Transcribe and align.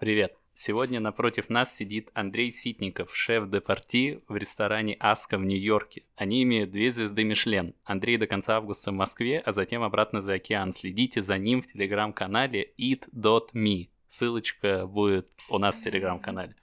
Привет! 0.00 0.34
Сегодня 0.54 0.98
напротив 0.98 1.50
нас 1.50 1.76
сидит 1.76 2.08
Андрей 2.14 2.50
Ситников, 2.50 3.14
шеф 3.14 3.50
де 3.50 3.60
парти 3.60 4.22
в 4.28 4.36
ресторане 4.36 4.96
«Аска» 4.98 5.36
в 5.36 5.44
Нью-Йорке. 5.44 6.04
Они 6.16 6.42
имеют 6.42 6.70
две 6.70 6.90
звезды 6.90 7.22
Мишлен. 7.22 7.74
Андрей 7.84 8.16
до 8.16 8.26
конца 8.26 8.56
августа 8.56 8.92
в 8.92 8.94
Москве, 8.94 9.40
а 9.40 9.52
затем 9.52 9.82
обратно 9.82 10.22
за 10.22 10.32
океан. 10.32 10.72
Следите 10.72 11.20
за 11.20 11.36
ним 11.36 11.60
в 11.60 11.66
телеграм-канале 11.66 12.72
eat.me. 12.78 13.90
Ссылочка 14.08 14.86
будет 14.86 15.28
у 15.50 15.58
нас 15.58 15.78
в 15.78 15.84
телеграм-канале. 15.84 16.54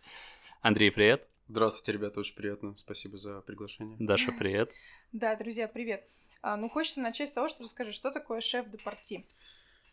Андрей, 0.62 0.90
привет. 0.90 1.28
Здравствуйте, 1.48 1.92
ребята, 1.92 2.22
очень 2.22 2.36
приятно. 2.36 2.76
Спасибо 2.80 3.20
за 3.20 3.42
приглашение. 3.42 3.98
Даша, 4.00 4.32
привет. 4.32 4.72
Да, 5.12 5.36
друзья, 5.36 5.68
привет. 5.68 6.04
А, 6.42 6.58
ну, 6.58 6.70
хочется 6.70 7.02
начать 7.02 7.30
с 7.30 7.34
того, 7.34 7.50
что 7.50 7.62
расскажи, 7.62 7.92
что 7.92 8.10
такое 8.10 8.42
шеф 8.42 8.68
де 8.72 8.80
парти? 8.80 9.28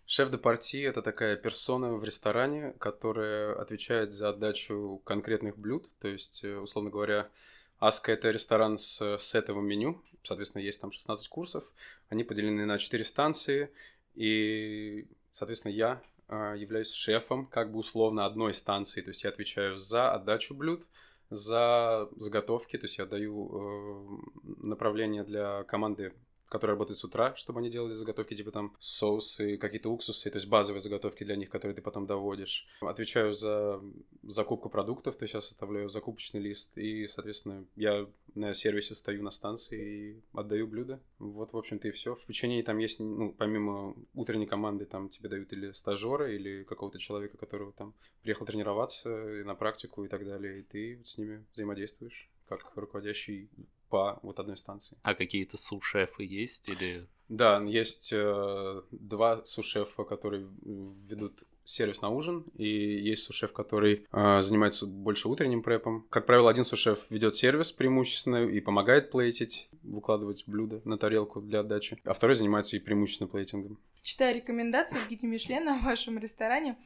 Шеф 0.06 0.30
де 0.30 0.36
парти– 0.36 0.82
это 0.82 1.02
такая 1.02 1.36
персона 1.36 1.94
в 1.94 2.04
ресторане, 2.04 2.74
которая 2.78 3.54
отвечает 3.54 4.12
за 4.12 4.28
отдачу 4.28 5.00
конкретных 5.04 5.56
блюд. 5.56 5.88
То 5.98 6.08
есть, 6.08 6.44
э, 6.44 6.58
условно 6.58 6.90
говоря, 6.90 7.30
Аска– 7.78 8.12
это 8.12 8.30
ресторан 8.30 8.76
с 8.76 9.18
сетовым 9.18 9.66
меню. 9.66 10.02
Соответственно, 10.22 10.62
есть 10.62 10.80
там 10.80 10.92
16 10.92 11.28
курсов. 11.28 11.64
Они 12.10 12.22
поделены 12.22 12.66
на 12.66 12.78
4 12.78 13.02
станции. 13.04 13.70
И, 14.14 15.06
соответственно, 15.32 15.72
я 15.72 16.02
а, 16.28 16.54
являюсь 16.54 16.92
шефом 16.92 17.46
как 17.46 17.72
бы 17.72 17.78
условно 17.78 18.26
одной 18.26 18.52
станции. 18.52 19.00
То 19.00 19.08
есть, 19.08 19.24
я 19.24 19.30
отвечаю 19.30 19.76
за 19.78 20.12
отдачу 20.12 20.54
блюд, 20.54 20.86
за 21.30 22.08
заготовки. 22.16 22.76
То 22.76 22.84
есть, 22.84 22.98
я 22.98 23.06
даю 23.06 23.48
э, 23.48 24.62
направление 24.66 25.24
для 25.24 25.64
команды 25.64 26.12
которые 26.54 26.74
работают 26.74 27.00
с 27.00 27.04
утра, 27.04 27.34
чтобы 27.34 27.58
они 27.58 27.68
делали 27.68 27.94
заготовки, 27.94 28.36
типа 28.36 28.52
там 28.52 28.76
соусы, 28.78 29.56
какие-то 29.56 29.90
уксусы, 29.90 30.30
то 30.30 30.36
есть 30.36 30.48
базовые 30.48 30.80
заготовки 30.80 31.24
для 31.24 31.34
них, 31.34 31.50
которые 31.50 31.74
ты 31.74 31.82
потом 31.82 32.06
доводишь. 32.06 32.68
Отвечаю 32.80 33.34
за 33.34 33.80
закупку 34.22 34.68
продуктов, 34.68 35.16
то 35.16 35.24
есть 35.24 35.34
я 35.34 35.40
составляю 35.40 35.88
закупочный 35.88 36.40
лист, 36.40 36.78
и, 36.78 37.08
соответственно, 37.08 37.64
я 37.74 38.06
на 38.36 38.54
сервисе 38.54 38.94
стою 38.94 39.24
на 39.24 39.32
станции 39.32 39.80
и 39.82 40.22
отдаю 40.32 40.68
блюда. 40.68 41.00
Вот, 41.18 41.52
в 41.52 41.56
общем-то, 41.56 41.88
и 41.88 41.90
все. 41.90 42.14
В 42.14 42.24
печенье 42.24 42.62
там 42.62 42.78
есть, 42.78 43.00
ну, 43.00 43.34
помимо 43.36 43.96
утренней 44.14 44.46
команды, 44.46 44.84
там 44.84 45.08
тебе 45.08 45.28
дают 45.28 45.52
или 45.52 45.72
стажера, 45.72 46.32
или 46.32 46.62
какого-то 46.62 47.00
человека, 47.00 47.36
которого 47.36 47.72
там 47.72 47.94
приехал 48.22 48.46
тренироваться 48.46 49.08
на 49.44 49.56
практику 49.56 50.04
и 50.04 50.08
так 50.08 50.24
далее, 50.24 50.60
и 50.60 50.62
ты 50.62 51.02
с 51.04 51.18
ними 51.18 51.44
взаимодействуешь 51.52 52.30
как 52.46 52.76
руководящий 52.76 53.48
по 53.94 54.18
вот 54.22 54.40
одной 54.40 54.56
станции. 54.56 54.98
А 55.02 55.14
какие-то 55.14 55.56
сушефы 55.56 56.24
есть 56.24 56.68
или... 56.68 57.06
Да, 57.28 57.62
есть 57.62 58.12
э, 58.12 58.82
два 58.90 59.44
сушефа, 59.44 60.02
которые 60.02 60.48
ведут 60.64 61.44
сервис 61.62 62.02
на 62.02 62.08
ужин, 62.08 62.44
и 62.56 62.66
есть 62.66 63.22
сушеф, 63.22 63.52
который 63.52 64.04
э, 64.10 64.40
занимается 64.40 64.86
больше 64.86 65.28
утренним 65.28 65.62
препом. 65.62 66.06
Как 66.10 66.26
правило, 66.26 66.50
один 66.50 66.64
сушеф 66.64 67.06
ведет 67.08 67.36
сервис 67.36 67.70
преимущественно 67.70 68.44
и 68.48 68.58
помогает 68.58 69.12
плейтить, 69.12 69.68
выкладывать 69.84 70.42
блюда 70.48 70.82
на 70.84 70.98
тарелку 70.98 71.40
для 71.40 71.60
отдачи, 71.60 71.96
а 72.02 72.14
второй 72.14 72.34
занимается 72.34 72.76
и 72.76 72.80
преимущественно 72.80 73.28
плейтингом 73.28 73.78
читая 74.04 74.34
рекомендацию 74.34 75.00
в 75.00 75.08
гиде 75.08 75.26
в 75.26 75.82
вашем 75.82 76.18
ресторане, 76.18 76.76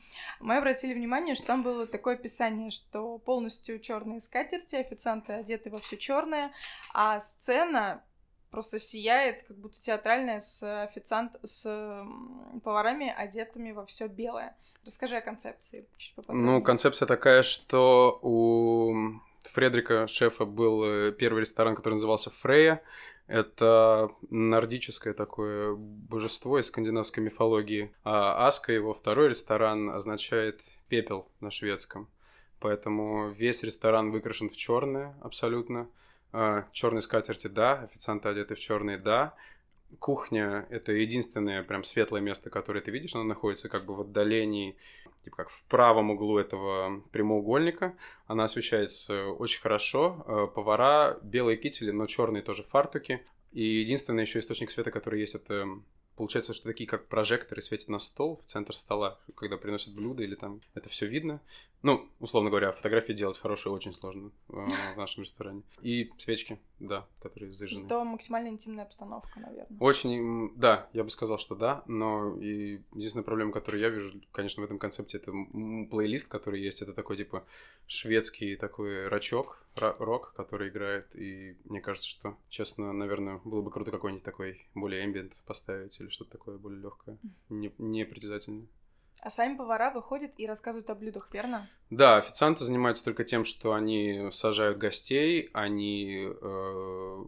мы 0.40 0.56
обратили 0.56 0.94
внимание, 0.94 1.34
что 1.34 1.48
там 1.48 1.62
было 1.62 1.86
такое 1.86 2.14
описание, 2.14 2.70
что 2.70 3.18
полностью 3.18 3.80
черные 3.80 4.20
скатерти, 4.20 4.76
официанты 4.76 5.34
одеты 5.34 5.68
во 5.68 5.80
все 5.80 5.98
черное, 5.98 6.52
а 6.94 7.20
сцена 7.20 8.02
просто 8.50 8.78
сияет, 8.78 9.42
как 9.42 9.58
будто 9.58 9.80
театральная, 9.82 10.40
с 10.40 10.62
официант, 10.84 11.36
с 11.42 12.06
поварами, 12.64 13.12
одетыми 13.14 13.72
во 13.72 13.84
все 13.84 14.06
белое. 14.06 14.56
Расскажи 14.86 15.16
о 15.16 15.20
концепции 15.20 15.86
чуть 15.98 16.14
поподробнее. 16.14 16.52
Ну, 16.52 16.62
концепция 16.62 17.06
такая, 17.06 17.42
что 17.42 18.18
у 18.22 19.20
Фредрика 19.42 20.06
шефа 20.06 20.44
был 20.44 20.84
э, 20.84 21.12
первый 21.12 21.40
ресторан, 21.40 21.74
который 21.74 21.94
назывался 21.94 22.30
Фрея. 22.30 22.82
Это 23.28 24.10
нордическое 24.30 25.12
такое 25.12 25.74
божество 25.74 26.58
из 26.58 26.66
скандинавской 26.66 27.22
мифологии. 27.22 27.92
А 28.02 28.46
Аска, 28.46 28.72
его 28.72 28.94
второй 28.94 29.28
ресторан, 29.28 29.90
означает 29.90 30.62
пепел 30.88 31.28
на 31.40 31.50
шведском. 31.50 32.08
Поэтому 32.58 33.28
весь 33.30 33.62
ресторан 33.62 34.10
выкрашен 34.10 34.48
в 34.48 34.56
черное 34.56 35.14
абсолютно. 35.20 35.88
А, 36.32 36.64
черные 36.72 37.02
скатерти, 37.02 37.46
да, 37.48 37.74
официанты 37.82 38.28
одеты 38.30 38.54
в 38.54 38.58
черные, 38.58 38.98
да. 38.98 39.34
Кухня— 39.98 40.66
это 40.70 40.92
единственное 40.92 41.62
прям 41.62 41.82
светлое 41.82 42.20
место, 42.20 42.50
которое 42.50 42.80
ты 42.80 42.90
видишь. 42.90 43.14
Оно 43.14 43.24
находится 43.24 43.68
как 43.68 43.86
бы 43.86 43.94
в 43.94 44.02
отдалении 44.02 44.76
типа 45.24 45.36
как 45.36 45.50
в 45.50 45.64
правом 45.64 46.10
углу 46.10 46.38
этого 46.38 47.00
прямоугольника. 47.10 47.96
Она 48.26 48.44
освещается 48.44 49.26
очень 49.26 49.60
хорошо. 49.60 50.24
Э, 50.26 50.54
повара 50.54 51.18
белые 51.22 51.56
кители, 51.56 51.90
но 51.90 52.06
черные 52.06 52.42
тоже 52.42 52.62
фартуки. 52.62 53.24
И 53.52 53.62
единственный 53.62 54.22
еще 54.22 54.38
источник 54.38 54.70
света, 54.70 54.90
который 54.90 55.20
есть, 55.20 55.34
это 55.34 55.66
Получается, 56.18 56.52
что 56.52 56.64
такие 56.64 56.88
как 56.88 57.06
прожекторы 57.06 57.62
светят 57.62 57.90
на 57.90 58.00
стол 58.00 58.40
в 58.42 58.44
центр 58.44 58.74
стола, 58.74 59.20
когда 59.36 59.56
приносят 59.56 59.94
блюда 59.94 60.24
или 60.24 60.34
там 60.34 60.60
это 60.74 60.88
все 60.88 61.06
видно. 61.06 61.40
Ну, 61.82 62.08
условно 62.18 62.50
говоря, 62.50 62.72
фотографии 62.72 63.12
делать 63.12 63.38
хорошие 63.38 63.72
очень 63.72 63.92
сложно 63.92 64.32
э, 64.48 64.66
в 64.94 64.96
нашем 64.96 65.22
ресторане. 65.22 65.62
И 65.80 66.10
свечки, 66.18 66.58
да, 66.80 67.06
которые 67.20 67.52
зажжены. 67.52 67.86
Что 67.86 68.04
максимально 68.04 68.48
интимная 68.48 68.84
обстановка, 68.84 69.38
наверное. 69.38 69.78
Очень, 69.78 70.52
да, 70.56 70.88
я 70.92 71.04
бы 71.04 71.10
сказал, 71.10 71.38
что 71.38 71.54
да, 71.54 71.84
но 71.86 72.36
и 72.36 72.80
единственная 72.94 73.24
проблема, 73.24 73.52
которую 73.52 73.80
я 73.80 73.90
вижу, 73.90 74.20
конечно, 74.32 74.60
в 74.60 74.64
этом 74.64 74.78
концепте, 74.78 75.18
это 75.18 75.32
плейлист, 75.90 76.28
который 76.28 76.60
есть, 76.60 76.82
это 76.82 76.92
такой, 76.92 77.16
типа, 77.16 77.44
шведский 77.86 78.56
такой 78.56 79.06
рачок, 79.06 79.64
рок, 79.76 80.32
который 80.34 80.70
играет, 80.70 81.14
и 81.14 81.56
мне 81.64 81.80
кажется, 81.80 82.08
что, 82.08 82.36
честно, 82.48 82.92
наверное, 82.92 83.40
было 83.44 83.62
бы 83.62 83.70
круто 83.70 83.92
какой-нибудь 83.92 84.24
такой 84.24 84.66
более 84.74 85.06
ambient 85.06 85.32
поставить 85.46 86.00
или 86.00 86.08
что-то 86.08 86.32
такое 86.32 86.58
более 86.58 86.80
легкое, 86.80 87.18
не, 87.48 87.72
не 87.78 88.04
притязательное. 88.04 88.66
А 89.20 89.30
сами 89.30 89.56
повара 89.56 89.90
выходят 89.90 90.32
и 90.36 90.46
рассказывают 90.46 90.88
о 90.90 90.94
блюдах, 90.94 91.28
верно? 91.32 91.68
Да, 91.90 92.18
официанты 92.18 92.64
занимаются 92.64 93.04
только 93.04 93.24
тем, 93.24 93.44
что 93.44 93.72
они 93.72 94.28
сажают 94.30 94.78
гостей, 94.78 95.50
они 95.52 96.28
э, 96.28 97.24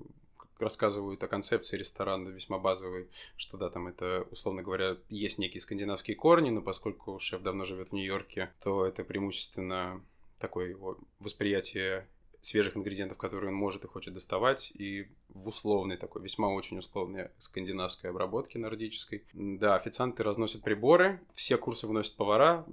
рассказывают 0.60 1.22
о 1.22 1.28
концепции 1.28 1.76
ресторана 1.76 2.28
весьма 2.28 2.58
базовой, 2.58 3.08
что 3.36 3.56
да, 3.56 3.70
там 3.70 3.88
это, 3.88 4.26
условно 4.30 4.62
говоря, 4.62 4.96
есть 5.08 5.38
некие 5.38 5.60
скандинавские 5.60 6.16
корни, 6.16 6.50
но 6.50 6.62
поскольку 6.62 7.18
шеф 7.18 7.42
давно 7.42 7.64
живет 7.64 7.88
в 7.88 7.92
Нью-Йорке, 7.92 8.52
то 8.62 8.86
это 8.86 9.02
преимущественно 9.02 10.00
такое 10.38 10.68
его 10.68 10.96
восприятие 11.18 12.06
свежих 12.40 12.76
ингредиентов, 12.76 13.18
которые 13.18 13.50
он 13.50 13.54
может 13.54 13.84
и 13.84 13.88
хочет 13.88 14.14
доставать, 14.14 14.72
и 14.74 15.08
в 15.28 15.48
условной 15.48 15.96
такой, 15.96 16.22
весьма 16.22 16.48
очень 16.48 16.78
условной 16.78 17.28
скандинавской 17.38 18.10
обработке 18.10 18.58
нордической. 18.58 19.24
Да, 19.32 19.76
официанты 19.76 20.22
разносят 20.22 20.62
приборы, 20.62 21.20
все 21.32 21.56
курсы 21.56 21.86
выносят 21.86 22.16
повара, 22.16 22.64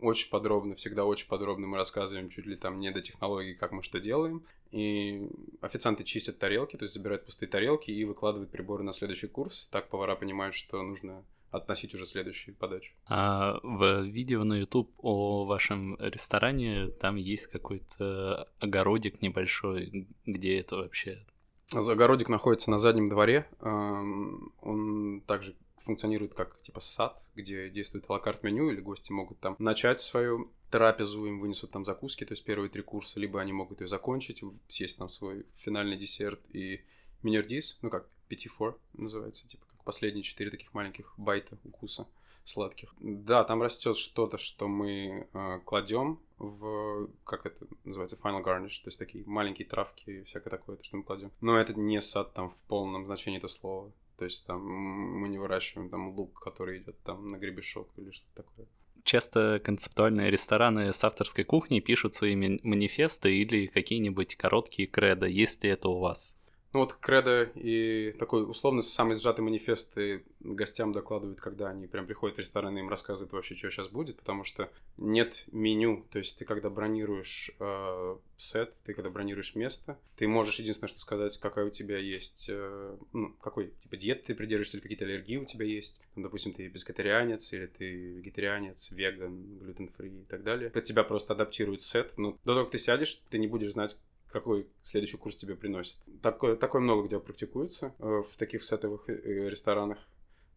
очень 0.00 0.30
подробно, 0.30 0.74
всегда 0.74 1.04
очень 1.04 1.28
подробно 1.28 1.66
мы 1.66 1.76
рассказываем 1.76 2.28
чуть 2.28 2.46
ли 2.46 2.56
там 2.56 2.80
не 2.80 2.90
до 2.90 3.00
технологий, 3.00 3.54
как 3.54 3.72
мы 3.72 3.82
что 3.82 4.00
делаем. 4.00 4.44
И 4.70 5.28
официанты 5.60 6.02
чистят 6.02 6.38
тарелки, 6.38 6.76
то 6.76 6.84
есть 6.84 6.94
забирают 6.94 7.26
пустые 7.26 7.48
тарелки 7.48 7.90
и 7.90 8.04
выкладывают 8.04 8.50
приборы 8.50 8.82
на 8.82 8.92
следующий 8.92 9.28
курс. 9.28 9.68
Так 9.70 9.88
повара 9.88 10.16
понимают, 10.16 10.54
что 10.54 10.82
нужно 10.82 11.24
относить 11.52 11.94
уже 11.94 12.06
следующую 12.06 12.56
подачу. 12.56 12.94
А 13.06 13.60
в 13.62 14.02
видео 14.02 14.42
на 14.42 14.54
YouTube 14.54 14.90
о 14.98 15.44
вашем 15.44 15.96
ресторане 16.00 16.88
там 16.88 17.16
есть 17.16 17.46
какой-то 17.46 18.48
огородик 18.58 19.22
небольшой, 19.22 20.08
где 20.26 20.58
это 20.58 20.76
вообще? 20.76 21.24
Огородик 21.72 22.28
находится 22.28 22.70
на 22.70 22.78
заднем 22.78 23.08
дворе. 23.08 23.48
Он 23.60 25.22
также 25.26 25.54
функционирует 25.78 26.34
как 26.34 26.60
типа 26.62 26.80
сад, 26.80 27.24
где 27.34 27.68
действует 27.68 28.08
алакарт 28.08 28.42
меню, 28.42 28.70
или 28.70 28.80
гости 28.80 29.12
могут 29.12 29.38
там 29.40 29.56
начать 29.58 30.00
свою 30.00 30.50
трапезу, 30.70 31.26
им 31.26 31.40
вынесут 31.40 31.70
там 31.70 31.84
закуски, 31.84 32.24
то 32.24 32.32
есть 32.32 32.44
первые 32.44 32.70
три 32.70 32.82
курса, 32.82 33.20
либо 33.20 33.40
они 33.40 33.52
могут 33.52 33.80
ее 33.80 33.88
закончить, 33.88 34.42
съесть 34.68 34.98
там 34.98 35.08
свой 35.08 35.44
финальный 35.54 35.98
десерт 35.98 36.40
и 36.52 36.80
минердис, 37.22 37.78
ну 37.82 37.90
как, 37.90 38.08
four 38.30 38.76
называется, 38.94 39.46
типа 39.46 39.66
последние 39.84 40.22
четыре 40.22 40.50
таких 40.50 40.74
маленьких 40.74 41.14
байта 41.16 41.58
укуса 41.64 42.06
сладких. 42.44 42.94
Да, 43.00 43.44
там 43.44 43.62
растет 43.62 43.96
что-то, 43.96 44.38
что 44.38 44.68
мы 44.68 45.28
э, 45.32 45.60
кладем 45.64 46.18
в, 46.38 47.08
как 47.24 47.46
это 47.46 47.66
называется, 47.84 48.18
final 48.22 48.42
garnish, 48.42 48.82
то 48.82 48.88
есть 48.88 48.98
такие 48.98 49.24
маленькие 49.26 49.68
травки 49.68 50.10
и 50.10 50.22
всякое 50.24 50.50
такое, 50.50 50.76
то, 50.76 50.84
что 50.84 50.96
мы 50.96 51.04
кладем. 51.04 51.30
Но 51.40 51.58
это 51.58 51.74
не 51.74 52.00
сад 52.00 52.34
там 52.34 52.48
в 52.48 52.64
полном 52.64 53.06
значении 53.06 53.38
этого 53.38 53.50
слова. 53.50 53.92
То 54.18 54.24
есть 54.24 54.46
там 54.46 54.64
мы 54.64 55.28
не 55.28 55.38
выращиваем 55.38 55.88
там 55.88 56.16
лук, 56.16 56.40
который 56.40 56.78
идет 56.78 56.96
там 57.02 57.30
на 57.30 57.36
гребешок 57.36 57.88
или 57.96 58.10
что-то 58.10 58.42
такое. 58.42 58.66
Часто 59.04 59.60
концептуальные 59.64 60.30
рестораны 60.30 60.92
с 60.92 61.02
авторской 61.02 61.44
кухней 61.44 61.80
пишут 61.80 62.14
свои 62.14 62.36
манифесты 62.36 63.34
или 63.34 63.66
какие-нибудь 63.66 64.36
короткие 64.36 64.86
кредо. 64.86 65.26
Есть 65.26 65.64
ли 65.64 65.70
это 65.70 65.88
у 65.88 65.98
вас? 65.98 66.36
Ну 66.72 66.80
вот 66.80 66.94
Кредо 66.94 67.42
и 67.54 68.12
такой 68.18 68.48
условно 68.48 68.80
самый 68.80 69.14
сжатый 69.14 69.44
манифест 69.44 69.96
и 69.98 70.22
гостям 70.40 70.92
докладывают, 70.92 71.38
когда 71.38 71.68
они 71.68 71.86
прям 71.86 72.06
приходят 72.06 72.36
в 72.36 72.40
ресторан 72.40 72.76
и 72.76 72.80
им 72.80 72.88
рассказывают 72.88 73.32
вообще, 73.32 73.54
что 73.54 73.70
сейчас 73.70 73.88
будет, 73.88 74.16
потому 74.16 74.44
что 74.44 74.70
нет 74.96 75.44
меню. 75.52 76.06
То 76.10 76.18
есть 76.18 76.38
ты 76.38 76.46
когда 76.46 76.70
бронируешь 76.70 77.50
э, 77.60 78.16
сет, 78.38 78.74
ты 78.84 78.94
когда 78.94 79.10
бронируешь 79.10 79.54
место, 79.54 79.98
ты 80.16 80.26
можешь 80.26 80.58
единственное, 80.60 80.88
что 80.88 80.98
сказать, 80.98 81.36
какая 81.38 81.66
у 81.66 81.70
тебя 81.70 81.98
есть, 81.98 82.46
э, 82.48 82.96
ну, 83.12 83.34
какой 83.40 83.74
типа 83.82 83.98
диет 83.98 84.24
ты 84.24 84.34
придерживаешься, 84.34 84.78
или 84.78 84.82
какие-то 84.82 85.04
аллергии 85.04 85.36
у 85.36 85.44
тебя 85.44 85.66
есть. 85.66 86.00
Там, 86.14 86.24
допустим, 86.24 86.54
ты 86.54 86.64
вегетарианец, 86.64 87.52
или 87.52 87.66
ты 87.66 87.84
вегетарианец, 87.84 88.92
веган, 88.92 89.58
глютен-фри 89.58 90.22
и 90.22 90.24
так 90.24 90.42
далее. 90.42 90.70
Под 90.70 90.84
тебя 90.84 91.02
просто 91.04 91.34
адаптирует 91.34 91.82
сет. 91.82 92.14
Но 92.16 92.32
до 92.44 92.54
того, 92.54 92.60
как 92.64 92.72
ты 92.72 92.78
сядешь, 92.78 93.20
ты 93.28 93.38
не 93.38 93.46
будешь 93.46 93.72
знать, 93.72 93.98
какой 94.32 94.66
следующий 94.82 95.16
курс 95.16 95.36
тебе 95.36 95.54
приносит. 95.54 95.96
Такое, 96.22 96.56
такое 96.56 96.80
много 96.80 97.06
где 97.06 97.20
практикуется 97.20 97.94
э, 97.98 98.22
в 98.28 98.36
таких 98.36 98.64
сетовых 98.64 99.08
э, 99.08 99.48
ресторанах. 99.48 99.98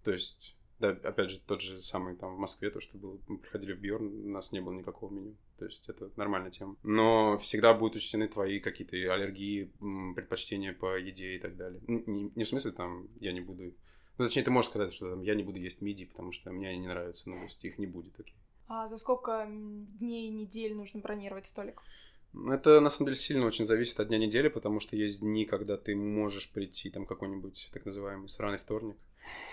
То 0.03 0.11
есть, 0.11 0.55
да, 0.79 0.89
опять 0.89 1.29
же, 1.29 1.39
тот 1.39 1.61
же 1.61 1.81
самый 1.81 2.15
там 2.15 2.35
в 2.35 2.39
Москве, 2.39 2.69
то, 2.69 2.79
что 2.79 2.97
было, 2.97 3.19
мы 3.27 3.37
приходили 3.37 3.73
в 3.73 3.79
Бьорн, 3.79 4.07
у 4.07 4.29
нас 4.29 4.51
не 4.51 4.61
было 4.61 4.73
никакого 4.73 5.11
меню. 5.11 5.35
То 5.57 5.65
есть 5.65 5.87
это 5.87 6.09
нормальная 6.15 6.51
тема. 6.51 6.75
Но 6.83 7.37
всегда 7.37 7.73
будут 7.73 7.97
учтены 7.97 8.27
твои 8.27 8.59
какие-то 8.59 8.95
аллергии, 8.95 9.71
предпочтения 10.15 10.73
по 10.73 10.97
еде 10.97 11.35
и 11.35 11.39
так 11.39 11.55
далее. 11.55 11.81
Не, 11.87 12.31
не 12.35 12.43
в 12.43 12.47
смысле 12.47 12.71
там 12.71 13.07
я 13.19 13.33
не 13.33 13.41
буду... 13.41 13.73
Ну, 14.17 14.25
точнее, 14.25 14.43
ты 14.43 14.51
можешь 14.51 14.69
сказать, 14.69 14.93
что 14.93 15.09
там, 15.09 15.21
я 15.21 15.35
не 15.35 15.43
буду 15.43 15.59
есть 15.59 15.81
миди, 15.81 16.05
потому 16.05 16.31
что 16.31 16.51
мне 16.51 16.69
они 16.69 16.79
не 16.79 16.87
нравятся, 16.87 17.29
но 17.29 17.37
то 17.37 17.43
есть 17.43 17.65
их 17.65 17.77
не 17.77 17.85
будет, 17.85 18.17
окей. 18.19 18.35
А 18.67 18.87
за 18.87 18.97
сколько 18.97 19.45
дней, 19.49 20.29
недель 20.29 20.75
нужно 20.75 20.99
бронировать 20.99 21.47
столик? 21.47 21.81
Это, 22.51 22.79
на 22.81 22.89
самом 22.89 23.07
деле, 23.07 23.17
сильно 23.17 23.45
очень 23.45 23.65
зависит 23.65 23.99
от 23.99 24.09
дня 24.09 24.17
недели, 24.17 24.49
потому 24.49 24.79
что 24.79 24.95
есть 24.95 25.21
дни, 25.21 25.45
когда 25.45 25.77
ты 25.77 25.95
можешь 25.95 26.49
прийти, 26.49 26.89
там, 26.89 27.05
какой-нибудь 27.05 27.69
так 27.71 27.85
называемый 27.85 28.29
сраный 28.29 28.57
вторник, 28.57 28.97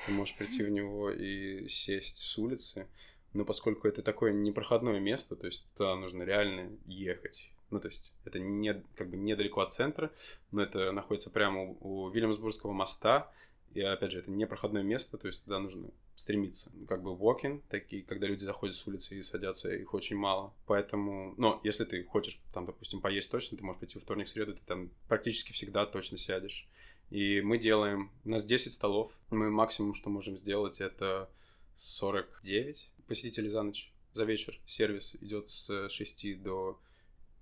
ты 0.07 0.13
можешь 0.13 0.37
прийти 0.37 0.63
в 0.63 0.71
него 0.71 1.11
и 1.11 1.69
сесть 1.69 2.19
с 2.19 2.39
улицы, 2.39 2.89
но 3.33 3.45
поскольку 3.45 3.89
это 3.89 4.03
такое 4.03 4.33
непроходное 4.33 5.01
место, 5.01 5.37
то 5.37 5.47
есть 5.47 5.67
туда 5.77 5.95
нужно 5.97 6.25
реально 6.25 6.71
ехать, 6.87 7.51
ну, 7.71 7.81
то 7.81 7.89
есть 7.89 8.13
это 8.25 8.39
не, 8.39 8.83
как 8.97 9.09
бы 9.09 9.17
недалеко 9.17 9.61
от 9.61 9.73
центра, 9.73 10.13
но 10.51 10.63
это 10.63 10.93
находится 10.93 11.31
прямо 11.31 11.63
у, 11.63 11.77
у 11.81 12.11
Вильямсбургского 12.11 12.73
моста, 12.73 13.33
и 13.75 13.81
опять 13.81 14.13
же, 14.13 14.19
это 14.19 14.31
не 14.31 14.47
проходное 14.47 14.83
место, 14.83 15.17
то 15.17 15.27
есть 15.29 15.45
туда 15.45 15.59
нужно 15.59 15.91
стремиться. 16.23 16.73
Как 16.89 17.03
бы 17.03 17.11
walking, 17.11 17.63
такие, 17.69 18.03
когда 18.05 18.27
люди 18.27 18.43
заходят 18.45 18.75
с 18.75 18.87
улицы 18.87 19.19
и 19.19 19.23
садятся, 19.23 19.75
их 19.75 19.93
очень 19.93 20.17
мало. 20.17 20.55
Поэтому, 20.67 21.35
но 21.37 21.61
если 21.65 21.85
ты 21.85 22.05
хочешь, 22.05 22.41
там, 22.55 22.65
допустим, 22.65 23.01
поесть 23.01 23.31
точно, 23.31 23.59
ты 23.59 23.65
можешь 23.65 23.81
пойти 23.81 23.99
в 23.99 24.03
вторник, 24.03 24.29
среду, 24.29 24.55
ты 24.55 24.63
там 24.65 24.91
практически 25.09 25.53
всегда 25.53 25.85
точно 25.85 26.17
сядешь. 26.17 26.69
И 27.11 27.41
мы 27.43 27.59
делаем, 27.59 28.11
у 28.25 28.31
нас 28.31 28.45
10 28.45 28.73
столов, 28.73 29.13
мы 29.31 29.51
максимум, 29.51 29.95
что 29.95 30.11
можем 30.11 30.37
сделать, 30.37 30.81
это 30.81 31.29
49 31.75 32.91
посетителей 33.07 33.49
за 33.49 33.63
ночь, 33.63 33.93
за 34.15 34.25
вечер. 34.25 34.59
Сервис 34.65 35.17
идет 35.21 35.49
с 35.49 35.89
6 35.89 36.43
до 36.43 36.81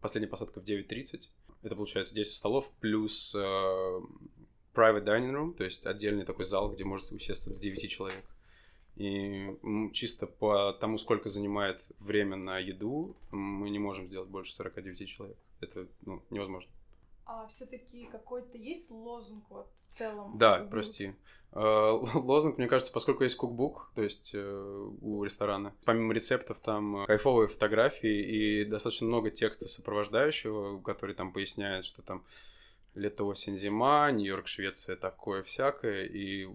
последняя 0.00 0.28
посадка 0.28 0.60
в 0.60 0.64
9.30. 0.64 1.28
Это 1.62 1.76
получается 1.76 2.14
10 2.14 2.32
столов 2.32 2.72
плюс 2.80 3.34
э, 3.34 3.38
private 4.74 5.04
dining 5.04 5.32
room, 5.32 5.54
то 5.54 5.64
есть 5.64 5.86
отдельный 5.86 6.24
такой 6.24 6.46
зал, 6.46 6.72
где 6.72 6.84
может 6.84 7.12
усесться 7.12 7.50
до 7.50 7.60
9 7.60 7.90
человек. 7.90 8.24
И 9.00 9.56
чисто 9.94 10.26
по 10.26 10.74
тому, 10.74 10.98
сколько 10.98 11.30
занимает 11.30 11.82
время 12.00 12.36
на 12.36 12.58
еду, 12.58 13.16
мы 13.30 13.70
не 13.70 13.78
можем 13.78 14.06
сделать 14.06 14.28
больше 14.28 14.52
49 14.52 15.08
человек. 15.08 15.38
Это 15.60 15.88
ну, 16.02 16.22
невозможно. 16.28 16.70
А 17.24 17.46
все-таки 17.46 18.04
какой-то 18.12 18.58
есть 18.58 18.90
лозунг 18.90 19.44
вот 19.48 19.70
в 19.88 19.94
целом? 19.94 20.36
Да, 20.36 20.66
прости. 20.70 21.14
А, 21.52 21.92
лозунг, 22.14 22.58
мне 22.58 22.68
кажется, 22.68 22.92
поскольку 22.92 23.22
есть 23.22 23.36
кукбук, 23.36 23.90
то 23.94 24.02
есть 24.02 24.32
э, 24.34 24.88
у 25.00 25.24
ресторана, 25.24 25.74
помимо 25.86 26.12
рецептов 26.12 26.60
там 26.60 27.06
кайфовые 27.06 27.48
фотографии 27.48 28.20
и 28.20 28.64
достаточно 28.66 29.06
много 29.06 29.30
текста 29.30 29.66
сопровождающего, 29.66 30.78
который 30.82 31.14
там 31.14 31.32
поясняет, 31.32 31.86
что 31.86 32.02
там 32.02 32.22
лето, 32.94 33.24
осень, 33.24 33.56
зима, 33.56 34.10
Нью-Йорк, 34.10 34.46
Швеция, 34.46 34.96
такое 34.96 35.42
всякое. 35.42 36.04
И 36.04 36.48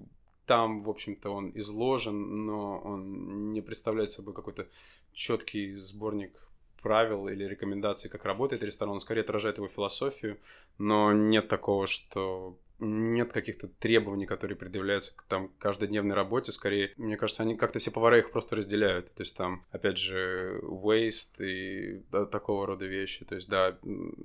там, 0.45 0.83
в 0.83 0.89
общем-то, 0.89 1.29
он 1.29 1.51
изложен, 1.55 2.45
но 2.45 2.79
он 2.79 3.51
не 3.51 3.61
представляет 3.61 4.11
собой 4.11 4.33
какой-то 4.33 4.67
четкий 5.13 5.73
сборник 5.73 6.41
правил 6.81 7.27
или 7.27 7.43
рекомендаций, 7.45 8.09
как 8.09 8.25
работает 8.25 8.61
ресторан. 8.61 8.93
Он 8.93 8.99
скорее 8.99 9.21
отражает 9.21 9.57
его 9.57 9.67
философию, 9.67 10.37
но 10.77 11.11
нет 11.11 11.47
такого, 11.47 11.87
что 11.87 12.59
нет 12.79 13.31
каких-то 13.31 13.67
требований, 13.67 14.25
которые 14.25 14.57
предъявляются 14.57 15.15
к 15.15 15.23
там 15.23 15.49
каждодневной 15.59 16.15
работе, 16.15 16.51
скорее, 16.51 16.91
мне 16.97 17.17
кажется, 17.17 17.43
они 17.43 17.55
как-то 17.55 17.79
все 17.79 17.91
повара 17.91 18.19
их 18.19 18.31
просто 18.31 18.55
разделяют, 18.55 19.13
то 19.13 19.21
есть 19.21 19.35
там, 19.35 19.63
опять 19.71 19.97
же, 19.97 20.59
waste 20.63 21.43
и 21.43 22.03
да, 22.11 22.25
такого 22.25 22.67
рода 22.67 22.85
вещи, 22.85 23.25
то 23.25 23.35
есть, 23.35 23.49
да, 23.49 23.77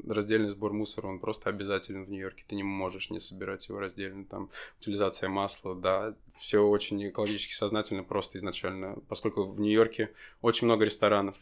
раздельный 0.07 0.49
сбор 0.49 0.73
мусора, 0.73 1.07
он 1.07 1.21
просто 1.21 1.49
обязателен 1.51 2.05
в 2.05 2.11
Нью-Йорке, 2.11 2.45
ты 2.47 2.57
не 2.57 2.63
можешь 2.63 3.11
не 3.11 3.21
собирать 3.21 3.69
его 3.69 3.79
раздельно, 3.79 4.25
там, 4.25 4.51
утилизация 4.81 5.29
масла, 5.29 5.75
да, 5.75 6.15
все 6.39 6.67
очень 6.67 7.09
экологически 7.09 7.55
сознательно 7.55 8.03
просто 8.03 8.39
изначально, 8.39 8.97
поскольку 9.09 9.45
в 9.45 9.61
Нью-Йорке 9.61 10.11
очень 10.43 10.67
много 10.67 10.85
ресторанов, 10.85 11.37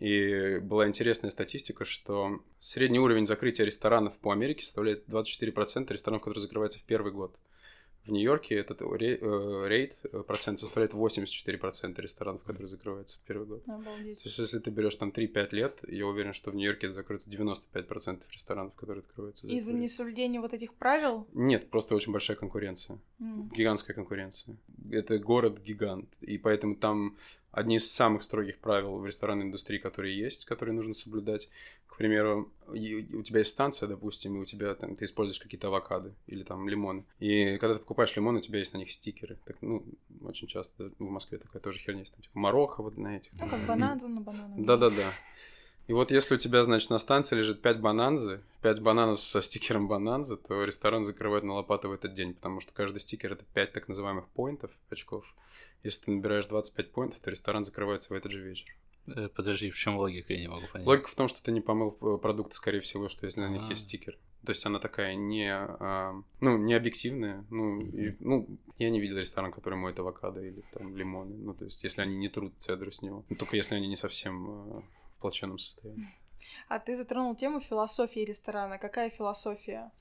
и 0.00 0.58
была 0.60 0.88
интересная 0.88 1.30
статистика, 1.30 1.84
что 1.84 2.40
средний 2.58 2.98
уровень 2.98 3.26
закрытия 3.26 3.66
ресторанов 3.66 4.18
по 4.18 4.32
Америке 4.32 4.64
составляет 4.64 5.06
24% 5.06 5.92
ресторанов, 5.92 6.22
которые 6.22 6.40
закрываются 6.40 6.80
в 6.80 6.84
первый 6.84 7.12
год. 7.12 7.36
В 8.06 8.10
Нью-Йорке 8.10 8.54
этот 8.54 8.80
э, 8.80 8.86
рейд, 9.68 9.98
э, 10.04 10.22
процент 10.26 10.58
составляет 10.58 10.94
84% 10.94 12.00
ресторанов, 12.00 12.42
которые 12.42 12.68
закрываются 12.68 13.18
в 13.18 13.20
первый 13.22 13.46
год. 13.46 13.62
Обалдеть. 13.68 14.22
То 14.22 14.28
есть, 14.28 14.38
если 14.38 14.58
ты 14.58 14.70
берешь 14.70 14.94
там 14.94 15.10
3-5 15.10 15.48
лет, 15.52 15.80
я 15.86 16.06
уверен, 16.06 16.32
что 16.32 16.50
в 16.50 16.54
Нью-Йорке 16.54 16.86
это 16.86 16.94
закроется 16.94 17.28
95% 17.28 18.22
ресторанов, 18.32 18.74
которые 18.74 19.00
открываются. 19.00 19.46
Из-за 19.48 19.74
несоблюдения 19.74 20.40
вот 20.40 20.54
этих 20.54 20.74
правил? 20.74 21.26
Нет, 21.34 21.68
просто 21.68 21.94
очень 21.94 22.12
большая 22.12 22.36
конкуренция. 22.36 22.98
Mm. 23.20 23.50
Гигантская 23.54 23.94
конкуренция. 23.94 24.56
Это 24.90 25.18
город-гигант. 25.18 26.08
И 26.20 26.38
поэтому 26.38 26.76
там 26.76 27.16
одни 27.52 27.76
из 27.76 27.90
самых 27.90 28.22
строгих 28.22 28.58
правил 28.58 28.96
в 28.98 29.06
ресторанной 29.06 29.44
индустрии, 29.44 29.78
которые 29.78 30.18
есть, 30.18 30.44
которые 30.44 30.74
нужно 30.74 30.94
соблюдать. 30.94 31.48
Примеру, 32.00 32.50
у 32.66 33.22
тебя 33.22 33.40
есть 33.40 33.50
станция, 33.50 33.86
допустим, 33.86 34.34
и 34.34 34.38
у 34.38 34.46
тебя 34.46 34.74
там, 34.74 34.96
ты 34.96 35.04
используешь 35.04 35.38
какие-то 35.38 35.66
авокады 35.66 36.14
или 36.28 36.44
там 36.44 36.66
лимоны. 36.66 37.04
И 37.18 37.58
когда 37.58 37.74
ты 37.74 37.80
покупаешь 37.80 38.16
лимоны, 38.16 38.38
у 38.38 38.40
тебя 38.40 38.58
есть 38.58 38.72
на 38.72 38.78
них 38.78 38.90
стикеры. 38.90 39.36
Так, 39.44 39.58
ну, 39.60 39.84
очень 40.22 40.46
часто 40.46 40.92
в 40.98 41.10
Москве 41.10 41.36
такая 41.36 41.60
тоже 41.60 41.78
херня 41.78 42.00
есть. 42.00 42.14
Там, 42.14 42.22
типа 42.22 42.38
Марокко 42.38 42.82
вот 42.82 42.96
на 42.96 43.18
этих. 43.18 43.32
Ну, 43.38 43.46
как 43.46 43.66
бананза 43.66 44.08
на 44.08 44.22
бананах. 44.22 44.64
Да-да-да. 44.64 45.12
И 45.90 45.92
вот 45.92 46.12
если 46.12 46.36
у 46.36 46.38
тебя, 46.38 46.62
значит, 46.62 46.88
на 46.90 46.98
станции 46.98 47.34
лежит 47.34 47.62
5 47.62 47.80
бананзы, 47.80 48.42
5 48.62 48.80
бананов 48.80 49.18
со 49.18 49.42
стикером 49.42 49.88
бананза, 49.88 50.36
то 50.36 50.62
ресторан 50.62 51.02
закрывает 51.02 51.42
на 51.42 51.54
лопату 51.54 51.88
в 51.88 51.92
этот 51.92 52.14
день, 52.14 52.32
потому 52.32 52.60
что 52.60 52.72
каждый 52.72 53.00
стикер 53.00 53.32
это 53.32 53.44
5 53.54 53.72
так 53.72 53.88
называемых 53.88 54.28
поинтов, 54.28 54.70
очков. 54.88 55.34
Если 55.82 56.04
ты 56.04 56.12
набираешь 56.12 56.46
25 56.46 56.92
поинтов, 56.92 57.18
то 57.18 57.28
ресторан 57.28 57.64
закрывается 57.64 58.14
в 58.14 58.16
этот 58.16 58.30
же 58.30 58.40
вечер. 58.40 58.72
Э, 59.08 59.28
подожди, 59.34 59.68
в 59.72 59.76
чем 59.76 59.96
логика, 59.96 60.32
я 60.32 60.42
не 60.42 60.46
могу 60.46 60.62
понять. 60.72 60.86
Логика 60.86 61.08
в 61.08 61.14
том, 61.16 61.26
что 61.26 61.42
ты 61.42 61.50
не 61.50 61.60
помыл 61.60 61.98
э, 62.00 62.18
продукты, 62.22 62.54
скорее 62.54 62.80
всего, 62.80 63.08
что 63.08 63.26
если 63.26 63.40
на 63.40 63.48
них 63.48 63.68
есть 63.68 63.86
а. 63.86 63.88
стикер. 63.88 64.16
То 64.46 64.50
есть 64.50 64.64
она 64.64 64.78
такая 64.78 65.16
не, 65.16 65.52
а, 65.52 66.14
ну, 66.40 66.56
не 66.56 66.74
объективная. 66.74 67.44
Ну, 67.50 67.80
и, 67.80 68.14
ну, 68.20 68.46
я 68.78 68.90
не 68.90 69.00
видел 69.00 69.18
ресторан, 69.18 69.50
который 69.50 69.74
моет 69.74 69.98
авокадо 69.98 70.40
или 70.40 70.62
там 70.72 70.96
лимоны. 70.96 71.34
Ну, 71.36 71.52
то 71.52 71.64
есть, 71.64 71.82
если 71.82 72.00
они 72.00 72.16
не 72.16 72.28
трут 72.28 72.54
цедру 72.58 72.92
с 72.92 73.02
него. 73.02 73.24
Ну, 73.28 73.34
только 73.34 73.56
если 73.56 73.74
они 73.74 73.88
не 73.88 73.96
совсем 73.96 74.48
а, 74.48 74.82
в 75.20 75.22
плачевном 75.22 75.58
состоянии. 75.58 76.08
А 76.68 76.78
ты 76.78 76.96
затронул 76.96 77.34
тему 77.36 77.60
философии 77.60 78.20
ресторана. 78.20 78.78
Какая 78.78 79.10
философия? 79.10 79.92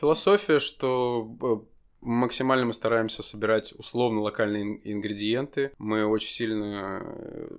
Философия, 0.00 0.58
что 0.58 1.36
э, 1.40 1.56
максимально 2.00 2.66
мы 2.66 2.72
стараемся 2.72 3.22
собирать 3.22 3.72
условно 3.78 4.20
локальные 4.20 4.80
ингредиенты. 4.92 5.70
Мы 5.78 6.04
очень 6.04 6.32
сильно 6.32 7.02
э, 7.04 7.56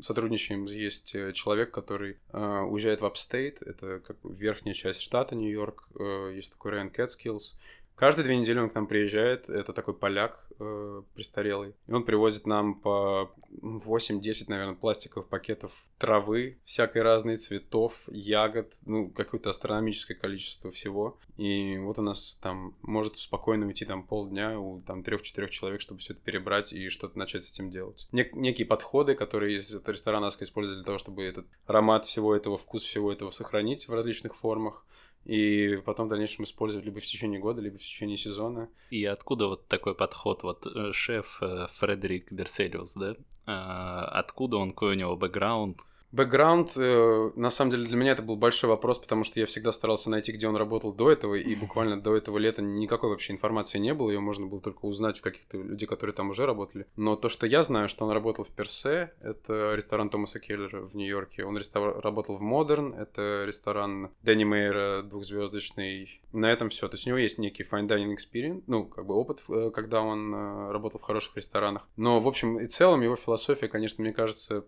сотрудничаем. 0.00 0.64
Есть 0.64 1.14
э, 1.14 1.32
человек, 1.32 1.70
который 1.70 2.18
э, 2.32 2.60
уезжает 2.62 3.00
в 3.00 3.06
upstate, 3.06 3.62
это 3.62 4.00
как 4.00 4.16
верхняя 4.24 4.74
часть 4.74 5.00
штата 5.00 5.36
Нью-Йорк. 5.36 5.88
Э, 5.98 6.32
есть 6.34 6.52
такой 6.52 6.72
район 6.72 6.90
Catskills. 6.90 7.56
Каждые 8.00 8.24
две 8.24 8.38
недели 8.38 8.58
он 8.58 8.70
к 8.70 8.74
нам 8.74 8.86
приезжает. 8.86 9.50
Это 9.50 9.74
такой 9.74 9.92
поляк 9.92 10.42
э, 10.58 11.02
престарелый. 11.14 11.74
И 11.86 11.92
он 11.92 12.02
привозит 12.02 12.46
нам 12.46 12.80
по 12.80 13.30
8-10, 13.60 14.44
наверное, 14.48 14.74
пластиковых 14.74 15.28
пакетов 15.28 15.70
травы, 15.98 16.58
всякой 16.64 17.02
разной 17.02 17.36
цветов, 17.36 18.00
ягод, 18.06 18.72
ну, 18.86 19.10
какое-то 19.10 19.50
астрономическое 19.50 20.16
количество 20.16 20.70
всего. 20.70 21.18
И 21.36 21.76
вот 21.76 21.98
у 21.98 22.02
нас 22.02 22.38
там 22.40 22.74
может 22.80 23.18
спокойно 23.18 23.66
уйти 23.66 23.84
там 23.84 24.02
полдня 24.02 24.58
у 24.58 24.80
там 24.80 25.02
трех-четырех 25.02 25.50
человек, 25.50 25.82
чтобы 25.82 26.00
все 26.00 26.14
это 26.14 26.22
перебрать 26.22 26.72
и 26.72 26.88
что-то 26.88 27.18
начать 27.18 27.44
с 27.44 27.52
этим 27.52 27.70
делать. 27.70 28.08
Нек- 28.12 28.32
некие 28.32 28.66
подходы, 28.66 29.14
которые 29.14 29.58
из 29.58 29.70
ресторана 29.70 30.28
используют 30.28 30.78
для 30.78 30.86
того, 30.86 30.96
чтобы 30.96 31.22
этот 31.22 31.44
аромат 31.66 32.06
всего 32.06 32.34
этого, 32.34 32.56
вкус 32.56 32.82
всего 32.82 33.12
этого 33.12 33.30
сохранить 33.30 33.88
в 33.88 33.92
различных 33.92 34.34
формах 34.36 34.86
и 35.24 35.76
потом 35.84 36.06
в 36.06 36.10
дальнейшем 36.10 36.44
использовать 36.44 36.86
либо 36.86 37.00
в 37.00 37.04
течение 37.04 37.40
года, 37.40 37.60
либо 37.60 37.78
в 37.78 37.82
течение 37.82 38.16
сезона. 38.16 38.68
И 38.90 39.04
откуда 39.04 39.48
вот 39.48 39.66
такой 39.68 39.94
подход? 39.94 40.42
Вот 40.42 40.66
э, 40.66 40.92
шеф 40.92 41.38
э, 41.42 41.66
Фредерик 41.74 42.32
Берселиус, 42.32 42.94
да? 42.94 43.16
А, 43.46 44.04
откуда 44.06 44.56
он, 44.56 44.70
какой 44.70 44.92
у 44.92 44.98
него 44.98 45.16
бэкграунд, 45.16 45.80
Бэкграунд, 46.12 46.72
э, 46.76 47.30
на 47.36 47.50
самом 47.50 47.70
деле, 47.70 47.84
для 47.84 47.96
меня 47.96 48.12
это 48.12 48.22
был 48.22 48.36
большой 48.36 48.68
вопрос, 48.68 48.98
потому 48.98 49.22
что 49.22 49.38
я 49.38 49.46
всегда 49.46 49.70
старался 49.70 50.10
найти, 50.10 50.32
где 50.32 50.48
он 50.48 50.56
работал 50.56 50.92
до 50.92 51.10
этого, 51.10 51.36
и 51.36 51.54
буквально 51.54 52.00
до 52.00 52.16
этого 52.16 52.38
лета 52.38 52.62
никакой 52.62 53.10
вообще 53.10 53.32
информации 53.32 53.78
не 53.78 53.94
было, 53.94 54.10
ее 54.10 54.20
можно 54.20 54.46
было 54.46 54.60
только 54.60 54.86
узнать 54.86 55.20
у 55.20 55.22
каких-то 55.22 55.58
людей, 55.58 55.86
которые 55.86 56.14
там 56.14 56.30
уже 56.30 56.46
работали. 56.46 56.86
Но 56.96 57.14
то, 57.14 57.28
что 57.28 57.46
я 57.46 57.62
знаю, 57.62 57.88
что 57.88 58.04
он 58.04 58.10
работал 58.10 58.44
в 58.44 58.48
Персе, 58.48 59.12
это 59.20 59.74
ресторан 59.74 60.10
Томаса 60.10 60.40
Келлера 60.40 60.80
в 60.80 60.96
Нью-Йорке, 60.96 61.44
он 61.44 61.56
рестор... 61.56 62.00
работал 62.00 62.36
в 62.36 62.40
Модерн, 62.40 62.94
это 62.94 63.44
ресторан 63.46 64.10
Дэнни 64.22 64.44
Мейера 64.44 65.02
двухзвездочный. 65.02 66.20
На 66.32 66.50
этом 66.50 66.70
все. 66.70 66.88
То 66.88 66.96
есть 66.96 67.06
у 67.06 67.10
него 67.10 67.18
есть 67.18 67.38
некий 67.38 67.62
fine 67.62 67.86
dining 67.86 68.16
experience, 68.16 68.62
ну, 68.66 68.84
как 68.84 69.06
бы 69.06 69.14
опыт, 69.14 69.42
э, 69.48 69.70
когда 69.72 70.00
он 70.00 70.34
э, 70.34 70.72
работал 70.72 70.98
в 70.98 71.04
хороших 71.04 71.36
ресторанах. 71.36 71.86
Но, 71.96 72.18
в 72.18 72.26
общем 72.26 72.58
и 72.58 72.66
целом, 72.66 73.02
его 73.02 73.16
философия, 73.16 73.68
конечно, 73.68 74.02
мне 74.02 74.12
кажется, 74.12 74.64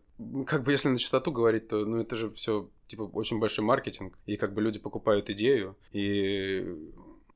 как 0.47 0.63
бы 0.63 0.73
если 0.73 0.89
на 0.89 0.99
чистоту 0.99 1.32
говорить, 1.33 1.69
то 1.69 1.85
ну 1.85 2.01
это 2.01 2.17
же 2.17 2.31
все 2.31 2.69
типа 2.87 3.03
очень 3.03 3.39
большой 3.39 3.65
маркетинг, 3.65 4.19
и 4.27 4.37
как 4.37 4.53
бы 4.53 4.63
люди 4.63 4.79
покупают 4.79 5.31
идею, 5.31 5.77
и 5.93 6.77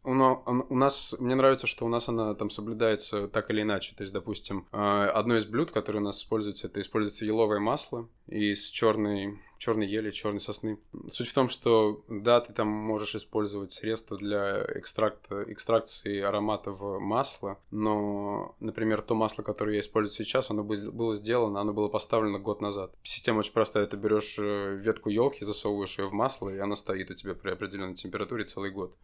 у 0.06 0.74
нас, 0.74 1.16
мне 1.18 1.34
нравится, 1.34 1.66
что 1.66 1.84
у 1.84 1.88
нас 1.88 2.08
она 2.08 2.34
там 2.34 2.48
соблюдается 2.48 3.26
так 3.26 3.50
или 3.50 3.62
иначе. 3.62 3.94
То 3.96 4.02
есть, 4.02 4.12
допустим, 4.12 4.66
а, 4.70 5.10
одно 5.10 5.36
из 5.36 5.46
блюд, 5.46 5.72
которое 5.72 5.98
у 5.98 6.02
нас 6.02 6.20
используется, 6.20 6.68
это 6.68 6.80
используется 6.80 7.24
еловое 7.24 7.58
масло 7.58 8.08
из 8.28 8.68
черной, 8.68 9.40
черной 9.58 9.88
ели, 9.88 10.12
черной 10.12 10.38
сосны. 10.38 10.78
Суть 11.08 11.28
в 11.28 11.34
том, 11.34 11.48
что 11.48 12.04
да, 12.08 12.40
ты 12.40 12.52
там 12.52 12.68
можешь 12.68 13.16
использовать 13.16 13.72
средства 13.72 14.16
для 14.16 14.64
экстракта, 14.76 15.44
экстракции 15.48 16.20
аромата 16.20 16.70
в 16.70 17.00
масло, 17.00 17.58
но, 17.72 18.54
например, 18.60 19.02
то 19.02 19.16
масло, 19.16 19.42
которое 19.42 19.74
я 19.74 19.80
использую 19.80 20.14
сейчас, 20.14 20.50
оно 20.50 20.62
было 20.62 21.14
сделано, 21.14 21.60
оно 21.60 21.72
было 21.72 21.88
поставлено 21.88 22.38
год 22.38 22.60
назад. 22.60 22.94
Система 23.02 23.40
очень 23.40 23.52
простая. 23.52 23.86
Ты 23.86 23.96
берешь 23.96 24.36
э, 24.38 24.76
ветку 24.76 25.08
елки, 25.08 25.44
засовываешь 25.44 25.98
ее 25.98 26.06
в 26.06 26.12
масло, 26.12 26.48
и 26.48 26.58
она 26.58 26.76
стоит 26.76 27.10
у 27.10 27.14
тебя 27.14 27.34
при 27.34 27.50
определенной 27.50 27.94
температуре 27.94 28.44
целый 28.44 28.70
год. 28.70 28.96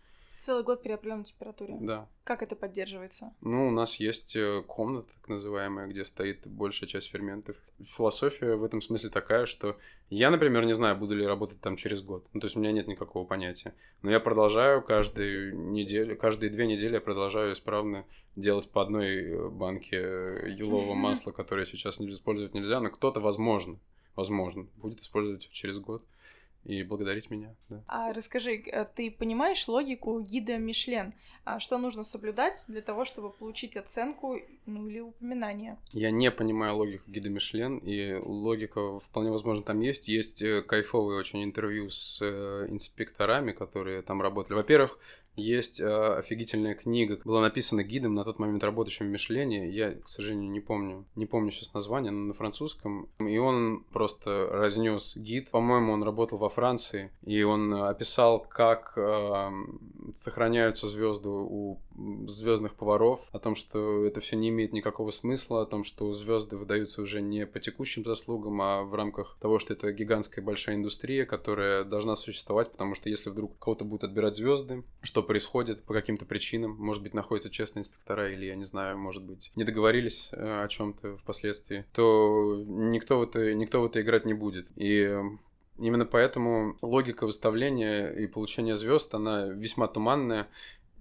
Целый 0.43 0.65
год 0.65 0.83
при 0.83 0.91
определенной 0.91 1.23
температуре. 1.23 1.77
Да. 1.81 2.09
Как 2.25 2.43
это 2.43 2.57
поддерживается? 2.57 3.33
Ну, 3.43 3.69
у 3.69 3.71
нас 3.71 4.01
есть 4.01 4.35
э, 4.35 4.65
комната, 4.67 5.11
так 5.15 5.29
называемая, 5.29 5.87
где 5.87 6.05
стоит 6.05 6.49
большая 6.49 6.89
часть 6.89 7.11
ферментов. 7.13 7.55
Философия 7.81 8.57
в 8.57 8.65
этом 8.65 8.81
смысле 8.81 9.11
такая, 9.11 9.47
что 9.47 9.77
я, 10.11 10.31
например, 10.31 10.65
не 10.65 10.73
знаю, 10.73 10.97
буду 10.97 11.15
ли 11.15 11.25
работать 11.25 11.61
там 11.61 11.77
через 11.77 12.03
год. 12.03 12.27
Ну, 12.33 12.41
то 12.41 12.47
есть 12.47 12.57
у 12.57 12.59
меня 12.59 12.73
нет 12.73 12.89
никакого 12.89 13.25
понятия. 13.25 13.73
Но 14.03 14.11
я 14.11 14.19
продолжаю 14.19 14.83
каждую 14.83 15.57
неделю, 15.71 16.17
каждые 16.17 16.51
две 16.51 16.67
недели 16.67 16.95
я 16.95 17.01
продолжаю 17.01 17.53
исправно 17.53 18.05
делать 18.35 18.69
по 18.69 18.83
одной 18.83 19.23
э, 19.23 19.49
банке 19.49 19.97
э, 19.97 20.51
елового 20.59 20.95
масла, 20.95 21.31
которое 21.31 21.67
сейчас 21.67 22.01
использовать 22.01 22.53
нельзя, 22.53 22.81
но 22.81 22.91
кто-то, 22.91 23.21
возможно, 23.21 23.79
возможно, 24.17 24.67
будет 24.79 24.99
использовать 24.99 25.49
через 25.53 25.79
год 25.79 26.03
и 26.65 26.83
благодарить 26.83 27.31
меня. 27.31 27.55
Да. 27.69 27.83
А 27.87 28.13
расскажи, 28.13 28.57
э, 28.57 28.85
ты 28.85 29.11
понимаешь 29.11 29.67
логику 29.69 30.21
гида 30.21 30.59
Мишлен? 30.59 31.15
А 31.45 31.59
что 31.59 31.79
нужно 31.79 32.05
соблюдать 32.05 32.65
для 32.69 32.83
того, 32.83 33.05
чтобы 33.05 33.31
получить 33.31 33.77
оценку 33.77 34.39
ну, 34.65 34.87
или 34.87 35.01
упоминание? 35.01 35.77
Я 35.93 36.13
не 36.13 36.31
понимаю 36.31 36.77
логику 36.77 37.11
гида 37.11 37.31
Мишлен, 37.31 37.79
и 37.79 38.15
логика 38.15 39.01
вполне 39.01 39.31
возможно 39.31 39.65
там 39.65 39.81
есть. 39.81 40.07
Есть 40.07 40.41
э, 40.43 40.63
кайфовые 40.63 41.19
очень 41.19 41.43
интервью 41.43 41.91
с 41.91 42.21
э, 42.23 42.67
инспекторами, 42.69 43.53
которые 43.53 44.03
там 44.03 44.23
работали. 44.23 44.55
Во-первых, 44.57 44.99
есть 45.37 45.81
э, 45.81 46.15
офигительная 46.19 46.75
книга, 46.75 47.19
была 47.25 47.41
написана 47.41 47.83
гидом 47.83 48.15
на 48.15 48.25
тот 48.25 48.39
момент 48.39 48.63
работающим 48.63 49.07
в 49.07 49.11
Мишлене. 49.11 49.71
Я, 49.71 49.93
к 49.93 50.09
сожалению, 50.09 50.51
не 50.51 50.61
помню, 50.61 51.07
не 51.15 51.27
помню 51.27 51.51
сейчас 51.51 51.73
название, 51.75 52.13
но 52.13 52.27
на 52.27 52.35
французском. 52.35 53.09
И 53.19 53.39
он 53.39 53.85
просто 53.93 54.49
разнес 54.51 55.17
гид. 55.17 55.51
По-моему, 55.51 55.93
он 55.93 56.03
работал 56.03 56.39
во 56.39 56.49
Франции, 56.49 57.11
и 57.23 57.43
он 57.43 57.73
описал, 57.73 58.41
как 58.41 58.93
э, 58.97 59.51
сохраняются 60.17 60.87
звезды 60.89 61.29
у 61.29 61.79
звездных 62.27 62.75
поваров, 62.75 63.29
о 63.33 63.39
том, 63.39 63.55
что 63.55 64.05
это 64.05 64.21
все 64.21 64.37
не 64.37 64.49
имеет 64.49 64.73
никакого 64.73 65.11
смысла, 65.11 65.63
о 65.63 65.67
том, 65.67 65.85
что 65.85 66.13
звезды 66.13 66.57
выдаются 66.57 67.03
уже 67.03 67.21
не 67.21 67.47
по 67.47 67.61
текущим 67.61 68.05
заслугам, 68.05 68.61
а 68.63 68.83
в 68.83 68.95
рамках 68.95 69.37
того, 69.41 69.59
что 69.59 69.75
это 69.75 69.93
гигантская 69.93 70.45
большая 70.45 70.77
индустрия, 70.77 71.27
которая 71.27 71.85
должна 71.85 72.17
существовать, 72.17 72.73
потому 72.73 72.95
что 72.95 73.09
если 73.09 73.31
вдруг 73.31 73.59
кого-то 73.59 73.85
будут 73.85 74.05
отбирать 74.05 74.37
звезды, 74.37 74.85
что 75.03 75.23
происходит 75.23 75.85
по 75.85 75.95
каким-то 75.95 76.25
причинам. 76.25 76.77
Может 76.79 77.03
быть, 77.03 77.15
находятся 77.15 77.51
честные 77.51 77.83
инспектора, 77.83 78.33
или, 78.33 78.47
я 78.47 78.55
не 78.55 78.65
знаю, 78.65 78.99
может 78.99 79.23
быть, 79.23 79.53
не 79.57 79.65
договорились 79.65 80.31
э, 80.33 80.65
о 80.65 80.69
чем-то 80.69 81.17
впоследствии, 81.19 81.85
то 81.93 82.63
никто 82.67 83.19
в 83.19 83.23
это, 83.23 83.55
никто 83.55 83.81
в 83.81 83.87
это 83.87 84.01
играть 84.01 84.25
не 84.25 84.35
будет. 84.35 84.69
И 84.77 85.15
Именно 85.79 86.05
поэтому 86.05 86.77
логика 86.83 87.27
выставления 87.27 88.11
и 88.11 88.27
получения 88.27 88.77
звезд, 88.77 89.15
она 89.15 89.47
весьма 89.47 89.89
туманная. 89.89 90.49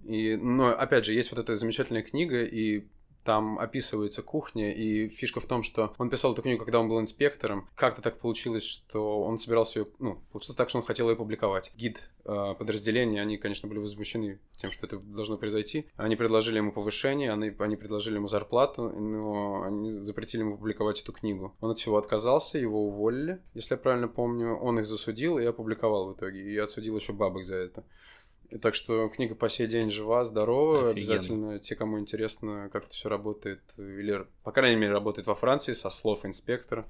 И, 0.04 0.36
но, 0.36 0.68
опять 0.68 1.04
же, 1.04 1.12
есть 1.12 1.30
вот 1.30 1.40
эта 1.40 1.54
замечательная 1.54 2.02
книга, 2.02 2.44
и 2.44 2.86
там 3.24 3.58
описывается 3.58 4.22
кухня, 4.22 4.72
и 4.72 5.08
фишка 5.08 5.40
в 5.40 5.46
том, 5.46 5.62
что 5.62 5.94
он 5.98 6.10
писал 6.10 6.32
эту 6.32 6.42
книгу, 6.42 6.64
когда 6.64 6.80
он 6.80 6.88
был 6.88 7.00
инспектором. 7.00 7.68
Как-то 7.76 8.02
так 8.02 8.18
получилось, 8.18 8.64
что 8.64 9.22
он 9.22 9.38
собирался 9.38 9.80
ее... 9.80 9.86
Ну, 9.98 10.20
получилось 10.32 10.56
так, 10.56 10.68
что 10.68 10.78
он 10.78 10.84
хотел 10.84 11.08
ее 11.08 11.16
публиковать. 11.16 11.72
Гид 11.76 12.10
э, 12.24 12.54
подразделения, 12.58 13.22
они, 13.22 13.38
конечно, 13.38 13.68
были 13.68 13.78
возмущены 13.78 14.40
тем, 14.56 14.70
что 14.70 14.86
это 14.86 14.98
должно 14.98 15.38
произойти. 15.38 15.86
Они 15.96 16.16
предложили 16.16 16.56
ему 16.56 16.72
повышение, 16.72 17.32
они, 17.32 17.54
они 17.58 17.76
предложили 17.76 18.16
ему 18.16 18.28
зарплату, 18.28 18.90
но 18.90 19.62
они 19.62 19.88
запретили 19.88 20.42
ему 20.42 20.56
публиковать 20.56 21.00
эту 21.00 21.12
книгу. 21.12 21.54
Он 21.60 21.70
от 21.70 21.78
всего 21.78 21.98
отказался, 21.98 22.58
его 22.58 22.86
уволили, 22.86 23.40
если 23.54 23.74
я 23.74 23.78
правильно 23.78 24.08
помню. 24.08 24.56
Он 24.56 24.78
их 24.78 24.86
засудил 24.86 25.38
и 25.38 25.44
опубликовал 25.44 26.08
в 26.08 26.16
итоге. 26.16 26.40
И 26.42 26.56
отсудил 26.56 26.96
еще 26.96 27.12
бабок 27.12 27.44
за 27.44 27.56
это. 27.56 27.84
Так 28.60 28.74
что 28.74 29.08
книга 29.08 29.34
по 29.34 29.48
сей 29.48 29.66
день 29.66 29.90
жива, 29.90 30.24
здорова. 30.24 30.90
Офигенно. 30.90 31.14
Обязательно 31.14 31.58
те, 31.58 31.76
кому 31.76 31.98
интересно, 31.98 32.68
как 32.72 32.84
это 32.84 32.94
все 32.94 33.08
работает, 33.08 33.62
или, 33.76 34.26
по 34.42 34.52
крайней 34.52 34.76
мере, 34.76 34.92
работает 34.92 35.26
во 35.26 35.34
Франции, 35.34 35.72
со 35.72 35.90
слов 35.90 36.24
инспектора, 36.24 36.86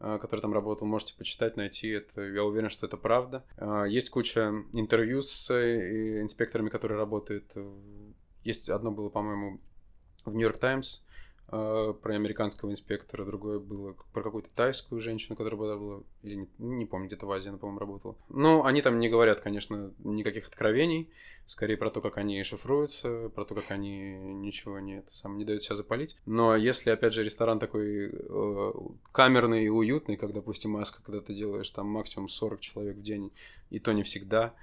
э, 0.00 0.18
который 0.20 0.40
там 0.40 0.52
работал, 0.52 0.86
можете 0.86 1.14
почитать, 1.16 1.56
найти 1.56 1.88
это. 1.88 2.22
Я 2.22 2.44
уверен, 2.44 2.70
что 2.70 2.86
это 2.86 2.96
правда. 2.96 3.44
Э, 3.56 3.84
есть 3.88 4.10
куча 4.10 4.52
интервью 4.72 5.22
с 5.22 5.50
э, 5.50 6.22
инспекторами, 6.22 6.68
которые 6.68 6.98
работают. 6.98 7.52
Есть 8.44 8.70
одно 8.70 8.90
было, 8.90 9.08
по-моему, 9.08 9.60
в 10.24 10.32
Нью-Йорк 10.32 10.58
Таймс 10.58 11.00
про 11.52 12.14
американского 12.14 12.70
инспектора, 12.70 13.26
другое 13.26 13.58
было 13.58 13.94
про 14.14 14.22
какую-то 14.22 14.48
тайскую 14.54 15.02
женщину, 15.02 15.36
которая 15.36 15.58
была, 15.58 16.02
или 16.22 16.34
не, 16.36 16.48
не 16.58 16.86
помню, 16.86 17.08
где-то 17.08 17.26
в 17.26 17.32
Азии 17.32 17.50
она, 17.50 17.58
по-моему, 17.58 17.78
работала. 17.78 18.16
Но 18.30 18.64
они 18.64 18.80
там 18.80 18.98
не 18.98 19.10
говорят, 19.10 19.40
конечно, 19.40 19.92
никаких 19.98 20.48
откровений, 20.48 21.10
скорее 21.46 21.76
про 21.76 21.90
то, 21.90 22.00
как 22.00 22.16
они 22.16 22.42
шифруются, 22.42 23.28
про 23.34 23.44
то, 23.44 23.54
как 23.54 23.70
они 23.70 24.14
ничего 24.14 24.78
не, 24.78 25.00
это 25.00 25.12
сам, 25.12 25.36
не 25.36 25.44
дают 25.44 25.62
себя 25.62 25.76
запалить. 25.76 26.16
Но 26.24 26.56
если, 26.56 26.88
опять 26.88 27.12
же, 27.12 27.22
ресторан 27.22 27.58
такой 27.58 28.10
э, 28.12 28.72
камерный 29.12 29.64
и 29.64 29.68
уютный, 29.68 30.16
как, 30.16 30.32
допустим, 30.32 30.70
маска, 30.70 31.02
когда 31.02 31.20
ты 31.20 31.34
делаешь 31.34 31.68
там 31.68 31.86
максимум 31.86 32.30
40 32.30 32.60
человек 32.60 32.96
в 32.96 33.02
день, 33.02 33.30
и 33.68 33.78
то 33.78 33.92
не 33.92 34.04
всегда, 34.04 34.54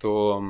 то 0.00 0.42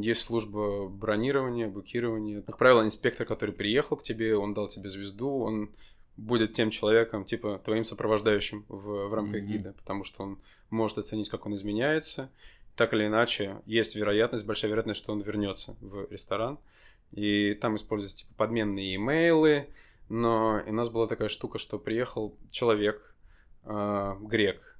есть 0.00 0.22
служба 0.22 0.88
бронирования, 0.88 1.68
букирования. 1.68 2.40
Как 2.42 2.56
правило, 2.56 2.82
инспектор, 2.82 3.26
который 3.26 3.54
приехал 3.54 3.96
к 3.96 4.02
тебе, 4.02 4.36
он 4.36 4.54
дал 4.54 4.68
тебе 4.68 4.88
звезду, 4.88 5.40
он 5.40 5.70
будет 6.16 6.52
тем 6.52 6.70
человеком, 6.70 7.24
типа 7.24 7.60
твоим 7.64 7.84
сопровождающим 7.84 8.64
в, 8.68 9.08
в 9.08 9.14
рамках 9.14 9.42
mm-hmm. 9.42 9.46
гида, 9.46 9.72
потому 9.72 10.04
что 10.04 10.22
он 10.22 10.38
может 10.70 10.98
оценить, 10.98 11.28
как 11.28 11.46
он 11.46 11.54
изменяется. 11.54 12.30
Так 12.76 12.94
или 12.94 13.06
иначе, 13.06 13.60
есть 13.66 13.94
вероятность, 13.94 14.46
большая 14.46 14.70
вероятность, 14.70 15.00
что 15.00 15.12
он 15.12 15.20
вернется 15.20 15.76
в 15.80 16.10
ресторан. 16.10 16.58
И 17.10 17.52
там 17.54 17.76
используются 17.76 18.18
типа 18.18 18.32
подменные 18.36 18.96
имейлы. 18.96 19.68
Но 20.08 20.62
у 20.66 20.72
нас 20.72 20.88
была 20.88 21.06
такая 21.06 21.28
штука, 21.28 21.58
что 21.58 21.78
приехал 21.78 22.34
человек, 22.50 23.14
э, 23.64 24.16
грек, 24.22 24.71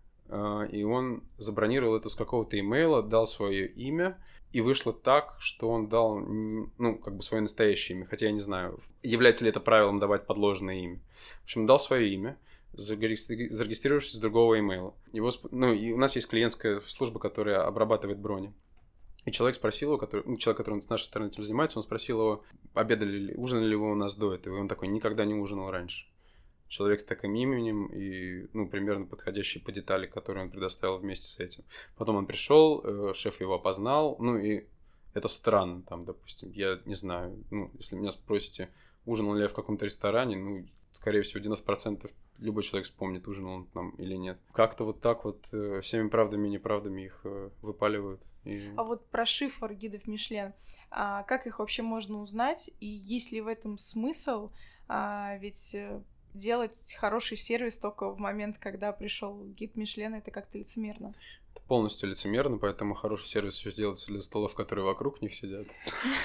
и 0.70 0.82
он 0.82 1.24
забронировал 1.36 1.96
это 1.96 2.08
с 2.08 2.14
какого-то 2.14 2.58
имейла, 2.58 3.02
дал 3.02 3.26
свое 3.26 3.66
имя, 3.66 4.18
и 4.52 4.60
вышло 4.60 4.92
так, 4.92 5.36
что 5.38 5.68
он 5.68 5.88
дал, 5.88 6.18
ну, 6.18 6.98
как 6.98 7.16
бы 7.16 7.22
свое 7.22 7.40
настоящее 7.40 7.96
имя, 7.96 8.06
хотя 8.06 8.26
я 8.26 8.32
не 8.32 8.38
знаю, 8.38 8.80
является 9.02 9.44
ли 9.44 9.50
это 9.50 9.60
правилом 9.60 9.98
давать 9.98 10.26
подложное 10.26 10.76
имя. 10.76 11.00
В 11.40 11.44
общем, 11.44 11.66
дал 11.66 11.78
свое 11.78 12.12
имя, 12.12 12.38
зарегистрировавшись 12.72 14.12
с 14.12 14.18
другого 14.18 14.58
имейла. 14.58 14.94
Его, 15.12 15.30
ну, 15.50 15.72
и 15.72 15.92
у 15.92 15.98
нас 15.98 16.16
есть 16.16 16.28
клиентская 16.28 16.80
служба, 16.86 17.18
которая 17.18 17.66
обрабатывает 17.66 18.18
брони. 18.18 18.52
И 19.24 19.30
человек 19.30 19.56
спросил 19.56 19.90
его, 19.90 19.98
который, 19.98 20.24
ну, 20.26 20.36
человек, 20.36 20.58
который 20.58 20.82
с 20.82 20.88
нашей 20.88 21.04
стороны 21.04 21.28
этим 21.28 21.44
занимается, 21.44 21.78
он 21.78 21.82
спросил 21.82 22.20
его, 22.20 22.44
обедали 22.74 23.18
ли, 23.18 23.34
ужинали 23.34 23.68
ли 23.68 23.76
вы 23.76 23.92
у 23.92 23.94
нас 23.94 24.16
до 24.16 24.34
этого, 24.34 24.56
и 24.56 24.60
он 24.60 24.68
такой, 24.68 24.88
никогда 24.88 25.24
не 25.24 25.34
ужинал 25.34 25.70
раньше. 25.70 26.06
Человек 26.72 27.00
с 27.00 27.04
таким 27.04 27.34
именем 27.34 27.86
и, 27.88 28.48
ну, 28.54 28.66
примерно 28.66 29.04
подходящий 29.04 29.60
по 29.60 29.70
детали, 29.72 30.06
которые 30.06 30.44
он 30.44 30.50
предоставил 30.50 30.96
вместе 30.96 31.26
с 31.26 31.38
этим. 31.38 31.64
Потом 31.96 32.16
он 32.16 32.26
пришел, 32.26 32.80
э, 32.82 33.12
шеф 33.14 33.40
его 33.40 33.54
опознал, 33.54 34.16
ну 34.18 34.38
и 34.38 34.64
это 35.12 35.28
странно, 35.28 35.82
там, 35.82 36.06
допустим, 36.06 36.50
я 36.52 36.80
не 36.86 36.94
знаю, 36.94 37.44
ну, 37.50 37.70
если 37.74 37.96
меня 37.96 38.10
спросите, 38.10 38.70
ужинал 39.04 39.34
ли 39.34 39.42
я 39.42 39.48
в 39.48 39.52
каком-то 39.52 39.84
ресторане, 39.84 40.38
ну, 40.38 40.66
скорее 40.92 41.20
всего, 41.20 41.44
90% 41.44 42.10
любой 42.38 42.62
человек 42.62 42.86
вспомнит, 42.86 43.28
ужинал 43.28 43.52
он 43.52 43.66
там 43.66 43.90
или 43.98 44.14
нет. 44.14 44.38
Как-то 44.52 44.84
вот 44.84 45.02
так 45.02 45.26
вот 45.26 45.46
э, 45.52 45.82
всеми 45.82 46.08
правдами 46.08 46.48
и 46.48 46.52
неправдами 46.52 47.02
их 47.02 47.20
э, 47.24 47.50
выпаливают. 47.60 48.22
И... 48.44 48.72
А 48.78 48.82
вот 48.82 49.04
про 49.10 49.26
шифр 49.26 49.74
гидов 49.74 50.06
Мишлен, 50.06 50.54
а 50.90 51.22
как 51.24 51.46
их 51.46 51.58
вообще 51.58 51.82
можно 51.82 52.22
узнать, 52.22 52.70
и 52.80 52.86
есть 52.86 53.30
ли 53.30 53.42
в 53.42 53.46
этом 53.46 53.76
смысл? 53.76 54.50
А, 54.88 55.36
ведь 55.38 55.76
делать 56.34 56.94
хороший 56.98 57.36
сервис 57.36 57.78
только 57.78 58.10
в 58.10 58.18
момент, 58.18 58.58
когда 58.58 58.92
пришел 58.92 59.44
гид 59.44 59.76
Мишлен, 59.76 60.14
это 60.14 60.30
как-то 60.30 60.58
лицемерно. 60.58 61.14
Это 61.54 61.62
полностью 61.66 62.08
лицемерно, 62.08 62.58
поэтому 62.58 62.94
хороший 62.94 63.26
сервис 63.26 63.58
еще 63.58 63.72
делается 63.72 64.08
для 64.08 64.20
столов, 64.20 64.54
которые 64.54 64.84
вокруг 64.84 65.20
них 65.20 65.34
сидят. 65.34 65.66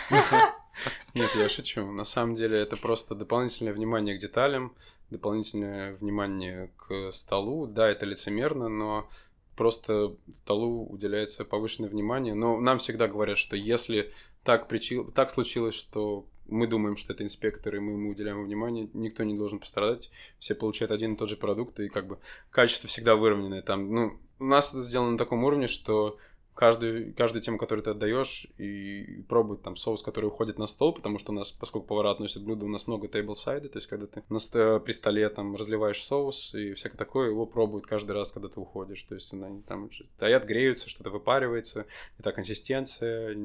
Нет, 1.13 1.31
я 1.35 1.49
шучу. 1.49 1.91
На 1.91 2.03
самом 2.03 2.35
деле 2.35 2.59
это 2.59 2.77
просто 2.77 3.15
дополнительное 3.15 3.73
внимание 3.73 4.17
к 4.17 4.21
деталям, 4.21 4.73
дополнительное 5.09 5.95
внимание 5.95 6.71
к 6.77 7.11
столу. 7.11 7.67
Да, 7.67 7.89
это 7.89 8.05
лицемерно, 8.05 8.69
но 8.69 9.09
просто 9.55 10.15
столу 10.31 10.87
уделяется 10.87 11.43
повышенное 11.43 11.89
внимание. 11.89 12.33
Но 12.33 12.59
нам 12.59 12.77
всегда 12.77 13.07
говорят, 13.07 13.37
что 13.37 13.55
если 13.55 14.13
так, 14.43 14.67
причи... 14.67 15.03
так 15.15 15.31
случилось, 15.31 15.75
что 15.75 16.25
мы 16.47 16.67
думаем, 16.67 16.97
что 16.97 17.13
это 17.13 17.23
инспектор, 17.23 17.75
и 17.75 17.79
мы 17.79 17.93
ему 17.93 18.09
уделяем 18.09 18.43
внимание, 18.43 18.89
никто 18.93 19.23
не 19.23 19.35
должен 19.35 19.59
пострадать, 19.59 20.09
все 20.39 20.55
получают 20.55 20.91
один 20.91 21.13
и 21.13 21.17
тот 21.17 21.29
же 21.29 21.37
продукт, 21.37 21.79
и 21.79 21.89
как 21.89 22.07
бы 22.07 22.19
качество 22.49 22.89
всегда 22.89 23.15
выровненное. 23.15 23.61
Там, 23.61 23.93
ну, 23.93 24.17
у 24.39 24.45
нас 24.45 24.69
это 24.69 24.79
сделано 24.79 25.11
на 25.11 25.17
таком 25.17 25.43
уровне, 25.43 25.67
что 25.67 26.17
каждую, 26.57 27.13
каждую 27.13 27.41
тему, 27.41 27.57
которую 27.57 27.83
ты 27.83 27.91
отдаешь, 27.91 28.47
и 28.57 29.23
пробовать 29.29 29.61
там 29.61 29.75
соус, 29.75 30.01
который 30.01 30.25
уходит 30.25 30.57
на 30.57 30.67
стол, 30.67 30.93
потому 30.93 31.19
что 31.19 31.31
у 31.31 31.35
нас, 31.35 31.51
поскольку 31.51 31.87
повара 31.87 32.11
относят 32.11 32.43
блюда, 32.43 32.65
у 32.65 32.69
нас 32.69 32.87
много 32.87 33.07
тейбл-сайда, 33.07 33.69
то 33.69 33.77
есть 33.77 33.87
когда 33.87 34.07
ты 34.07 34.23
на, 34.29 34.79
при 34.79 34.91
столе 34.91 35.29
там 35.29 35.55
разливаешь 35.55 36.03
соус 36.03 36.55
и 36.55 36.73
всякое 36.73 36.97
такое, 36.97 37.29
его 37.29 37.45
пробуют 37.45 37.85
каждый 37.85 38.11
раз, 38.11 38.31
когда 38.31 38.49
ты 38.49 38.59
уходишь, 38.59 39.03
то 39.03 39.15
есть 39.15 39.31
они 39.33 39.61
там 39.61 39.89
стоят, 39.91 40.45
греются, 40.45 40.89
что-то 40.89 41.11
выпаривается, 41.11 41.85
не 42.17 42.23
та 42.23 42.31
консистенция, 42.31 43.37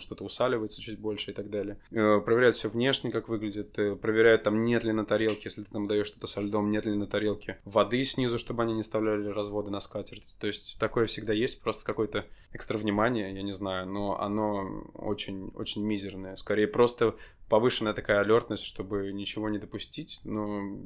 что-то 0.00 0.24
усаливается 0.24 0.82
чуть 0.82 0.98
больше 0.98 1.30
и 1.30 1.34
так 1.34 1.50
далее. 1.50 1.78
Э, 1.92 2.20
проверяют 2.20 2.56
все 2.56 2.68
внешне, 2.68 3.12
как 3.12 3.28
выглядит, 3.28 3.78
э, 3.78 3.94
проверяют 3.94 4.42
там 4.42 4.64
нет 4.64 4.82
ли 4.82 4.92
на 4.92 5.04
тарелке, 5.04 5.42
если 5.44 5.62
ты 5.62 5.70
там 5.70 5.86
даешь 5.86 6.08
что-то 6.08 6.26
со 6.26 6.40
льдом, 6.40 6.70
нет 6.70 6.84
ли 6.84 6.94
на 6.94 7.06
тарелке 7.06 7.60
воды 7.64 8.02
снизу, 8.02 8.38
чтобы 8.38 8.64
они 8.64 8.74
не 8.74 8.80
оставляли 8.80 9.28
разводы 9.28 9.70
на 9.70 9.78
скатерть. 9.78 10.26
То 10.40 10.48
есть 10.48 10.76
такое 10.80 11.06
всегда 11.06 11.32
есть, 11.32 11.62
просто 11.62 11.84
какой-то 11.84 12.24
экстра 12.52 12.78
внимание, 12.78 13.34
я 13.34 13.42
не 13.42 13.52
знаю, 13.52 13.86
но 13.86 14.20
оно 14.20 14.90
очень, 14.94 15.48
очень 15.54 15.84
мизерное. 15.84 16.36
Скорее, 16.36 16.66
просто 16.66 17.16
повышенная 17.48 17.94
такая 17.94 18.20
алертность, 18.20 18.64
чтобы 18.64 19.12
ничего 19.12 19.48
не 19.48 19.58
допустить, 19.58 20.20
но 20.24 20.78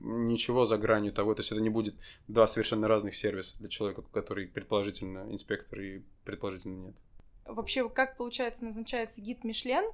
ничего 0.00 0.64
за 0.64 0.78
гранью 0.78 1.12
того. 1.12 1.34
То 1.34 1.40
есть 1.40 1.52
это 1.52 1.60
не 1.60 1.70
будет 1.70 1.94
два 2.28 2.46
совершенно 2.46 2.88
разных 2.88 3.14
сервиса 3.14 3.58
для 3.58 3.68
человека, 3.68 4.02
который 4.12 4.46
предположительно 4.46 5.26
инспектор 5.30 5.80
и 5.80 6.02
предположительно 6.24 6.86
нет. 6.86 6.94
Вообще, 7.44 7.88
как 7.88 8.16
получается 8.16 8.64
назначается 8.64 9.20
гид 9.20 9.44
Мишлен? 9.44 9.84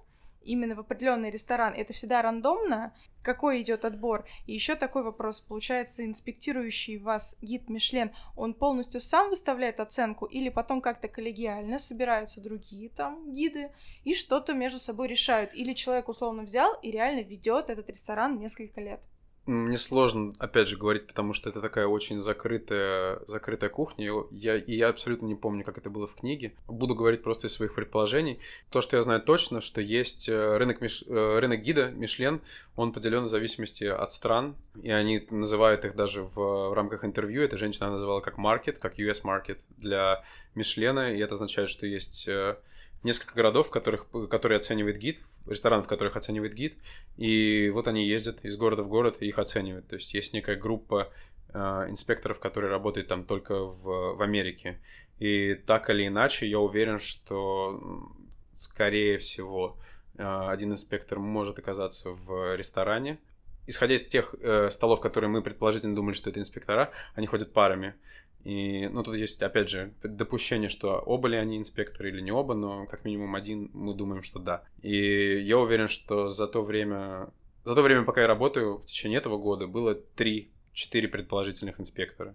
Именно 0.43 0.75
в 0.75 0.81
определенный 0.81 1.31
ресторан, 1.31 1.75
это 1.75 1.93
всегда 1.93 2.23
рандомно, 2.23 2.95
какой 3.23 3.61
идет 3.63 3.85
отбор. 3.85 4.27
И 4.47 4.55
еще 4.55 4.75
такой 4.75 5.03
вопрос, 5.03 5.41
получается, 5.41 6.05
инспектирующий 6.05 6.99
вас 6.99 7.37
гид 7.43 7.69
Мишлен, 7.69 8.11
он 8.37 8.55
полностью 8.55 9.01
сам 9.01 9.31
выставляет 9.31 9.81
оценку 9.81 10.25
или 10.25 10.49
потом 10.49 10.81
как-то 10.81 11.09
коллегиально 11.09 11.79
собираются 11.79 12.41
другие 12.41 12.89
там 12.89 13.35
гиды 13.35 13.71
и 14.05 14.15
что-то 14.15 14.55
между 14.55 14.79
собой 14.79 15.09
решают, 15.09 15.55
или 15.55 15.75
человек 15.75 16.09
условно 16.09 16.43
взял 16.43 16.75
и 16.81 16.91
реально 16.91 17.21
ведет 17.21 17.71
этот 17.71 17.89
ресторан 17.91 18.39
несколько 18.39 18.81
лет. 18.81 19.01
Мне 19.49 19.79
сложно, 19.79 20.35
опять 20.39 20.69
же, 20.69 20.77
говорить, 20.77 21.07
потому 21.07 21.33
что 21.33 21.49
это 21.49 21.63
такая 21.63 21.87
очень 21.87 22.21
закрытая, 22.21 23.21
закрытая 23.27 23.71
кухня. 23.71 24.13
Я, 24.31 24.57
и 24.57 24.77
я 24.77 24.91
абсолютно 24.91 25.25
не 25.25 25.37
помню, 25.37 25.65
как 25.65 25.79
это 25.79 25.89
было 25.89 26.07
в 26.07 26.15
книге. 26.17 26.53
Буду 26.67 26.95
говорить 26.95 27.23
просто 27.23 27.47
из 27.47 27.55
своих 27.55 27.75
предположений. 27.75 28.41
То, 28.69 28.83
что 28.83 28.99
я 28.99 29.03
знаю 29.03 29.23
точно, 29.23 29.63
что 29.63 29.81
есть 29.81 30.29
э, 30.29 30.57
рынок, 30.59 30.83
Миш... 30.83 31.03
Э, 31.07 31.39
рынок 31.39 31.63
гида 31.63 31.89
Мишлен, 31.93 32.43
он 32.77 32.93
поделен 32.93 33.25
в 33.25 33.31
зависимости 33.31 33.85
от 33.85 34.13
стран, 34.13 34.55
и 34.83 34.91
они 34.91 35.27
называют 35.31 35.87
их 35.87 35.97
даже 35.97 36.25
в, 36.25 36.35
в 36.35 36.75
рамках 36.75 37.07
интервью. 37.07 37.43
Эта 37.43 37.57
женщина 37.57 37.91
называла 37.91 38.21
как 38.21 38.37
маркет, 38.37 38.79
как 38.79 38.99
US 38.99 39.21
маркет 39.23 39.61
для 39.79 40.25
Мишлена, 40.55 41.11
и 41.11 41.21
это 41.21 41.37
означает, 41.37 41.71
что 41.71 41.87
есть 41.87 42.29
э, 42.29 42.59
несколько 43.03 43.35
городов, 43.35 43.71
которых, 43.71 44.07
которые 44.29 44.59
оценивает 44.59 44.99
гид, 44.99 45.21
ресторанов, 45.47 45.87
которых 45.87 46.17
оценивает 46.17 46.55
гид, 46.55 46.77
и 47.17 47.71
вот 47.73 47.89
они 47.89 48.07
ездят 48.07 48.45
из 48.45 48.57
города 48.57 48.83
в 48.83 48.89
город 48.89 49.17
и 49.21 49.27
их 49.27 49.39
оценивают. 49.39 49.89
То 49.89 49.97
есть 49.97 50.13
есть 50.15 50.33
некая 50.33 50.57
группа 50.57 51.13
э, 51.53 51.59
инспекторов, 51.89 52.41
которые 52.41 52.71
работают 52.71 53.09
там 53.09 53.25
только 53.25 53.55
в, 53.55 54.17
в 54.17 54.23
Америке. 54.23 54.81
И 55.19 55.55
так 55.55 55.91
или 55.91 56.07
иначе, 56.07 56.49
я 56.49 56.59
уверен, 56.59 56.99
что, 56.99 58.11
скорее 58.57 59.19
всего, 59.19 59.79
э, 60.17 60.23
один 60.23 60.73
инспектор 60.73 61.19
может 61.19 61.59
оказаться 61.59 62.11
в 62.11 62.57
ресторане. 62.57 63.19
Исходя 63.67 63.95
из 63.95 64.07
тех 64.07 64.35
э, 64.41 64.71
столов, 64.71 65.01
которые 65.01 65.29
мы 65.29 65.43
предположительно 65.43 65.95
думали, 65.95 66.15
что 66.15 66.31
это 66.31 66.41
инспектора, 66.41 66.91
они 67.15 67.27
ходят 67.27 67.53
парами. 67.53 67.95
И, 68.45 68.89
ну, 68.89 69.03
тут 69.03 69.17
есть, 69.17 69.43
опять 69.43 69.69
же, 69.69 69.93
допущение, 70.03 70.69
что 70.69 70.99
оба 70.99 71.29
ли 71.29 71.37
они 71.37 71.59
инспекторы 71.59 72.11
или 72.11 72.21
не 72.21 72.31
оба, 72.31 72.55
но 72.55 72.87
как 72.87 73.05
минимум 73.05 73.35
один 73.35 73.71
мы 73.75 73.95
думаем, 73.95 74.23
что 74.23 74.39
да. 74.39 74.63
И 74.83 75.41
я 75.41 75.59
уверен, 75.59 75.89
что 75.89 76.29
за 76.29 76.47
то 76.47 76.63
время, 76.63 77.29
за 77.65 77.75
то 77.75 77.83
время, 77.83 78.05
пока 78.05 78.23
я 78.23 78.27
работаю, 78.27 78.79
в 78.79 78.85
течение 78.87 79.19
этого 79.19 79.39
года 79.39 79.67
было 79.67 79.95
три-четыре 79.95 81.09
предположительных 81.09 81.81
инспектора. 81.81 82.35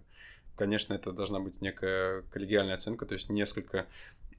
Конечно, 0.56 0.94
это 0.94 1.10
должна 1.10 1.40
быть 1.40 1.60
некая 1.60 2.22
коллегиальная 2.30 2.74
оценка, 2.74 3.06
то 3.06 3.14
есть 3.14 3.28
несколько 3.28 3.86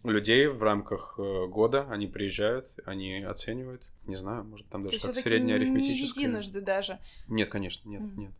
людей 0.04 0.48
в 0.48 0.62
рамках 0.64 1.16
э, 1.18 1.48
года, 1.48 1.88
они 1.90 2.08
приезжают, 2.08 2.68
они 2.86 3.24
оценивают, 3.24 3.90
не 4.06 4.16
знаю, 4.16 4.44
может 4.44 4.68
там 4.68 4.84
даже 4.84 5.00
как 5.00 5.16
средняя 5.16 5.58
арифметическая. 5.58 6.24
не 6.24 6.30
единожды 6.30 6.62
даже? 6.62 7.00
Нет, 7.28 7.50
конечно, 7.50 7.90
нет, 7.90 8.02
mm. 8.02 8.16
нет. 8.16 8.32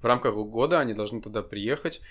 В 0.00 0.04
рамках 0.04 0.34
года 0.34 0.80
они 0.80 0.94
должны 0.94 1.22
туда 1.22 1.42
приехать, 1.42 2.02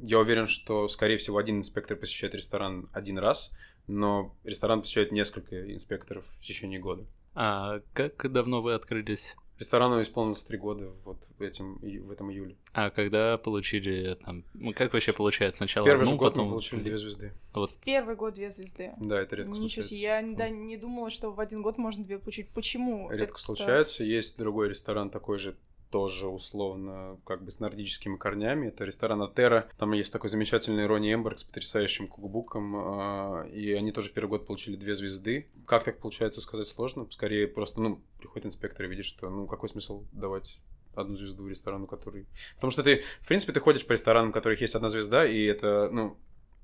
я 0.00 0.18
уверен, 0.18 0.46
что, 0.46 0.88
скорее 0.88 1.16
всего, 1.18 1.38
один 1.38 1.58
инспектор 1.58 1.96
посещает 1.96 2.34
ресторан 2.34 2.88
один 2.92 3.18
раз, 3.18 3.52
но 3.86 4.34
ресторан 4.44 4.80
посещает 4.80 5.12
несколько 5.12 5.72
инспекторов 5.72 6.24
в 6.40 6.44
течение 6.44 6.78
года. 6.78 7.04
А 7.34 7.80
как 7.92 8.30
давно 8.32 8.62
вы 8.62 8.74
открылись? 8.74 9.36
Ресторану 9.58 10.00
исполнилось 10.00 10.44
три 10.44 10.56
года 10.56 10.92
вот 11.04 11.18
в, 11.36 11.42
этим, 11.42 11.78
в 11.78 12.12
этом 12.12 12.30
июле. 12.30 12.56
А 12.72 12.90
когда 12.90 13.36
получили 13.38 14.14
там... 14.24 14.44
Ну, 14.54 14.72
как 14.72 14.92
вообще 14.92 15.12
получается? 15.12 15.58
Сначала 15.58 15.84
Первый 15.84 16.02
одну, 16.02 16.12
же 16.12 16.16
год 16.16 16.32
потом... 16.34 16.44
мы 16.46 16.50
получили 16.52 16.80
две 16.80 16.96
звезды. 16.96 17.32
Вот. 17.52 17.72
Первый 17.84 18.14
год 18.14 18.34
две 18.34 18.52
звезды. 18.52 18.92
Да, 19.00 19.20
это 19.20 19.34
редко 19.34 19.50
Ничего 19.50 19.68
случается. 19.82 19.94
себе, 19.94 20.02
я 20.02 20.22
да, 20.36 20.48
не 20.48 20.76
думала, 20.76 21.10
что 21.10 21.32
в 21.32 21.40
один 21.40 21.62
год 21.62 21.76
можно 21.76 22.04
две 22.04 22.18
получить. 22.18 22.50
Почему? 22.50 23.10
Редко 23.10 23.34
это... 23.34 23.42
случается. 23.42 24.04
Есть 24.04 24.38
другой 24.38 24.68
ресторан 24.68 25.10
такой 25.10 25.38
же 25.38 25.56
тоже 25.90 26.26
условно 26.26 27.18
как 27.24 27.42
бы 27.42 27.50
с 27.50 27.60
нордическими 27.60 28.16
корнями. 28.16 28.68
Это 28.68 28.84
ресторан 28.84 29.22
Атера. 29.22 29.68
Там 29.78 29.92
есть 29.92 30.12
такой 30.12 30.30
замечательный 30.30 30.86
Ронни 30.86 31.12
Эмберг 31.12 31.38
с 31.38 31.44
потрясающим 31.44 32.08
кукбуком. 32.08 32.74
А, 32.76 33.46
и 33.52 33.72
они 33.72 33.92
тоже 33.92 34.10
в 34.10 34.12
первый 34.12 34.30
год 34.30 34.46
получили 34.46 34.76
две 34.76 34.94
звезды. 34.94 35.48
Как 35.66 35.84
так 35.84 35.98
получается 35.98 36.40
сказать 36.40 36.68
сложно. 36.68 37.06
Скорее 37.10 37.46
просто, 37.48 37.80
ну, 37.80 38.00
приходит 38.18 38.46
инспектор 38.46 38.86
и 38.86 38.88
видит, 38.88 39.04
что, 39.04 39.30
ну, 39.30 39.46
какой 39.46 39.68
смысл 39.68 40.04
давать 40.12 40.58
одну 40.94 41.16
звезду 41.16 41.46
ресторану, 41.46 41.86
который... 41.86 42.26
Потому 42.56 42.70
что 42.70 42.82
ты, 42.82 43.02
в 43.20 43.28
принципе, 43.28 43.52
ты 43.52 43.60
ходишь 43.60 43.86
по 43.86 43.92
ресторанам, 43.92 44.30
у 44.30 44.32
которых 44.32 44.60
есть 44.60 44.74
одна 44.74 44.88
звезда, 44.88 45.26
и 45.26 45.44
это, 45.44 45.88
ну, 45.92 46.16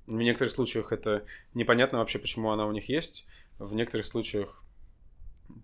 в 0.07 0.21
некоторых 0.21 0.53
случаях 0.53 0.93
это 0.93 1.25
непонятно 1.55 1.99
вообще, 1.99 2.19
почему 2.19 2.51
она 2.51 2.67
у 2.67 2.73
них 2.73 2.89
есть. 2.89 3.27
В 3.59 3.75
некоторых 3.75 4.07
случаях 4.07 4.64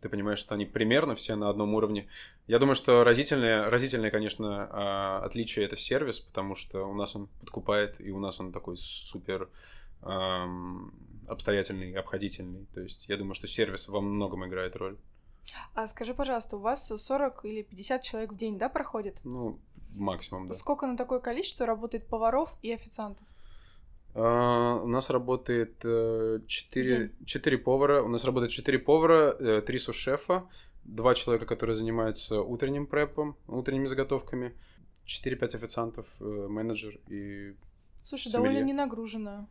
ты 0.01 0.09
понимаешь, 0.09 0.38
что 0.38 0.55
они 0.55 0.66
примерно 0.66 1.14
все 1.14 1.37
на 1.37 1.49
одном 1.49 1.75
уровне. 1.75 2.09
Я 2.47 2.59
думаю, 2.59 2.75
что 2.75 3.05
разительное, 3.05 3.71
разительное, 3.71 4.11
конечно, 4.11 4.69
а, 4.71 5.23
отличие 5.25 5.64
это 5.64 5.77
сервис, 5.77 6.21
потому 6.21 6.55
что 6.55 6.85
у 6.85 6.95
нас 6.95 7.16
он 7.16 7.29
подкупает, 7.40 8.01
и 8.01 8.11
у 8.11 8.19
нас 8.19 8.40
он 8.40 8.53
такой 8.53 8.77
супер 8.77 9.49
эм, 10.03 10.93
обстоятельный, 11.27 11.93
обходительный. 11.95 12.66
То 12.75 12.81
есть 12.81 13.09
я 13.09 13.16
думаю, 13.16 13.35
что 13.35 13.47
сервис 13.47 13.88
во 13.88 14.01
многом 14.01 14.47
играет 14.47 14.77
роль. 14.77 14.97
А 15.75 15.88
скажи, 15.88 16.14
пожалуйста, 16.14 16.57
у 16.57 16.61
вас 16.61 16.87
40 16.87 17.45
или 17.45 17.62
50 17.62 18.03
человек 18.03 18.33
в 18.33 18.37
день, 18.37 18.59
да, 18.59 18.69
проходит? 18.69 19.21
Ну, 19.25 19.59
максимум, 19.95 20.49
да. 20.49 20.55
Сколько 20.55 20.87
на 20.87 20.97
такое 20.97 21.21
количество 21.21 21.66
работает 21.66 22.07
поваров 22.07 22.55
и 22.62 22.73
официантов? 22.73 23.27
Uh, 24.12 24.83
у 24.83 24.88
нас 24.88 25.09
работает 25.11 25.85
uh, 25.85 26.44
4, 26.46 27.12
4 27.25 27.59
повара. 27.59 28.03
У 28.03 28.09
нас 28.09 28.25
работает 28.25 28.51
4 28.51 28.79
повара, 28.81 29.37
uh, 29.38 29.61
3 29.61 29.79
сушефа, 29.79 30.49
два 30.85 31.14
человека, 31.14 31.46
которые 31.46 31.77
занимаются 31.77 32.40
утренним 32.40 32.87
препом, 32.87 33.37
утренними 33.46 33.87
заготовками, 33.87 34.53
4-5 35.07 35.57
официантов, 35.57 36.07
э, 36.20 36.25
менеджер 36.25 36.99
и 37.09 37.55
Слушай, 38.05 38.31
Сомелье. 38.31 38.51
довольно 38.51 38.66
не 38.66 38.73
нагружено. 38.73 39.49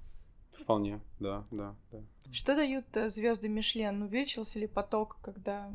вполне, 0.51 0.99
да, 1.19 1.45
да, 1.51 1.75
да. 1.91 1.99
Что 2.31 2.55
дают 2.55 2.85
звезды 3.07 3.47
Мишлен? 3.47 4.01
Увеличился 4.01 4.59
ли 4.59 4.67
поток, 4.67 5.17
когда 5.21 5.71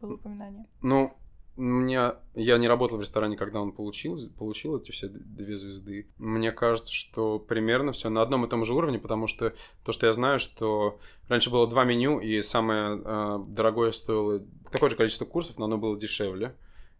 было 0.00 0.14
упоминание? 0.14 0.66
Ну, 0.82 1.14
мне, 1.56 2.12
я 2.34 2.58
не 2.58 2.68
работал 2.68 2.98
в 2.98 3.00
ресторане, 3.00 3.36
когда 3.36 3.60
он 3.60 3.72
получил, 3.72 4.18
получил 4.38 4.76
эти 4.76 4.90
все 4.90 5.08
две 5.08 5.56
звезды. 5.56 6.06
Мне 6.18 6.52
кажется, 6.52 6.92
что 6.92 7.38
примерно 7.38 7.92
все 7.92 8.10
на 8.10 8.22
одном 8.22 8.44
и 8.44 8.48
том 8.48 8.64
же 8.64 8.74
уровне, 8.74 8.98
потому 8.98 9.26
что 9.26 9.54
то, 9.84 9.92
что 9.92 10.06
я 10.06 10.12
знаю, 10.12 10.38
что 10.38 10.98
раньше 11.28 11.50
было 11.50 11.66
два 11.66 11.84
меню, 11.84 12.20
и 12.20 12.42
самое 12.42 13.00
э, 13.02 13.38
дорогое 13.48 13.92
стоило 13.92 14.42
такое 14.70 14.90
же 14.90 14.96
количество 14.96 15.24
курсов, 15.24 15.58
но 15.58 15.64
оно 15.64 15.78
было 15.78 15.98
дешевле. 15.98 16.54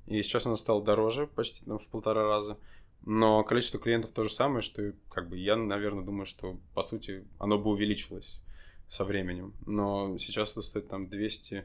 И 0.07 0.23
сейчас 0.23 0.47
оно 0.47 0.57
стало 0.57 0.83
дороже 0.83 1.27
почти 1.27 1.63
ну, 1.67 1.79
в 1.79 1.89
полтора 1.89 2.25
раза. 2.25 2.59
Но 3.05 3.45
количество 3.45 3.79
клиентов 3.79 4.13
то 4.13 4.23
же 4.23 4.31
самое, 4.31 4.63
что 4.63 4.93
как 5.11 5.29
бы 5.29 5.37
я, 5.37 5.57
наверное, 5.57 6.05
думаю, 6.05 6.27
что 6.27 6.59
по 6.75 6.83
сути 6.83 7.25
оно 7.39 7.59
бы 7.59 7.71
увеличилось 7.71 8.41
со 8.89 9.05
временем. 9.05 9.55
Но 9.67 10.17
сейчас 10.19 10.53
это 10.53 10.63
стоит 10.63 10.89
там 10.89 11.09
200 11.09 11.65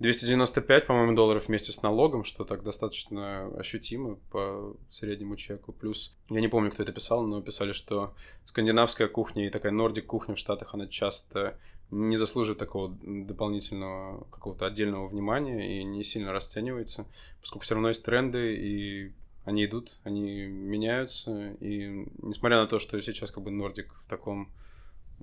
295, 0.00 0.86
по-моему, 0.86 1.14
долларов 1.14 1.48
вместе 1.48 1.72
с 1.72 1.82
налогом, 1.82 2.24
что 2.24 2.44
так 2.44 2.62
достаточно 2.62 3.46
ощутимо 3.58 4.16
по 4.30 4.76
среднему 4.90 5.36
чеку. 5.36 5.72
Плюс, 5.72 6.16
я 6.30 6.40
не 6.40 6.48
помню, 6.48 6.70
кто 6.70 6.84
это 6.84 6.92
писал, 6.92 7.26
но 7.26 7.42
писали, 7.42 7.72
что 7.72 8.14
скандинавская 8.44 9.08
кухня 9.08 9.46
и 9.46 9.50
такая 9.50 9.72
нордик 9.72 10.06
кухня 10.06 10.36
в 10.36 10.38
Штатах, 10.38 10.72
она 10.74 10.86
часто 10.86 11.58
не 11.90 12.16
заслуживает 12.16 12.58
такого 12.58 12.96
дополнительного 13.02 14.24
какого-то 14.30 14.66
отдельного 14.66 15.08
внимания 15.08 15.80
и 15.80 15.84
не 15.84 16.04
сильно 16.04 16.32
расценивается, 16.32 17.06
поскольку 17.40 17.64
все 17.64 17.74
равно 17.74 17.88
есть 17.88 18.04
тренды, 18.04 18.54
и 18.54 19.12
они 19.44 19.64
идут, 19.64 19.98
они 20.04 20.46
меняются, 20.46 21.52
и 21.60 22.06
несмотря 22.22 22.60
на 22.60 22.66
то, 22.66 22.78
что 22.78 23.00
сейчас 23.00 23.30
как 23.30 23.42
бы 23.42 23.50
нордик 23.50 23.94
в 24.04 24.08
таком 24.08 24.50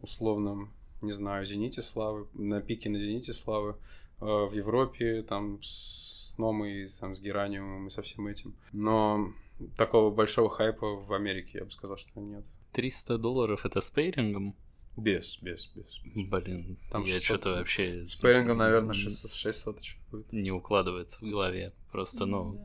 условном, 0.01 0.73
не 1.01 1.11
знаю, 1.11 1.45
зените 1.45 1.81
славы, 1.81 2.27
на 2.33 2.59
пике 2.61 2.89
на 2.89 2.99
зените 2.99 3.33
славы, 3.33 3.75
в 4.19 4.51
Европе, 4.54 5.21
там, 5.23 5.62
с 5.63 6.13
с 6.36 6.38
Номой, 6.38 6.88
там, 6.99 7.15
с 7.15 7.21
Гераниумом 7.21 7.88
и 7.88 7.89
со 7.89 8.01
всем 8.01 8.28
этим. 8.28 8.54
Но 8.73 9.32
такого 9.78 10.12
большого 10.13 10.49
хайпа 10.49 10.86
в 10.95 11.13
Америке, 11.13 11.60
я 11.60 11.65
бы 11.65 11.71
сказал, 11.71 11.95
что 11.97 12.19
нет. 12.19 12.43
300 12.73 13.17
долларов 13.17 13.65
это 13.65 13.80
с 13.80 13.89
пейрингом? 13.89 14.54
Без, 14.97 15.38
без, 15.41 15.65
без. 15.67 15.86
Блин, 16.30 16.78
Там 16.91 17.04
я 17.04 17.13
600. 17.13 17.23
что-то 17.23 17.49
вообще... 17.51 18.06
С 18.06 18.15
пэрингом, 18.15 18.58
наверное, 18.58 18.89
н- 18.89 18.93
600, 18.93 19.32
600 19.32 19.82
еще 19.82 19.97
будет. 20.12 20.32
Не 20.34 20.51
укладывается 20.51 21.19
в 21.19 21.30
голове. 21.30 21.71
Просто, 21.91 22.25
ну, 22.25 22.54
Да. 22.56 22.60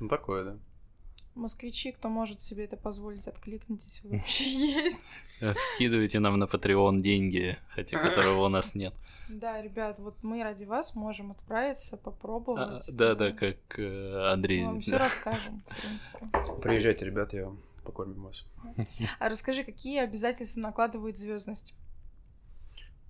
Ну, 0.00 0.08
такое, 0.08 0.44
да. 0.44 0.58
Москвичи, 1.34 1.92
кто 1.92 2.08
может 2.10 2.40
себе 2.40 2.64
это 2.64 2.76
позволить, 2.76 3.26
откликнитесь, 3.26 4.00
вообще 4.04 4.44
есть. 4.84 5.04
э, 5.40 5.54
скидывайте 5.74 6.18
нам 6.20 6.38
на 6.38 6.44
Patreon 6.44 7.00
деньги, 7.00 7.56
хотя 7.70 7.98
которого 7.98 8.44
у 8.46 8.48
нас 8.48 8.74
нет. 8.74 8.94
Да, 9.28 9.60
ребят, 9.60 9.98
вот 9.98 10.14
мы 10.22 10.42
ради 10.42 10.64
вас 10.64 10.94
можем 10.94 11.32
отправиться, 11.32 11.96
А, 11.96 11.98
попробовать. 11.98 12.84
Да-да, 12.88 13.32
как 13.32 13.56
э, 13.78 14.32
Андрей. 14.32 14.62
Мы 14.62 14.66
вам 14.72 14.80
все 14.80 14.92
да. 14.92 14.98
расскажем, 14.98 15.62
в 15.68 15.80
принципе. 15.80 16.62
Приезжайте, 16.62 17.04
ребята, 17.04 17.36
я 17.36 17.46
вам 17.46 17.60
покормим 17.84 18.22
вас. 18.22 18.46
А 19.18 19.28
расскажи, 19.28 19.64
какие 19.64 20.00
обязательства 20.00 20.60
накладывает 20.60 21.16
звездность? 21.16 21.74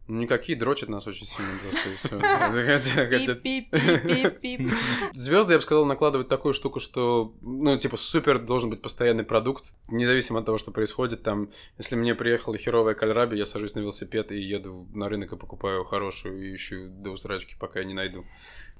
Ну, 0.08 0.20
Никакие 0.20 0.56
дрочат 0.56 0.88
нас 0.88 1.06
очень 1.06 1.26
сильно 1.26 1.52
просто, 1.58 1.88
и 1.88 3.34
Пип-пип-пип-пип. 3.42 4.72
Звезды, 5.12 5.54
я 5.54 5.58
бы 5.58 5.62
сказал, 5.62 5.84
накладывают 5.84 6.28
такую 6.28 6.54
штуку, 6.54 6.78
что, 6.78 7.34
ну, 7.42 7.76
типа, 7.76 7.96
супер 7.96 8.38
должен 8.38 8.70
быть 8.70 8.82
постоянный 8.82 9.24
продукт, 9.24 9.72
независимо 9.88 10.40
от 10.40 10.46
того, 10.46 10.58
что 10.58 10.70
происходит. 10.70 11.22
Там, 11.24 11.50
если 11.78 11.96
мне 11.96 12.14
приехала 12.14 12.56
херовая 12.56 12.94
кальраби, 12.94 13.36
я 13.36 13.46
сажусь 13.46 13.74
на 13.74 13.80
велосипед 13.80 14.30
и 14.30 14.40
еду 14.40 14.86
на 14.94 15.08
рынок 15.08 15.32
и 15.32 15.36
покупаю 15.36 15.84
хорошую 15.84 16.40
и 16.40 16.54
ищу 16.54 16.88
до 16.88 17.10
усрачки, 17.10 17.56
пока 17.58 17.80
я 17.80 17.84
не 17.84 17.94
найду. 17.94 18.22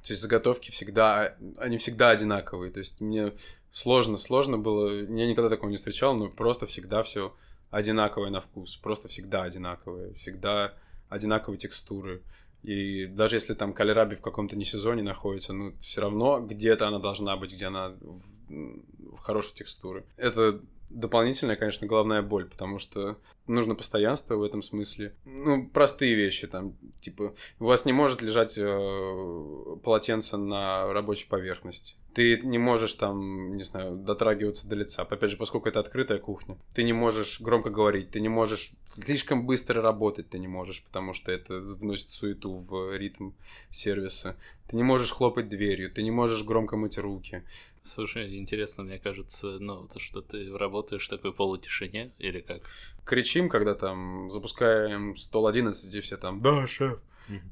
То 0.02 0.12
есть 0.12 0.22
заготовки 0.22 0.70
всегда, 0.70 1.34
они 1.58 1.78
всегда 1.78 2.10
одинаковые. 2.10 2.70
То 2.70 2.78
есть 2.78 3.00
мне 3.00 3.32
сложно, 3.72 4.16
сложно 4.16 4.58
было, 4.58 4.90
я 4.92 5.26
никогда 5.26 5.50
такого 5.50 5.70
не 5.70 5.76
встречал, 5.76 6.14
но 6.14 6.28
просто 6.28 6.66
всегда 6.66 7.02
все 7.02 7.34
одинаковое 7.72 8.30
на 8.30 8.40
вкус, 8.40 8.76
просто 8.76 9.08
всегда 9.08 9.42
одинаковое, 9.42 10.14
всегда 10.14 10.74
одинаковые 11.16 11.58
текстуры. 11.58 12.22
И 12.62 13.06
даже 13.06 13.36
если 13.36 13.54
там 13.54 13.72
кальраби 13.72 14.14
в 14.16 14.20
каком-то 14.20 14.56
не 14.56 14.64
сезоне 14.64 15.02
находится, 15.02 15.52
ну, 15.52 15.72
все 15.80 16.00
равно 16.00 16.40
где-то 16.40 16.88
она 16.88 16.98
должна 16.98 17.36
быть, 17.36 17.52
где 17.52 17.66
она 17.66 17.90
в, 18.00 18.22
в 18.48 19.18
хорошей 19.18 19.54
текстуре. 19.54 20.04
Это 20.16 20.60
дополнительная, 20.90 21.56
конечно, 21.56 21.86
головная 21.86 22.22
боль, 22.22 22.46
потому 22.46 22.78
что 22.78 23.18
нужно 23.46 23.74
постоянство 23.74 24.36
в 24.36 24.42
этом 24.42 24.62
смысле. 24.62 25.14
Ну, 25.24 25.68
простые 25.68 26.14
вещи, 26.14 26.46
там, 26.46 26.76
типа, 27.00 27.34
у 27.58 27.64
вас 27.64 27.84
не 27.84 27.92
может 27.92 28.22
лежать 28.22 28.56
э, 28.58 29.76
полотенце 29.84 30.36
на 30.36 30.92
рабочей 30.92 31.28
поверхности. 31.28 31.94
Ты 32.16 32.40
не 32.40 32.56
можешь 32.56 32.94
там, 32.94 33.58
не 33.58 33.62
знаю, 33.62 33.94
дотрагиваться 33.94 34.66
до 34.66 34.74
лица. 34.74 35.02
Опять 35.02 35.32
же, 35.32 35.36
поскольку 35.36 35.68
это 35.68 35.80
открытая 35.80 36.18
кухня, 36.18 36.56
ты 36.72 36.82
не 36.82 36.94
можешь 36.94 37.42
громко 37.42 37.68
говорить, 37.68 38.10
ты 38.10 38.20
не 38.20 38.30
можешь 38.30 38.70
слишком 38.88 39.44
быстро 39.44 39.82
работать, 39.82 40.30
ты 40.30 40.38
не 40.38 40.48
можешь, 40.48 40.82
потому 40.82 41.12
что 41.12 41.30
это 41.30 41.58
вносит 41.58 42.08
суету 42.08 42.54
в 42.54 42.96
ритм 42.96 43.32
сервиса. 43.70 44.34
Ты 44.66 44.76
не 44.76 44.82
можешь 44.82 45.10
хлопать 45.10 45.50
дверью, 45.50 45.90
ты 45.92 46.02
не 46.02 46.10
можешь 46.10 46.42
громко 46.42 46.78
мыть 46.78 46.96
руки. 46.96 47.42
Слушай, 47.84 48.38
интересно, 48.38 48.84
мне 48.84 48.98
кажется, 48.98 49.58
ну, 49.60 49.86
то, 49.86 50.00
что 50.00 50.22
ты 50.22 50.56
работаешь 50.56 51.04
в 51.04 51.10
такой 51.10 51.34
полутишине, 51.34 52.12
или 52.16 52.40
как? 52.40 52.62
Кричим, 53.04 53.50
когда 53.50 53.74
там 53.74 54.30
запускаем 54.30 55.18
стол 55.18 55.48
11, 55.48 55.94
и 55.94 56.00
все 56.00 56.16
там 56.16 56.40
«Да, 56.40 56.66
шеф!» 56.66 56.98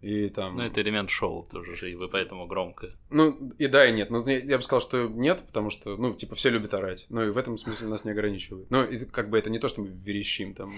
И 0.02 0.28
там... 0.28 0.56
Ну, 0.56 0.62
это 0.62 0.80
элемент 0.80 1.10
шоу 1.10 1.48
тоже 1.50 1.74
же, 1.74 1.90
и 1.90 1.94
вы 1.94 2.08
поэтому 2.08 2.46
громко. 2.46 2.94
Ну, 3.10 3.50
и 3.58 3.66
да, 3.66 3.88
и 3.88 3.92
нет. 3.92 4.10
Ну, 4.10 4.24
я, 4.26 4.38
я 4.38 4.56
бы 4.56 4.62
сказал, 4.62 4.80
что 4.80 5.08
нет, 5.08 5.42
потому 5.46 5.70
что, 5.70 5.96
ну, 5.96 6.14
типа, 6.14 6.34
все 6.34 6.50
любят 6.50 6.74
орать. 6.74 7.06
Ну, 7.08 7.24
и 7.24 7.30
в 7.30 7.38
этом 7.38 7.58
смысле 7.58 7.88
нас 7.88 8.04
не 8.04 8.12
ограничивают. 8.12 8.70
Но 8.70 8.84
и, 8.84 9.04
как 9.04 9.30
бы 9.30 9.38
это 9.38 9.50
не 9.50 9.58
то, 9.58 9.68
что 9.68 9.82
мы 9.82 9.88
верещим 9.88 10.54
там. 10.54 10.74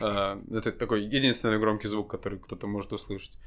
а, 0.00 0.42
это 0.50 0.72
такой 0.72 1.04
единственный 1.04 1.58
громкий 1.58 1.88
звук, 1.88 2.10
который 2.10 2.38
кто-то 2.38 2.66
может 2.66 2.92
услышать. 2.92 3.38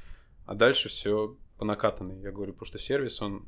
А 0.46 0.54
дальше 0.54 0.88
все 0.88 1.36
по 1.58 1.64
накатанной. 1.64 2.20
Я 2.20 2.30
говорю, 2.32 2.52
потому 2.52 2.66
что 2.66 2.78
сервис, 2.78 3.20
он 3.22 3.46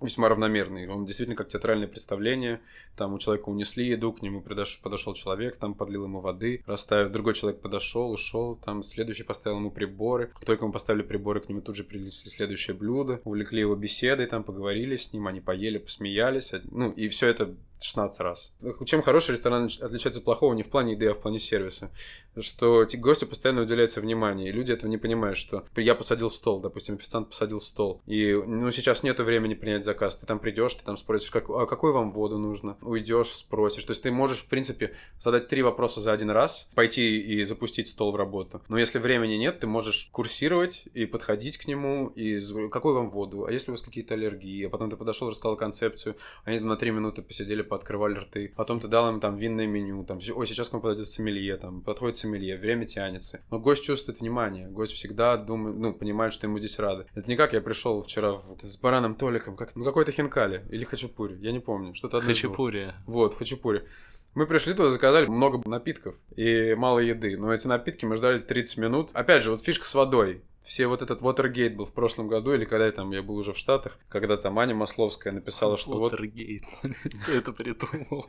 весьма 0.00 0.28
равномерный. 0.28 0.88
Он 0.88 1.04
действительно 1.04 1.36
как 1.36 1.48
театральное 1.48 1.88
представление. 1.88 2.60
Там 2.96 3.14
у 3.14 3.18
человека 3.18 3.48
унесли 3.48 3.86
еду, 3.88 4.12
к 4.12 4.22
нему 4.22 4.40
подош- 4.40 4.80
подошел 4.82 5.14
человек, 5.14 5.56
там 5.56 5.74
подлил 5.74 6.04
ему 6.04 6.20
воды, 6.20 6.62
расставив. 6.66 7.12
Другой 7.12 7.34
человек 7.34 7.60
подошел, 7.60 8.10
ушел, 8.10 8.56
там 8.56 8.82
следующий 8.82 9.24
поставил 9.24 9.58
ему 9.58 9.70
приборы. 9.70 10.28
Как 10.28 10.44
только 10.44 10.66
мы 10.66 10.72
поставили 10.72 11.02
приборы, 11.02 11.40
к 11.40 11.48
нему 11.48 11.60
тут 11.60 11.76
же 11.76 11.84
принесли 11.84 12.30
следующее 12.30 12.76
блюдо. 12.76 13.20
Увлекли 13.24 13.60
его 13.60 13.74
беседой, 13.74 14.26
там 14.26 14.44
поговорили 14.44 14.96
с 14.96 15.12
ним, 15.12 15.26
они 15.26 15.40
поели, 15.40 15.78
посмеялись. 15.78 16.52
Ну, 16.70 16.90
и 16.90 17.08
все 17.08 17.28
это 17.28 17.54
16 17.80 18.20
раз. 18.20 18.52
Чем 18.84 19.02
хороший 19.02 19.32
ресторан 19.32 19.64
отличается 19.80 20.20
от 20.20 20.24
плохого 20.24 20.54
не 20.54 20.62
в 20.62 20.70
плане 20.70 20.92
еды, 20.92 21.08
а 21.08 21.14
в 21.14 21.20
плане 21.20 21.38
сервиса. 21.38 21.90
Что 22.38 22.86
гостю 22.94 23.26
постоянно 23.26 23.62
уделяется 23.62 24.00
внимание, 24.00 24.48
и 24.48 24.52
люди 24.52 24.72
этого 24.72 24.90
не 24.90 24.98
понимают, 24.98 25.38
что 25.38 25.64
я 25.76 25.94
посадил 25.94 26.30
стол, 26.30 26.60
допустим, 26.60 26.96
официант 26.96 27.28
посадил 27.28 27.60
стол, 27.60 28.02
и 28.06 28.34
ну 28.34 28.70
сейчас 28.70 29.02
нету 29.02 29.24
времени 29.24 29.54
принять 29.54 29.84
заказ, 29.84 30.16
ты 30.16 30.26
там 30.26 30.38
придешь, 30.38 30.74
ты 30.74 30.84
там 30.84 30.96
спросишь, 30.96 31.30
как, 31.30 31.48
а 31.48 31.66
какую 31.66 31.92
вам 31.92 32.12
воду 32.12 32.38
нужно, 32.38 32.76
уйдешь, 32.82 33.28
спросишь. 33.28 33.84
То 33.84 33.92
есть 33.92 34.02
ты 34.02 34.10
можешь, 34.10 34.38
в 34.38 34.48
принципе, 34.48 34.94
задать 35.18 35.48
три 35.48 35.62
вопроса 35.62 36.00
за 36.00 36.12
один 36.12 36.30
раз, 36.30 36.70
пойти 36.74 37.20
и 37.20 37.42
запустить 37.44 37.88
стол 37.88 38.12
в 38.12 38.16
работу. 38.16 38.62
Но 38.68 38.78
если 38.78 38.98
времени 38.98 39.34
нет, 39.34 39.60
ты 39.60 39.66
можешь 39.66 40.08
курсировать 40.12 40.84
и 40.94 41.06
подходить 41.06 41.58
к 41.58 41.66
нему, 41.66 42.08
и 42.08 42.40
какую 42.68 42.94
вам 42.94 43.10
воду, 43.10 43.44
а 43.44 43.52
если 43.52 43.70
у 43.70 43.74
вас 43.74 43.82
какие-то 43.82 44.14
аллергии, 44.14 44.66
а 44.66 44.68
потом 44.68 44.90
ты 44.90 44.96
подошел, 44.96 45.30
рассказал 45.30 45.56
концепцию, 45.56 46.16
они 46.44 46.58
там 46.58 46.68
на 46.68 46.76
три 46.76 46.90
минуты 46.90 47.22
посидели, 47.22 47.62
пооткрывали 47.66 48.14
рты, 48.14 48.52
потом 48.56 48.80
ты 48.80 48.88
дал 48.88 49.08
им 49.10 49.20
там 49.20 49.36
винное 49.36 49.66
меню, 49.66 50.04
там, 50.04 50.18
ой, 50.34 50.46
сейчас 50.46 50.68
к 50.68 50.72
вам 50.72 50.82
подойдет 50.82 51.06
сомелье, 51.08 51.56
там, 51.56 51.82
подходит 51.82 52.16
сомелье, 52.16 52.56
время 52.56 52.86
тянется. 52.86 53.40
Но 53.50 53.58
гость 53.58 53.84
чувствует 53.84 54.20
внимание, 54.20 54.68
гость 54.68 54.92
всегда 54.92 55.36
думает, 55.36 55.76
ну, 55.76 55.92
понимает, 55.92 56.32
что 56.32 56.46
ему 56.46 56.58
здесь 56.58 56.78
рады. 56.78 57.06
Это 57.14 57.28
не 57.28 57.36
как 57.36 57.52
я 57.52 57.60
пришел 57.60 58.02
вчера 58.02 58.32
в- 58.32 58.58
с 58.62 58.78
бараном 58.78 59.14
Толиком, 59.14 59.56
как, 59.56 59.76
ну, 59.76 59.84
какой-то 59.84 60.12
хинкали 60.12 60.64
или 60.70 60.84
хачапури, 60.84 61.36
я 61.40 61.52
не 61.52 61.60
помню, 61.60 61.94
что-то 61.94 62.18
одно. 62.18 62.28
Хачапури. 62.28 62.92
Вот, 63.06 63.34
хачапури. 63.36 63.82
Мы 64.34 64.46
пришли 64.46 64.74
туда, 64.74 64.90
заказали 64.90 65.26
много 65.26 65.66
напитков 65.66 66.14
и 66.36 66.74
мало 66.74 66.98
еды. 66.98 67.38
Но 67.38 67.54
эти 67.54 67.66
напитки 67.66 68.04
мы 68.04 68.16
ждали 68.16 68.38
30 68.38 68.76
минут. 68.76 69.08
Опять 69.14 69.42
же, 69.42 69.50
вот 69.50 69.62
фишка 69.62 69.86
с 69.86 69.94
водой. 69.94 70.42
Все 70.66 70.88
вот 70.88 71.00
этот 71.00 71.22
Watergate 71.22 71.76
был 71.76 71.86
в 71.86 71.92
прошлом 71.92 72.26
году, 72.26 72.52
или 72.52 72.64
когда 72.64 72.86
я 72.86 72.92
там, 72.92 73.12
я 73.12 73.22
был 73.22 73.36
уже 73.36 73.52
в 73.52 73.58
Штатах, 73.58 73.98
когда 74.08 74.36
там 74.36 74.58
Аня 74.58 74.74
Масловская 74.74 75.32
написала, 75.32 75.76
что 75.76 75.96
вот... 75.96 76.12
Watergate. 76.12 76.64
Это 77.32 77.52
придумал. 77.52 78.26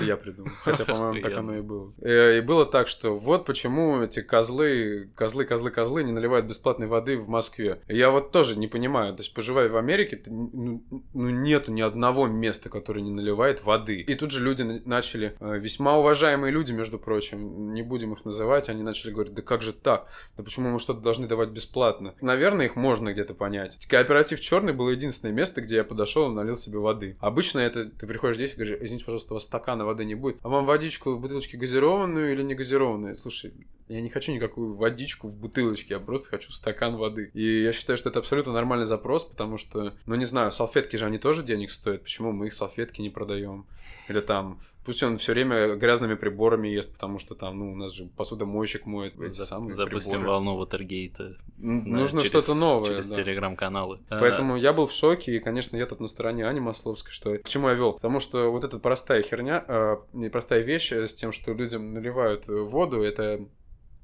Я 0.00 0.16
придумал. 0.16 0.52
Хотя, 0.62 0.84
по-моему, 0.84 1.20
так 1.22 1.32
оно 1.32 1.56
и 1.56 1.62
было. 1.62 1.92
Э, 2.02 2.38
и 2.38 2.40
было 2.42 2.66
так, 2.66 2.88
что 2.88 3.16
вот 3.16 3.46
почему 3.46 4.02
эти 4.02 4.20
козлы, 4.20 5.10
козлы, 5.14 5.46
козлы, 5.46 5.70
козлы 5.70 6.04
не 6.04 6.12
наливают 6.12 6.46
бесплатной 6.46 6.86
воды 6.86 7.16
в 7.16 7.28
Москве. 7.28 7.80
Я 7.88 8.10
вот 8.10 8.32
тоже 8.32 8.58
не 8.58 8.66
понимаю. 8.66 9.14
То 9.14 9.22
есть, 9.22 9.32
поживая 9.32 9.70
в 9.70 9.76
Америке, 9.76 10.22
ну, 10.26 10.82
ну, 11.14 11.30
нету 11.30 11.72
ни 11.72 11.80
одного 11.80 12.26
места, 12.26 12.68
которое 12.68 13.00
не 13.00 13.10
наливает 13.10 13.64
воды. 13.64 14.02
И 14.02 14.14
тут 14.14 14.30
же 14.30 14.44
люди 14.44 14.62
начали, 14.62 15.36
э, 15.40 15.58
весьма 15.58 15.98
уважаемые 15.98 16.52
люди, 16.52 16.72
между 16.72 16.98
прочим, 16.98 17.72
не 17.72 17.82
будем 17.82 18.12
их 18.12 18.26
называть, 18.26 18.68
они 18.68 18.82
начали 18.82 19.10
говорить, 19.10 19.32
да 19.32 19.40
как 19.40 19.62
же 19.62 19.72
так? 19.72 20.08
Да 20.36 20.42
почему 20.42 20.68
мы 20.68 20.78
что-то 20.80 21.00
должны 21.00 21.26
давать 21.26 21.48
бесплатно? 21.48 21.77
Наверное, 22.20 22.66
их 22.66 22.76
можно 22.76 23.12
где-то 23.12 23.34
понять. 23.34 23.86
Кооператив 23.86 24.40
Черный 24.40 24.72
было 24.72 24.90
единственное 24.90 25.34
место, 25.34 25.60
где 25.60 25.76
я 25.76 25.84
подошел 25.84 26.30
и 26.30 26.34
налил 26.34 26.56
себе 26.56 26.78
воды. 26.78 27.16
Обычно 27.20 27.60
это 27.60 27.86
ты 27.86 28.06
приходишь 28.06 28.36
здесь 28.36 28.52
и 28.52 28.56
говоришь, 28.56 28.78
извините, 28.80 29.04
пожалуйста, 29.04 29.32
у 29.32 29.36
вас 29.36 29.44
стакана 29.44 29.84
воды 29.84 30.04
не 30.04 30.14
будет. 30.14 30.38
А 30.42 30.48
вам 30.48 30.66
водичку 30.66 31.12
в 31.12 31.20
бутылочке 31.20 31.56
газированную 31.56 32.32
или 32.32 32.42
не 32.42 32.54
газированную? 32.54 33.14
Слушай, 33.16 33.52
я 33.88 34.00
не 34.00 34.10
хочу 34.10 34.32
никакую 34.32 34.74
водичку 34.74 35.28
в 35.28 35.36
бутылочке, 35.36 35.94
я 35.94 36.00
просто 36.00 36.28
хочу 36.28 36.52
стакан 36.52 36.96
воды. 36.96 37.30
И 37.34 37.62
я 37.62 37.72
считаю, 37.72 37.96
что 37.96 38.08
это 38.08 38.18
абсолютно 38.18 38.52
нормальный 38.52 38.86
запрос, 38.86 39.24
потому 39.24 39.58
что, 39.58 39.94
ну 40.06 40.14
не 40.14 40.24
знаю, 40.24 40.50
салфетки 40.50 40.96
же 40.96 41.06
они 41.06 41.18
тоже 41.18 41.42
денег 41.42 41.70
стоят. 41.70 42.02
Почему 42.02 42.32
мы 42.32 42.48
их 42.48 42.54
салфетки 42.54 43.00
не 43.00 43.10
продаем? 43.10 43.66
Или 44.08 44.20
там, 44.20 44.60
пусть 44.84 45.02
он 45.02 45.18
все 45.18 45.32
время 45.32 45.74
грязными 45.74 46.14
приборами 46.14 46.68
ест, 46.68 46.94
потому 46.94 47.18
что 47.18 47.34
там, 47.34 47.58
ну, 47.58 47.72
у 47.72 47.74
нас 47.74 47.92
же 47.92 48.06
посудомойщик 48.16 48.86
моет 48.86 49.20
эти 49.20 49.42
самые 49.42 49.76
Запустим 49.76 50.12
приборы. 50.12 50.30
волну 50.30 50.56
Ватергейта. 50.56 51.36
Нужно 51.58 52.22
что-то 52.22 52.54
новое. 52.54 52.88
Через 52.88 53.10
да. 53.10 53.16
телеграм-каналы. 53.16 54.00
Поэтому 54.08 54.56
я 54.56 54.72
был 54.72 54.86
в 54.86 54.92
шоке, 54.92 55.36
и, 55.36 55.40
конечно, 55.40 55.76
я 55.76 55.86
тут 55.86 56.00
на 56.00 56.06
стороне 56.06 56.46
Ани 56.46 56.60
Масловской, 56.60 57.12
что 57.12 57.36
к 57.36 57.48
чему 57.48 57.68
я 57.68 57.74
вел. 57.74 57.94
Потому 57.94 58.20
что 58.20 58.50
вот 58.50 58.64
эта 58.64 58.78
простая 58.78 59.22
херня, 59.22 59.64
э, 59.68 59.96
простая 60.32 60.60
вещь 60.60 60.92
с 60.92 61.14
тем, 61.14 61.32
что 61.32 61.52
людям 61.52 61.92
наливают 61.92 62.48
воду, 62.48 63.02
это 63.02 63.46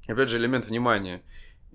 опять 0.07 0.29
же, 0.29 0.37
элемент 0.37 0.65
внимания. 0.65 1.21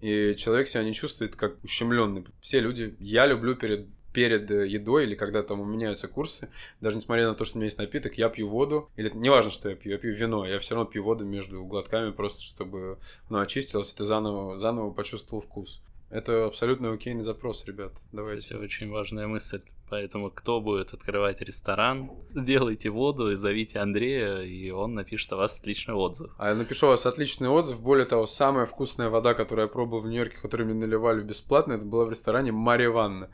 И 0.01 0.35
человек 0.37 0.69
себя 0.69 0.83
не 0.83 0.95
чувствует 0.95 1.37
как 1.37 1.63
ущемленный. 1.63 2.25
Все 2.41 2.61
люди, 2.61 2.97
я 3.01 3.27
люблю 3.27 3.55
перед 3.55 3.87
перед 4.13 4.51
едой 4.51 5.05
или 5.05 5.15
когда 5.15 5.43
там 5.43 5.61
у 5.61 5.65
меня 5.65 5.81
меняются 5.81 6.09
курсы, 6.09 6.51
даже 6.81 6.97
несмотря 6.97 7.29
на 7.29 7.35
то, 7.35 7.45
что 7.45 7.57
у 7.57 7.61
меня 7.61 7.67
есть 7.67 7.79
напиток, 7.79 8.19
я 8.19 8.29
пью 8.29 8.49
воду, 8.49 8.91
или 8.97 9.11
неважно, 9.15 9.51
что 9.51 9.71
я 9.71 9.77
пью, 9.77 9.93
я 9.93 9.99
пью 9.99 10.13
вино, 10.13 10.47
я 10.47 10.59
все 10.59 10.75
равно 10.75 10.91
пью 10.91 11.05
воду 11.05 11.25
между 11.25 11.65
глотками, 11.65 12.11
просто 12.11 12.43
чтобы 12.43 12.99
оно 13.29 13.41
очистилось, 13.41 13.93
и 13.93 13.97
ты 13.97 14.05
заново, 14.05 14.59
заново 14.59 14.91
почувствовал 14.91 15.41
вкус. 15.41 15.81
Это 16.11 16.47
абсолютно 16.47 16.93
окейный 16.93 17.23
запрос, 17.23 17.65
ребят. 17.67 17.93
Давайте. 18.11 18.41
Кстати, 18.41 18.61
очень 18.61 18.91
важная 18.91 19.29
мысль. 19.29 19.63
Поэтому 19.91 20.31
кто 20.31 20.61
будет 20.61 20.95
открывать 20.95 21.41
ресторан, 21.41 22.13
сделайте 22.35 22.91
воду 22.91 23.33
и 23.33 23.35
зовите 23.35 23.81
Андрея, 23.81 24.43
и 24.43 24.71
он 24.71 24.95
напишет 24.95 25.33
о 25.33 25.37
вас 25.37 25.59
отличный 25.59 25.95
отзыв. 25.95 26.31
А 26.39 26.51
я 26.51 26.55
напишу 26.55 26.87
о 26.87 26.91
вас 26.91 27.07
отличный 27.07 27.49
отзыв. 27.49 27.83
Более 27.83 28.07
того, 28.07 28.27
самая 28.27 28.67
вкусная 28.67 29.09
вода, 29.09 29.35
которую 29.35 29.67
я 29.67 29.73
пробовал 29.73 30.03
в 30.03 30.07
Нью-Йорке, 30.07 30.37
которую 30.41 30.69
мне 30.69 30.81
наливали 30.81 31.23
бесплатно, 31.23 31.73
это 31.73 31.85
была 31.85 32.05
в 32.05 32.11
ресторане 32.11 32.53
Мария 32.53 32.91
Ванна. 32.91 33.31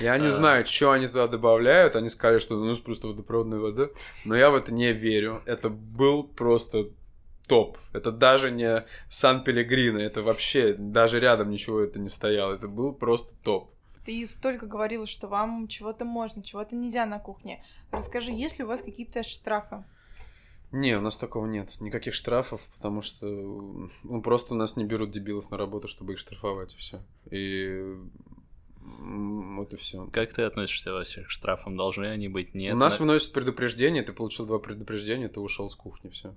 Я 0.00 0.16
не 0.18 0.28
знаю, 0.30 0.64
что 0.64 0.92
они 0.92 1.06
туда 1.08 1.28
добавляют. 1.28 1.94
Они 1.94 2.08
сказали, 2.08 2.38
что 2.38 2.56
ну 2.56 2.74
просто 2.76 3.08
водопроводная 3.08 3.58
вода. 3.58 3.88
Но 4.24 4.34
я 4.34 4.50
в 4.50 4.54
это 4.54 4.72
не 4.72 4.92
верю. 4.92 5.42
Это 5.44 5.68
был 5.68 6.24
просто 6.24 6.88
топ. 7.46 7.78
Это 7.92 8.12
даже 8.12 8.50
не 8.50 8.84
Сан 9.08 9.42
Пелегрино, 9.42 9.98
это 9.98 10.22
вообще 10.22 10.74
даже 10.74 11.18
рядом 11.18 11.50
ничего 11.50 11.80
это 11.80 11.98
не 11.98 12.08
стояло. 12.08 12.54
Это 12.54 12.68
был 12.68 12.92
просто 12.92 13.34
топ. 13.42 13.74
Ты 14.04 14.26
столько 14.26 14.66
говорила, 14.66 15.06
что 15.06 15.28
вам 15.28 15.68
чего-то 15.68 16.04
можно, 16.04 16.42
чего-то 16.42 16.74
нельзя 16.76 17.06
на 17.06 17.18
кухне. 17.18 17.62
Расскажи, 17.90 18.32
есть 18.32 18.58
ли 18.58 18.64
у 18.64 18.68
вас 18.68 18.82
какие-то 18.82 19.22
штрафы? 19.22 19.84
Не, 20.70 20.98
у 20.98 21.00
нас 21.00 21.16
такого 21.16 21.46
нет. 21.46 21.80
Никаких 21.80 22.14
штрафов, 22.14 22.68
потому 22.74 23.00
что 23.00 23.26
ну, 23.26 24.22
просто 24.22 24.54
у 24.54 24.56
нас 24.56 24.76
не 24.76 24.84
берут 24.84 25.10
дебилов 25.10 25.50
на 25.50 25.56
работу, 25.56 25.88
чтобы 25.88 26.12
их 26.12 26.18
штрафовать, 26.18 26.74
и 26.74 26.76
все. 26.76 27.02
И 27.30 27.96
вот 28.80 29.72
и 29.72 29.76
все. 29.76 30.06
Как 30.12 30.32
ты 30.32 30.42
относишься 30.42 30.92
вообще 30.92 31.22
к 31.22 31.30
штрафам? 31.30 31.76
Должны 31.76 32.06
они 32.06 32.28
быть? 32.28 32.54
Нет? 32.54 32.74
У 32.74 32.78
нас 32.78 33.00
выносят 33.00 33.32
предупреждение, 33.32 34.02
ты 34.02 34.12
получил 34.12 34.46
два 34.46 34.58
предупреждения, 34.58 35.28
ты 35.28 35.40
ушел 35.40 35.70
с 35.70 35.74
кухни, 35.74 36.10
все. 36.10 36.34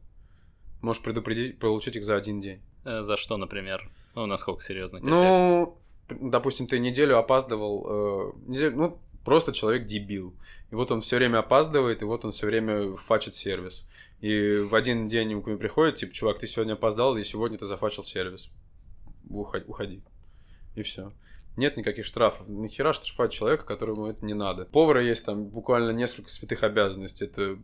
Можешь 0.82 1.02
предупредить, 1.02 1.60
получить 1.60 1.96
их 1.96 2.04
за 2.04 2.16
один 2.16 2.40
день. 2.40 2.62
Э, 2.86 3.04
за 3.04 3.18
что, 3.18 3.38
например? 3.38 3.90
Ну, 4.16 4.26
насколько 4.26 4.62
серьезно? 4.62 5.00
Ну, 5.02 5.78
допустим, 6.20 6.68
ты 6.68 6.80
неделю 6.80 7.18
опаздывал, 7.18 7.86
э, 7.88 8.32
неделю, 8.48 8.78
ну, 8.78 9.00
просто 9.24 9.54
человек 9.54 9.86
дебил. 9.86 10.34
И 10.72 10.76
вот 10.76 10.92
он 10.92 11.02
все 11.02 11.18
время 11.18 11.40
опаздывает, 11.40 12.02
и 12.02 12.06
вот 12.06 12.26
он 12.26 12.32
все 12.32 12.48
время 12.48 12.96
фачит 12.98 13.36
сервис. 13.36 13.88
И 14.22 14.58
в 14.58 14.76
один 14.76 15.08
день 15.08 15.32
ему 15.32 15.42
приходит, 15.42 15.96
типа, 15.96 16.14
чувак, 16.14 16.40
ты 16.40 16.48
сегодня 16.48 16.74
опоздал, 16.74 17.18
и 17.18 17.24
сегодня 17.24 17.58
ты 17.58 17.66
зафачил 17.66 18.04
сервис. 18.04 18.50
Уходи. 19.30 19.66
уходи. 19.68 20.02
И 20.76 20.84
все. 20.84 21.12
Нет 21.58 21.76
никаких 21.76 22.06
штрафов. 22.06 22.48
Нахера 22.48 22.94
штрафовать 22.94 23.32
человека, 23.32 23.66
которому 23.66 24.08
это 24.08 24.26
не 24.26 24.34
надо. 24.34 24.66
Повара 24.66 25.04
есть 25.04 25.26
там 25.26 25.46
буквально 25.46 25.92
несколько 25.92 26.30
святых 26.30 26.64
обязанностей. 26.64 27.26
Это 27.26 27.58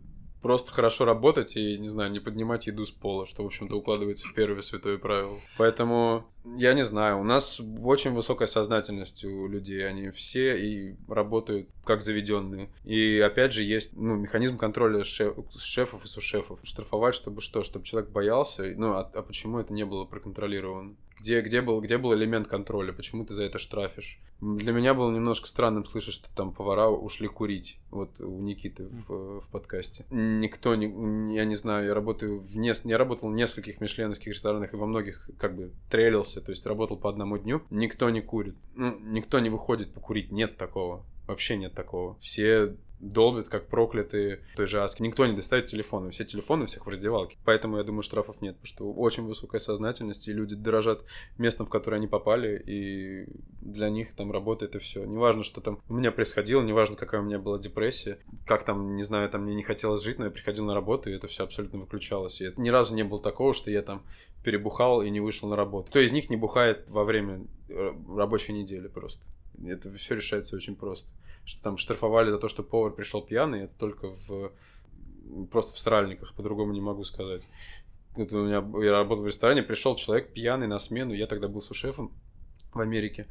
просто 0.48 0.72
хорошо 0.72 1.04
работать 1.04 1.58
и, 1.58 1.78
не 1.78 1.90
знаю, 1.90 2.10
не 2.10 2.22
поднимать 2.22 2.68
еду 2.68 2.86
с 2.86 2.90
пола, 2.90 3.26
что, 3.26 3.44
в 3.44 3.48
общем-то, 3.48 3.76
укладывается 3.76 4.26
в 4.26 4.34
первое 4.34 4.62
святое 4.62 4.98
правило. 4.98 5.42
Поэтому, 5.58 6.26
я 6.56 6.74
не 6.74 6.86
знаю, 6.86 7.20
у 7.20 7.26
нас 7.26 7.60
очень 7.84 8.14
высокая 8.14 8.48
сознательность 8.48 9.26
у 9.26 9.48
людей, 9.50 9.86
они 9.86 10.10
все 10.10 10.58
и 10.58 10.96
работают 11.10 11.68
как 11.84 12.00
заведенные. 12.00 12.70
И, 12.86 13.20
опять 13.20 13.52
же, 13.52 13.62
есть, 13.62 13.98
ну, 13.98 14.16
механизм 14.16 14.58
контроля 14.58 15.04
шеф, 15.04 15.36
шефов 15.58 16.06
и 16.06 16.08
сушефов. 16.08 16.60
Штрафовать, 16.64 17.14
чтобы 17.14 17.42
что? 17.42 17.64
Чтобы 17.64 17.84
человек 17.84 18.10
боялся, 18.10 18.64
ну, 18.78 18.94
а, 18.94 19.02
а 19.02 19.22
почему 19.24 19.60
это 19.60 19.74
не 19.74 19.84
было 19.84 20.06
проконтролировано? 20.06 20.96
Где, 21.20 21.42
где, 21.42 21.62
был, 21.62 21.82
где 21.82 21.98
был 21.98 22.14
элемент 22.14 22.48
контроля? 22.48 22.94
Почему 22.94 23.26
ты 23.26 23.34
за 23.34 23.44
это 23.44 23.60
штрафишь? 23.60 24.20
Для 24.40 24.72
меня 24.72 24.94
было 24.94 25.12
немножко 25.12 25.48
странным 25.48 25.84
слышать, 25.86 26.14
что 26.14 26.30
там 26.36 26.54
повара 26.54 26.90
ушли 26.90 27.28
курить. 27.28 27.80
Вот 27.90 28.20
у 28.20 28.40
Никиты 28.40 28.88
в, 28.88 29.42
в 29.42 29.50
подкасте. 29.52 30.06
Никто 30.12 30.76
не... 30.76 31.36
Я 31.36 31.46
не 31.46 31.56
знаю, 31.56 31.88
я 31.88 31.94
работаю 31.94 32.40
в 32.40 32.58
нес, 32.58 32.86
Я 32.86 32.98
работал 32.98 33.30
в 33.30 33.34
нескольких 33.34 33.82
мишленовских 33.82 34.28
ресторанах 34.28 34.74
и 34.74 34.78
во 34.78 34.86
многих 34.86 35.30
как 35.40 35.56
бы 35.56 35.72
трелился. 35.90 36.40
То 36.42 36.52
есть 36.52 36.66
работал 36.66 36.98
по 36.98 37.10
одному 37.10 37.38
дню. 37.38 37.64
Никто 37.72 38.10
не 38.10 38.22
курит. 38.22 38.56
Ну, 38.76 38.98
никто 39.00 39.40
не 39.40 39.50
выходит 39.50 39.92
покурить. 39.94 40.32
Нет 40.32 40.58
такого. 40.58 41.04
Вообще 41.28 41.58
нет 41.58 41.74
такого. 41.74 42.18
Все 42.20 42.76
долбят 43.00 43.48
как 43.48 43.68
проклятые 43.68 44.42
той 44.56 44.66
же 44.66 44.82
Аски. 44.82 45.02
Никто 45.02 45.26
не 45.26 45.36
достает 45.36 45.68
телефоны, 45.68 46.10
все 46.10 46.26
телефоны 46.26 46.66
всех 46.66 46.86
в 46.86 46.90
раздевалке. 46.90 47.38
Поэтому 47.46 47.78
я 47.78 47.84
думаю, 47.84 48.02
штрафов 48.02 48.42
нет, 48.42 48.56
потому 48.56 48.68
что 48.68 48.92
очень 48.92 49.24
высокая 49.24 49.60
сознательность, 49.60 50.28
и 50.28 50.34
люди 50.34 50.56
дорожат 50.56 51.06
местом, 51.38 51.66
в 51.66 51.70
которое 51.70 51.98
они 51.98 52.08
попали, 52.08 52.62
и 52.66 53.28
для 53.62 53.90
них 53.90 54.16
там 54.16 54.32
работает 54.32 54.76
и 54.76 54.80
все. 54.80 55.06
Неважно, 55.06 55.44
что 55.44 55.62
там 55.62 55.80
у 55.88 55.94
меня 55.94 56.12
происходило, 56.12 56.62
неважно, 56.62 56.96
какая 56.96 57.22
у 57.22 57.24
меня 57.24 57.40
была 57.40 57.60
депрессия, 57.60 58.20
как 58.46 58.64
там, 58.64 58.96
не 58.96 59.04
знаю, 59.04 59.30
там 59.30 59.44
мне 59.44 59.56
не 59.56 59.64
хотелось 59.64 60.02
жить, 60.02 60.18
но 60.18 60.26
я 60.26 60.32
приходил 60.32 60.66
на 60.66 60.74
работу, 60.74 61.10
и 61.10 61.14
это 61.14 61.28
все 61.28 61.44
абсолютно 61.44 61.80
выключалось. 61.80 62.42
И 62.42 62.52
ни 62.58 62.70
разу 62.70 62.96
не 62.96 63.04
было 63.04 63.22
такого, 63.22 63.54
что 63.54 63.70
я 63.70 63.82
там 63.82 64.04
перебухал 64.44 65.02
и 65.02 65.10
не 65.10 65.20
вышел 65.20 65.50
на 65.50 65.56
работу. 65.56 65.90
Кто 65.90 66.00
из 66.00 66.12
них 66.12 66.30
не 66.30 66.38
бухает 66.38 66.86
во 66.90 67.04
время 67.04 67.46
э, 67.70 67.92
рабочей 68.16 68.54
недели 68.54 68.88
просто? 68.88 69.24
Это 69.66 69.92
все 69.94 70.16
решается 70.16 70.56
очень 70.56 70.76
просто 70.76 71.08
что 71.48 71.64
там 71.64 71.78
штрафовали 71.78 72.30
за 72.30 72.38
то, 72.38 72.50
что 72.50 72.62
повар 72.62 72.92
пришел 72.92 73.22
пьяный, 73.22 73.64
это 73.64 73.74
только 73.74 74.10
в 74.10 74.52
просто 75.50 75.74
в 75.74 75.80
сральниках, 75.80 76.34
по-другому 76.34 76.74
не 76.74 76.82
могу 76.82 77.04
сказать. 77.04 77.48
Вот 78.16 78.34
у 78.34 78.46
меня, 78.46 78.66
я 78.86 78.92
работал 78.92 79.24
в 79.24 79.28
ресторане, 79.28 79.64
пришел 79.64 79.96
человек 79.96 80.34
пьяный 80.34 80.68
на 80.68 80.80
смену, 80.80 81.14
я 81.14 81.28
тогда 81.28 81.48
был 81.48 81.62
сушефом 81.62 82.12
в 82.74 82.80
Америке. 82.80 83.28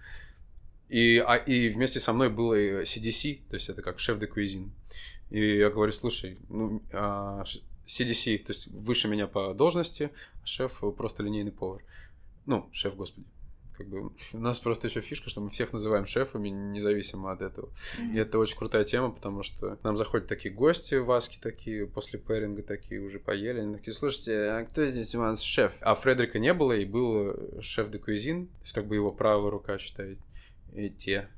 И, 0.89 1.19
а, 1.19 1.37
и 1.37 1.69
вместе 1.69 2.01
со 2.01 2.13
мной 2.13 2.31
был 2.31 2.55
и 2.55 2.85
CDC, 2.85 3.49
то 3.49 3.55
есть 3.55 3.69
это 3.69 3.83
как 3.83 3.99
шеф 3.99 4.19
де 4.19 4.27
куизин. 4.27 4.73
И 5.31 5.57
я 5.57 5.71
говорю, 5.71 5.93
слушай, 5.93 6.39
ну, 6.49 6.83
а, 6.93 7.43
CDC, 7.87 8.39
то 8.39 8.53
есть 8.53 8.69
выше 8.69 9.09
меня 9.09 9.27
по 9.27 9.53
должности, 9.53 10.11
а 10.43 10.47
шеф 10.47 10.83
просто 10.97 11.23
линейный 11.23 11.53
повар. 11.53 11.83
Ну, 12.47 12.69
шеф, 12.73 12.95
господи 12.95 13.27
как 13.77 13.89
бы 13.89 14.11
у 14.33 14.39
нас 14.39 14.59
просто 14.59 14.89
еще 14.89 15.01
фишка, 15.01 15.31
что 15.31 15.41
мы 15.41 15.51
всех 15.51 15.73
называем 15.73 16.07
шефами, 16.07 16.49
независимо 16.49 17.33
от 17.33 17.43
этого. 17.43 17.69
Mm-hmm. 17.69 18.15
И 18.15 18.19
это 18.19 18.39
очень 18.39 18.57
крутая 18.57 18.85
тема, 18.85 19.11
потому 19.11 19.43
что 19.43 19.79
нам 19.83 19.97
заходят 19.97 20.29
такие 20.29 20.55
гости, 20.55 20.95
васки 20.95 21.39
такие, 21.41 21.87
после 21.87 22.19
пэринга 22.19 22.63
такие 22.63 23.01
уже 23.01 23.19
поели, 23.19 23.61
они 23.61 23.75
такие, 23.77 23.93
слушайте, 23.93 24.33
а 24.33 24.65
кто 24.65 24.87
здесь 24.87 25.15
у 25.15 25.21
нас 25.21 25.43
шеф? 25.43 25.73
А 25.81 25.95
Фредерика 25.95 26.39
не 26.39 26.53
было, 26.55 26.73
и 26.73 26.85
был 26.85 27.61
шеф 27.61 27.91
де 27.91 27.99
куизин, 27.99 28.47
то 28.47 28.61
есть 28.63 28.73
как 28.73 28.87
бы 28.87 28.95
его 28.95 29.13
правая 29.13 29.51
рука, 29.51 29.79
считает, 29.79 30.19
и 30.73 30.91
те. 30.91 31.29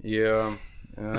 И 0.00 0.14
э, 0.16 0.50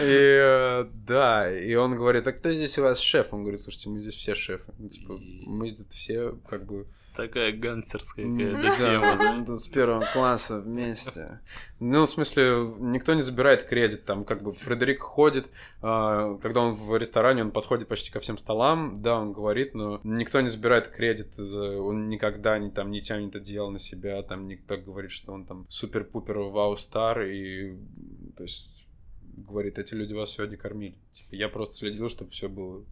И 0.00 0.86
да, 1.06 1.52
и 1.52 1.74
он 1.74 1.96
говорит, 1.96 2.26
а 2.26 2.32
кто 2.32 2.52
здесь 2.52 2.78
у 2.78 2.82
вас 2.82 2.98
шеф? 2.98 3.32
Он 3.32 3.42
говорит, 3.42 3.60
слушайте, 3.60 3.90
мы 3.90 4.00
здесь 4.00 4.14
все 4.14 4.34
шефы. 4.34 4.72
Ну, 4.78 4.88
типа, 4.88 5.18
мы 5.46 5.68
здесь 5.68 5.86
все 5.88 6.32
как 6.48 6.64
бы 6.66 6.86
Такая 7.14 7.52
гангстерская 7.52 8.24
какая-то 8.24 8.76
тема, 8.78 9.44
да? 9.46 9.56
С 9.56 9.68
первого 9.68 10.06
класса 10.14 10.60
вместе. 10.60 11.40
Ну, 11.78 12.06
в 12.06 12.10
смысле, 12.10 12.74
никто 12.78 13.12
не 13.12 13.20
забирает 13.20 13.64
кредит. 13.64 14.06
Там, 14.06 14.24
как 14.24 14.42
бы, 14.42 14.52
Фредерик 14.52 15.02
ходит, 15.02 15.46
а, 15.82 16.38
когда 16.38 16.62
он 16.62 16.72
в 16.72 16.96
ресторане, 16.96 17.42
он 17.42 17.50
подходит 17.50 17.88
почти 17.88 18.10
ко 18.10 18.20
всем 18.20 18.38
столам, 18.38 18.94
да, 19.02 19.18
он 19.18 19.32
говорит, 19.32 19.74
но 19.74 20.00
никто 20.04 20.40
не 20.40 20.48
забирает 20.48 20.88
кредит, 20.88 21.38
он 21.38 22.08
никогда 22.08 22.58
не, 22.58 22.70
там, 22.70 22.90
не 22.90 23.02
тянет 23.02 23.32
это 23.34 23.40
дело 23.40 23.70
на 23.70 23.78
себя, 23.78 24.22
там, 24.22 24.48
никто 24.48 24.76
говорит, 24.78 25.10
что 25.10 25.32
он 25.32 25.44
там 25.44 25.66
супер-пупер 25.68 26.38
вау-стар, 26.38 27.22
и, 27.22 27.76
то 28.36 28.42
есть, 28.42 28.86
говорит, 29.36 29.78
эти 29.78 29.92
люди 29.94 30.14
вас 30.14 30.30
сегодня 30.30 30.56
кормили. 30.56 30.96
Типа, 31.12 31.34
я 31.34 31.48
просто 31.48 31.76
следил, 31.76 32.08
чтобы 32.08 32.30
все 32.30 32.48
было, 32.48 32.84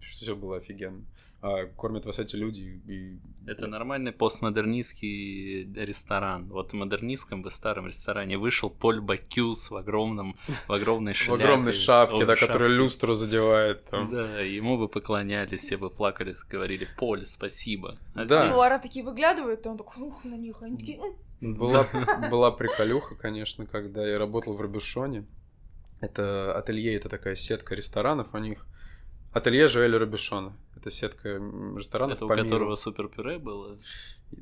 что 0.00 0.24
все 0.24 0.36
было 0.36 0.56
офигенно 0.56 1.04
а 1.42 1.66
кормят 1.66 2.06
вас 2.06 2.20
эти 2.20 2.36
люди. 2.36 2.80
И... 2.86 3.18
Это 3.50 3.66
нормальный 3.66 4.12
постмодернистский 4.12 5.64
ресторан. 5.74 6.48
Вот 6.48 6.70
в 6.70 6.74
модернистском 6.74 7.42
бы 7.42 7.50
старом 7.50 7.88
ресторане 7.88 8.38
вышел 8.38 8.70
Поль 8.70 9.00
Бакюс 9.00 9.72
в 9.72 9.76
огромном, 9.76 10.36
в 10.68 10.72
огромной 10.72 11.14
шляпе. 11.14 11.42
В 11.42 11.44
огромной 11.44 11.72
шапке, 11.72 12.24
да, 12.26 12.36
которая 12.36 12.68
люстру 12.68 13.14
задевает. 13.14 13.82
Да, 13.90 14.38
ему 14.38 14.78
бы 14.78 14.88
поклонялись, 14.88 15.62
все 15.62 15.76
бы 15.76 15.90
плакали, 15.90 16.32
говорили, 16.48 16.86
Поль, 16.96 17.26
спасибо. 17.26 17.98
А 18.14 18.24
да. 18.24 18.52
Луара 18.54 18.78
такие 18.78 19.04
выглядывают, 19.04 19.66
и 19.66 19.68
он 19.68 19.76
такой, 19.76 20.00
ух, 20.04 20.24
на 20.24 20.36
них, 20.36 20.62
они 20.62 20.76
такие... 20.76 21.00
Была, 21.40 21.88
была 22.30 22.52
приколюха, 22.52 23.16
конечно, 23.16 23.66
когда 23.66 24.06
я 24.06 24.16
работал 24.16 24.52
в 24.54 24.60
Робюшоне. 24.60 25.26
Это 26.00 26.56
ателье, 26.56 26.94
это 26.94 27.08
такая 27.08 27.34
сетка 27.34 27.74
ресторанов 27.74 28.32
у 28.32 28.38
них. 28.38 28.64
Ателье 29.32 29.66
Жоэля 29.66 29.98
Робишона. 29.98 30.52
Это 30.76 30.90
сетка 30.90 31.28
ресторанов 31.76 32.16
Это 32.16 32.26
у 32.26 32.28
которого 32.28 32.74
супер 32.74 33.08
пюре 33.08 33.38
было? 33.38 33.78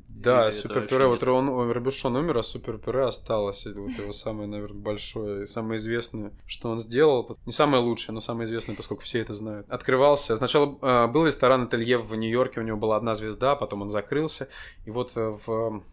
Да, 0.07 0.51
супер 0.51 0.87
пюре. 0.87 1.05
Вот 1.05 1.23
он, 1.23 1.71
Робишон 1.71 2.15
умер, 2.15 2.37
а 2.37 2.43
супер 2.43 2.77
пюре 2.77 3.03
осталось. 3.03 3.65
Это 3.65 3.79
вот 3.79 3.91
его 3.91 4.11
самое, 4.11 4.49
наверное, 4.49 4.81
большое 4.81 5.45
самое 5.45 5.77
известное, 5.77 6.31
что 6.47 6.69
он 6.69 6.77
сделал. 6.77 7.37
Не 7.45 7.51
самое 7.51 7.83
лучшее, 7.83 8.13
но 8.13 8.21
самое 8.21 8.45
известное, 8.45 8.75
поскольку 8.75 9.03
все 9.03 9.19
это 9.19 9.33
знают. 9.33 9.69
Открывался. 9.69 10.35
Сначала 10.35 10.77
э, 10.81 11.07
был 11.07 11.25
ресторан 11.25 11.63
Ателье 11.63 11.97
в 11.99 12.15
Нью-Йорке, 12.15 12.59
у 12.59 12.63
него 12.63 12.77
была 12.77 12.97
одна 12.97 13.13
звезда, 13.13 13.55
потом 13.55 13.83
он 13.83 13.89
закрылся. 13.89 14.47
И 14.85 14.91
вот 14.91 15.15
э, 15.15 15.37
в 15.45 15.83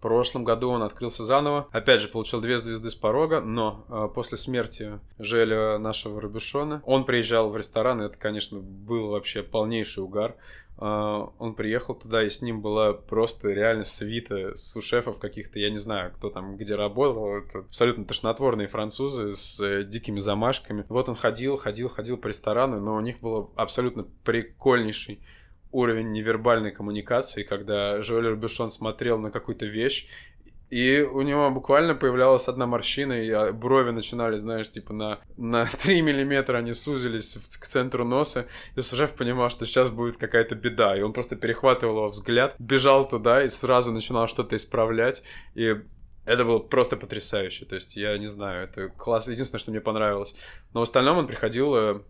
в 0.00 0.02
прошлом 0.02 0.44
году 0.44 0.70
он 0.70 0.82
открылся 0.82 1.26
заново. 1.26 1.68
Опять 1.72 2.00
же, 2.00 2.08
получил 2.08 2.40
две 2.40 2.56
звезды 2.56 2.88
с 2.88 2.94
порога, 2.94 3.42
но 3.42 3.84
э, 3.90 4.08
после 4.14 4.38
смерти 4.38 4.98
Желя 5.18 5.76
нашего 5.76 6.22
Рубишона, 6.22 6.80
он 6.86 7.04
приезжал 7.04 7.50
в 7.50 7.56
ресторан, 7.58 8.00
и 8.00 8.06
это, 8.06 8.16
конечно, 8.16 8.60
был 8.60 9.10
вообще 9.10 9.42
полнейший 9.42 10.02
угар. 10.02 10.36
Uh, 10.78 11.30
он 11.38 11.54
приехал 11.56 11.94
туда, 11.94 12.24
и 12.24 12.30
с 12.30 12.40
ним 12.40 12.62
была 12.62 12.94
просто 12.94 13.50
реально 13.50 13.84
свита 13.84 14.56
сушефов 14.56 15.18
каких-то, 15.18 15.58
я 15.58 15.68
не 15.68 15.76
знаю, 15.76 16.10
кто 16.14 16.30
там 16.30 16.56
где 16.56 16.74
работал, 16.74 17.36
это 17.36 17.58
абсолютно 17.58 18.06
тошнотворные 18.06 18.66
французы 18.66 19.32
с 19.32 19.60
э, 19.60 19.84
дикими 19.84 20.20
замашками. 20.20 20.86
Вот 20.88 21.10
он 21.10 21.16
ходил, 21.16 21.58
ходил, 21.58 21.90
ходил 21.90 22.16
по 22.16 22.28
ресторану, 22.28 22.80
но 22.80 22.96
у 22.96 23.00
них 23.00 23.20
было 23.20 23.50
абсолютно 23.56 24.06
прикольнейший 24.24 25.20
уровень 25.72 26.12
невербальной 26.12 26.72
коммуникации, 26.72 27.42
когда 27.42 28.02
Жоэль 28.02 28.28
Рубишон 28.28 28.70
смотрел 28.70 29.18
на 29.18 29.30
какую-то 29.30 29.66
вещь, 29.66 30.08
и 30.70 31.00
у 31.00 31.22
него 31.22 31.50
буквально 31.50 31.96
появлялась 31.96 32.46
одна 32.46 32.64
морщина, 32.66 33.14
и 33.14 33.30
а, 33.30 33.52
брови 33.52 33.90
начинали, 33.90 34.38
знаешь, 34.38 34.70
типа 34.70 34.92
на, 34.92 35.18
на 35.36 35.66
3 35.82 36.00
миллиметра 36.00 36.58
они 36.58 36.72
сузились 36.72 37.36
в, 37.36 37.60
к 37.60 37.66
центру 37.66 38.04
носа. 38.04 38.46
И 38.76 38.80
Сужев 38.80 39.14
понимал, 39.14 39.50
что 39.50 39.66
сейчас 39.66 39.90
будет 39.90 40.16
какая-то 40.16 40.54
беда. 40.54 40.96
И 40.96 41.02
он 41.02 41.12
просто 41.12 41.34
перехватывал 41.34 41.96
его 41.96 42.08
взгляд, 42.08 42.54
бежал 42.60 43.08
туда 43.08 43.42
и 43.42 43.48
сразу 43.48 43.90
начинал 43.90 44.28
что-то 44.28 44.54
исправлять. 44.54 45.24
И 45.56 45.74
это 46.24 46.44
было 46.44 46.60
просто 46.60 46.96
потрясающе. 46.96 47.64
То 47.64 47.74
есть, 47.74 47.96
я 47.96 48.16
не 48.16 48.26
знаю, 48.26 48.64
это 48.64 48.88
класс. 48.90 49.26
Единственное, 49.26 49.60
что 49.60 49.72
мне 49.72 49.80
понравилось. 49.80 50.36
Но 50.72 50.80
в 50.80 50.82
остальном 50.84 51.18
он 51.18 51.26
приходил 51.26 51.74
э, 51.74 52.00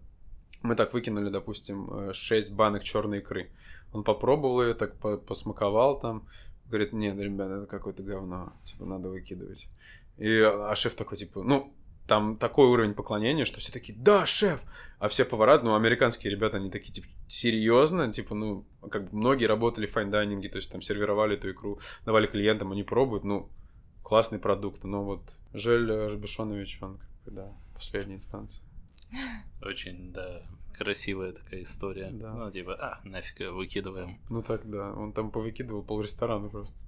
мы 0.62 0.74
так 0.74 0.92
выкинули, 0.92 1.30
допустим, 1.30 2.12
6 2.12 2.50
э, 2.50 2.54
банок 2.54 2.82
черной 2.82 3.18
икры. 3.18 3.50
Он 3.92 4.04
попробовал 4.04 4.62
ее, 4.62 4.74
так 4.74 4.96
посмаковал 5.26 5.98
там, 6.00 6.28
говорит, 6.68 6.92
нет, 6.92 7.18
ребята, 7.18 7.54
это 7.54 7.66
какое-то 7.66 8.02
говно, 8.02 8.52
типа, 8.64 8.84
надо 8.84 9.08
выкидывать. 9.08 9.68
И, 10.16 10.38
а 10.38 10.74
шеф 10.74 10.94
такой, 10.94 11.18
типа, 11.18 11.42
ну, 11.42 11.72
там 12.06 12.36
такой 12.36 12.68
уровень 12.68 12.94
поклонения, 12.94 13.44
что 13.44 13.60
все 13.60 13.72
такие, 13.72 13.96
да, 13.98 14.26
шеф! 14.26 14.62
А 14.98 15.08
все 15.08 15.24
повара, 15.24 15.60
ну, 15.60 15.74
американские 15.74 16.30
ребята, 16.30 16.56
они 16.56 16.70
такие, 16.70 16.92
типа, 16.92 17.06
серьезно? 17.28 18.12
Типа, 18.12 18.34
ну, 18.34 18.64
как 18.90 19.10
бы 19.10 19.16
многие 19.16 19.46
работали 19.46 19.86
в 19.86 19.92
fine 19.92 20.11
dining 20.11 20.39
е, 20.39 20.48
то 20.48 20.56
есть 20.56 20.70
там 20.70 20.82
сервировали 20.82 21.36
эту 21.36 21.50
икру, 21.50 21.80
давали 22.04 22.26
клиентам, 22.26 22.72
они 22.72 22.82
пробуют, 22.82 23.24
ну, 23.24 23.48
классный 24.02 24.38
продукт. 24.38 24.84
Но 24.84 25.04
вот 25.04 25.22
Жоэль 25.54 25.90
Робюшонович, 25.90 26.78
он, 26.82 26.98
как 26.98 27.24
бы, 27.24 27.30
да, 27.30 27.52
последняя 27.74 28.16
инстанция. 28.16 28.64
Очень, 29.62 30.12
да, 30.12 30.42
красивая 30.76 31.32
такая 31.32 31.62
история. 31.62 32.10
Да. 32.12 32.32
Ну, 32.32 32.50
типа, 32.50 32.74
а, 32.74 33.00
нафиг 33.04 33.52
выкидываем. 33.52 34.18
Ну 34.28 34.42
так, 34.42 34.68
да. 34.68 34.92
Он 34.92 35.12
там 35.12 35.30
повыкидывал 35.30 35.82
пол 35.82 36.00
ресторана 36.00 36.48
просто. 36.48 36.78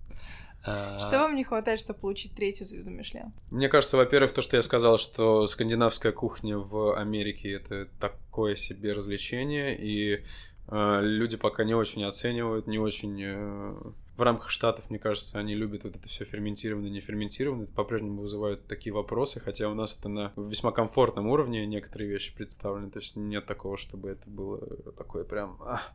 А, 0.64 0.98
что 0.98 1.18
вам 1.18 1.34
не 1.34 1.44
хватает, 1.44 1.80
чтобы 1.80 1.98
получить 1.98 2.34
третью 2.34 2.66
звезду 2.66 2.90
Мишлен? 2.90 3.32
Мне 3.50 3.68
кажется, 3.68 3.96
во-первых, 3.96 4.32
то, 4.32 4.42
что 4.42 4.56
я 4.56 4.62
сказал, 4.62 4.96
что 4.96 5.46
скандинавская 5.46 6.12
кухня 6.12 6.56
в 6.56 6.96
Америке 6.96 7.52
это 7.52 7.88
такое 8.00 8.54
себе 8.54 8.92
развлечение, 8.92 9.76
и 9.76 10.22
э, 10.68 11.00
люди 11.02 11.36
пока 11.36 11.64
не 11.64 11.74
очень 11.74 12.04
оценивают, 12.04 12.68
не 12.68 12.78
очень 12.78 13.20
э, 13.20 13.74
в 14.16 14.22
рамках 14.22 14.50
штатов, 14.50 14.90
мне 14.90 14.98
кажется, 14.98 15.38
они 15.38 15.54
любят 15.54 15.84
вот 15.84 15.96
это 15.96 16.06
все 16.06 16.24
ферментированное, 16.24 16.90
не 16.90 17.00
ферментированное. 17.00 17.64
Это 17.64 17.74
по-прежнему 17.74 18.20
вызывает 18.20 18.66
такие 18.66 18.92
вопросы, 18.92 19.40
хотя 19.40 19.68
у 19.68 19.74
нас 19.74 19.96
это 19.98 20.08
на 20.08 20.32
весьма 20.36 20.70
комфортном 20.70 21.28
уровне 21.28 21.66
некоторые 21.66 22.10
вещи 22.10 22.34
представлены. 22.34 22.90
То 22.90 22.98
есть 22.98 23.16
нет 23.16 23.46
такого, 23.46 23.76
чтобы 23.76 24.10
это 24.10 24.28
было 24.28 24.60
такое 24.92 25.24
прям... 25.24 25.58
Ах, 25.64 25.92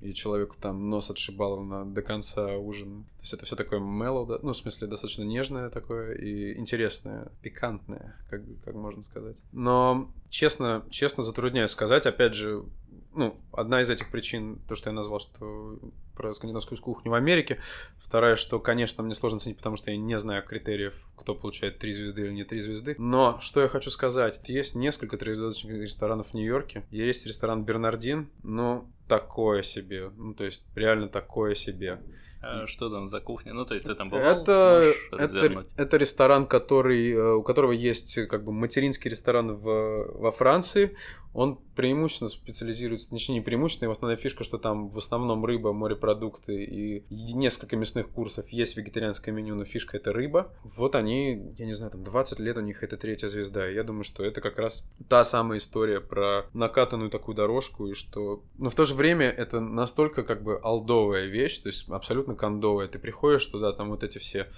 и 0.00 0.12
человеку 0.12 0.56
там 0.60 0.90
нос 0.90 1.10
отшибало 1.10 1.62
на, 1.62 1.84
до 1.84 2.02
конца 2.02 2.56
ужина. 2.56 3.02
То 3.16 3.22
есть 3.22 3.32
это 3.32 3.46
все 3.46 3.56
такое 3.56 3.80
мелоу, 3.80 4.26
да, 4.26 4.38
ну, 4.42 4.52
в 4.52 4.56
смысле, 4.56 4.86
достаточно 4.86 5.22
нежное 5.22 5.70
такое 5.70 6.14
и 6.14 6.56
интересное, 6.58 7.32
пикантное, 7.42 8.16
как, 8.28 8.42
как 8.64 8.74
можно 8.74 9.02
сказать. 9.02 9.38
Но 9.52 10.12
честно, 10.28 10.84
честно 10.90 11.22
затрудняюсь 11.22 11.70
сказать, 11.70 12.06
опять 12.06 12.34
же, 12.34 12.64
ну, 13.16 13.36
одна 13.52 13.80
из 13.80 13.90
этих 13.90 14.10
причин, 14.10 14.60
то, 14.68 14.76
что 14.76 14.90
я 14.90 14.94
назвал, 14.94 15.20
что 15.20 15.78
про 16.14 16.32
скандинавскую 16.32 16.80
кухню 16.80 17.10
в 17.10 17.14
Америке. 17.14 17.58
Вторая, 18.06 18.36
что, 18.36 18.60
конечно, 18.60 19.02
мне 19.02 19.16
сложно 19.16 19.38
оценить, 19.38 19.56
потому 19.56 19.74
что 19.74 19.90
я 19.90 19.96
не 19.96 20.16
знаю 20.16 20.44
критериев, 20.44 20.94
кто 21.16 21.34
получает 21.34 21.80
три 21.80 21.92
звезды 21.92 22.22
или 22.22 22.32
не 22.32 22.44
три 22.44 22.60
звезды. 22.60 22.94
Но 22.98 23.40
что 23.40 23.60
я 23.60 23.68
хочу 23.68 23.90
сказать, 23.90 24.38
есть 24.46 24.76
несколько 24.76 25.16
трехзвездочных 25.16 25.80
ресторанов 25.80 26.28
в 26.28 26.34
Нью-Йорке. 26.34 26.84
Есть 26.92 27.26
ресторан 27.26 27.64
Бернардин, 27.64 28.30
ну, 28.44 28.88
такое 29.08 29.62
себе. 29.62 30.12
Ну, 30.16 30.34
то 30.34 30.44
есть, 30.44 30.64
реально 30.76 31.08
такое 31.08 31.56
себе. 31.56 32.00
А 32.42 32.66
что 32.68 32.90
там 32.90 33.08
за 33.08 33.20
кухня? 33.20 33.54
Ну, 33.54 33.64
то 33.64 33.74
есть 33.74 33.86
ты 33.86 33.94
там 33.96 34.08
бывал? 34.08 34.24
Это, 34.24 34.94
это, 35.10 35.66
это 35.76 35.96
ресторан, 35.96 36.46
который, 36.46 37.10
э, 37.10 37.34
у 37.34 37.42
которого 37.42 37.72
есть 37.72 38.14
как 38.28 38.44
бы 38.44 38.52
материнский 38.52 39.10
ресторан 39.10 39.56
в, 39.56 40.12
во 40.12 40.30
Франции 40.30 40.96
он 41.36 41.58
преимущественно 41.74 42.28
специализируется, 42.28 43.10
точнее 43.10 43.34
не 43.34 43.40
преимущественно, 43.42 43.86
его 43.86 43.92
основная 43.92 44.16
фишка, 44.16 44.42
что 44.42 44.56
там 44.56 44.88
в 44.88 44.96
основном 44.96 45.44
рыба, 45.44 45.74
морепродукты 45.74 46.64
и 46.64 47.04
несколько 47.10 47.76
мясных 47.76 47.95
курсов. 48.04 48.48
Есть 48.48 48.76
вегетарианское 48.76 49.34
меню, 49.34 49.54
но 49.54 49.64
фишка 49.64 49.96
это 49.96 50.12
рыба. 50.12 50.52
Вот 50.62 50.94
они, 50.94 51.54
я 51.58 51.66
не 51.66 51.72
знаю, 51.72 51.92
там 51.92 52.04
20 52.04 52.38
лет 52.40 52.56
у 52.56 52.60
них 52.60 52.82
это 52.82 52.96
третья 52.96 53.28
звезда. 53.28 53.68
И 53.70 53.74
я 53.74 53.82
думаю, 53.82 54.04
что 54.04 54.24
это 54.24 54.40
как 54.40 54.58
раз 54.58 54.84
та 55.08 55.24
самая 55.24 55.58
история 55.58 56.00
про 56.00 56.46
накатанную 56.54 57.10
такую 57.10 57.34
дорожку, 57.34 57.88
и 57.88 57.94
что... 57.94 58.42
Но 58.58 58.70
в 58.70 58.74
то 58.74 58.84
же 58.84 58.94
время 58.94 59.30
это 59.30 59.60
настолько 59.60 60.22
как 60.22 60.42
бы 60.42 60.58
алдовая 60.62 61.26
вещь, 61.26 61.58
то 61.58 61.68
есть 61.68 61.88
абсолютно 61.88 62.34
кондовая. 62.34 62.88
Ты 62.88 62.98
приходишь 62.98 63.46
туда, 63.46 63.72
там 63.72 63.90
вот 63.90 64.02
эти 64.02 64.18
все 64.18 64.48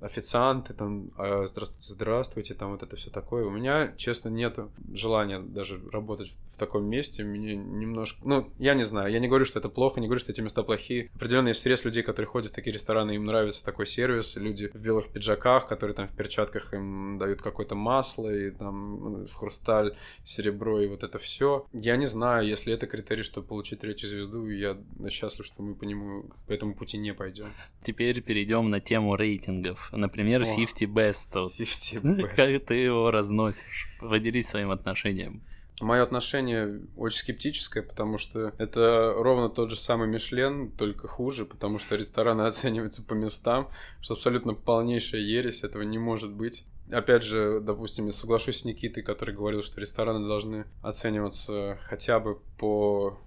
официанты, 0.00 0.74
там, 0.74 1.10
«А, 1.16 1.46
здравствуйте, 1.46 1.92
здравствуйте, 1.92 2.54
там 2.54 2.72
вот 2.72 2.82
это 2.82 2.96
все 2.96 3.10
такое. 3.10 3.44
У 3.44 3.50
меня, 3.50 3.94
честно, 3.96 4.28
нет 4.28 4.58
желания 4.92 5.40
даже 5.40 5.80
работать 5.90 6.32
в 6.56 6.58
таком 6.58 6.86
месте. 6.86 7.22
Мне 7.22 7.54
немножко, 7.54 8.18
ну, 8.24 8.50
я 8.58 8.74
не 8.74 8.82
знаю, 8.82 9.12
я 9.12 9.18
не 9.18 9.28
говорю, 9.28 9.44
что 9.44 9.58
это 9.58 9.68
плохо, 9.68 10.00
не 10.00 10.06
говорю, 10.06 10.20
что 10.20 10.32
эти 10.32 10.40
места 10.40 10.62
плохие. 10.62 11.10
Определенно 11.14 11.48
есть 11.48 11.60
срез 11.60 11.84
людей, 11.84 12.02
которые 12.02 12.28
ходят 12.28 12.52
в 12.52 12.54
такие 12.54 12.72
рестораны, 12.72 13.14
им 13.14 13.24
нравится 13.24 13.64
такой 13.64 13.86
сервис, 13.86 14.36
люди 14.36 14.70
в 14.72 14.82
белых 14.82 15.08
пиджаках, 15.08 15.68
которые 15.68 15.94
там 15.94 16.08
в 16.08 16.12
перчатках 16.12 16.72
им 16.72 17.18
дают 17.18 17.42
какое-то 17.42 17.74
масло 17.74 18.34
и 18.34 18.50
там 18.50 19.00
ну, 19.00 19.26
в 19.26 19.34
хрусталь, 19.34 19.96
серебро 20.24 20.80
и 20.80 20.86
вот 20.86 21.02
это 21.02 21.18
все. 21.18 21.66
Я 21.72 21.96
не 21.96 22.06
знаю, 22.06 22.46
если 22.46 22.72
это 22.72 22.86
критерий, 22.86 23.22
чтобы 23.22 23.46
получить 23.46 23.80
третью 23.80 24.08
звезду, 24.08 24.46
я 24.48 24.78
счастлив, 25.10 25.46
что 25.46 25.62
мы 25.62 25.74
по 25.74 25.84
нему, 25.84 26.24
по 26.46 26.52
этому 26.52 26.74
пути 26.74 26.96
не 26.96 27.12
пойдем. 27.12 27.52
Теперь 27.82 28.22
перейдем 28.22 28.70
на 28.70 28.80
тему 28.80 29.16
рейтингов 29.16 29.85
например, 29.92 30.42
Ох. 30.42 30.56
50 30.56 30.88
Best. 30.88 31.50
50 31.56 32.02
Как 32.36 32.64
ты 32.64 32.74
его 32.74 33.10
разносишь? 33.10 33.88
Поделись 34.00 34.48
своим 34.48 34.70
отношением. 34.70 35.42
Мое 35.80 36.02
отношение 36.02 36.80
очень 36.96 37.18
скептическое, 37.18 37.82
потому 37.82 38.16
что 38.16 38.54
это 38.56 39.12
ровно 39.14 39.50
тот 39.50 39.70
же 39.70 39.76
самый 39.76 40.08
Мишлен, 40.08 40.70
только 40.70 41.06
хуже, 41.06 41.44
потому 41.44 41.78
что 41.78 41.96
рестораны 41.96 42.42
оцениваются 42.46 43.02
по 43.02 43.12
местам, 43.12 43.68
что 44.00 44.14
абсолютно 44.14 44.54
полнейшая 44.54 45.20
ересь, 45.20 45.64
этого 45.64 45.82
не 45.82 45.98
может 45.98 46.32
быть. 46.32 46.64
Опять 46.90 47.24
же, 47.24 47.60
допустим, 47.60 48.06
я 48.06 48.12
соглашусь 48.12 48.60
с 48.60 48.64
Никитой, 48.64 49.02
который 49.02 49.34
говорил, 49.34 49.62
что 49.62 49.80
рестораны 49.80 50.26
должны 50.26 50.64
оцениваться 50.82 51.78
хотя 51.82 52.20
бы 52.20 52.38
по 52.58 53.18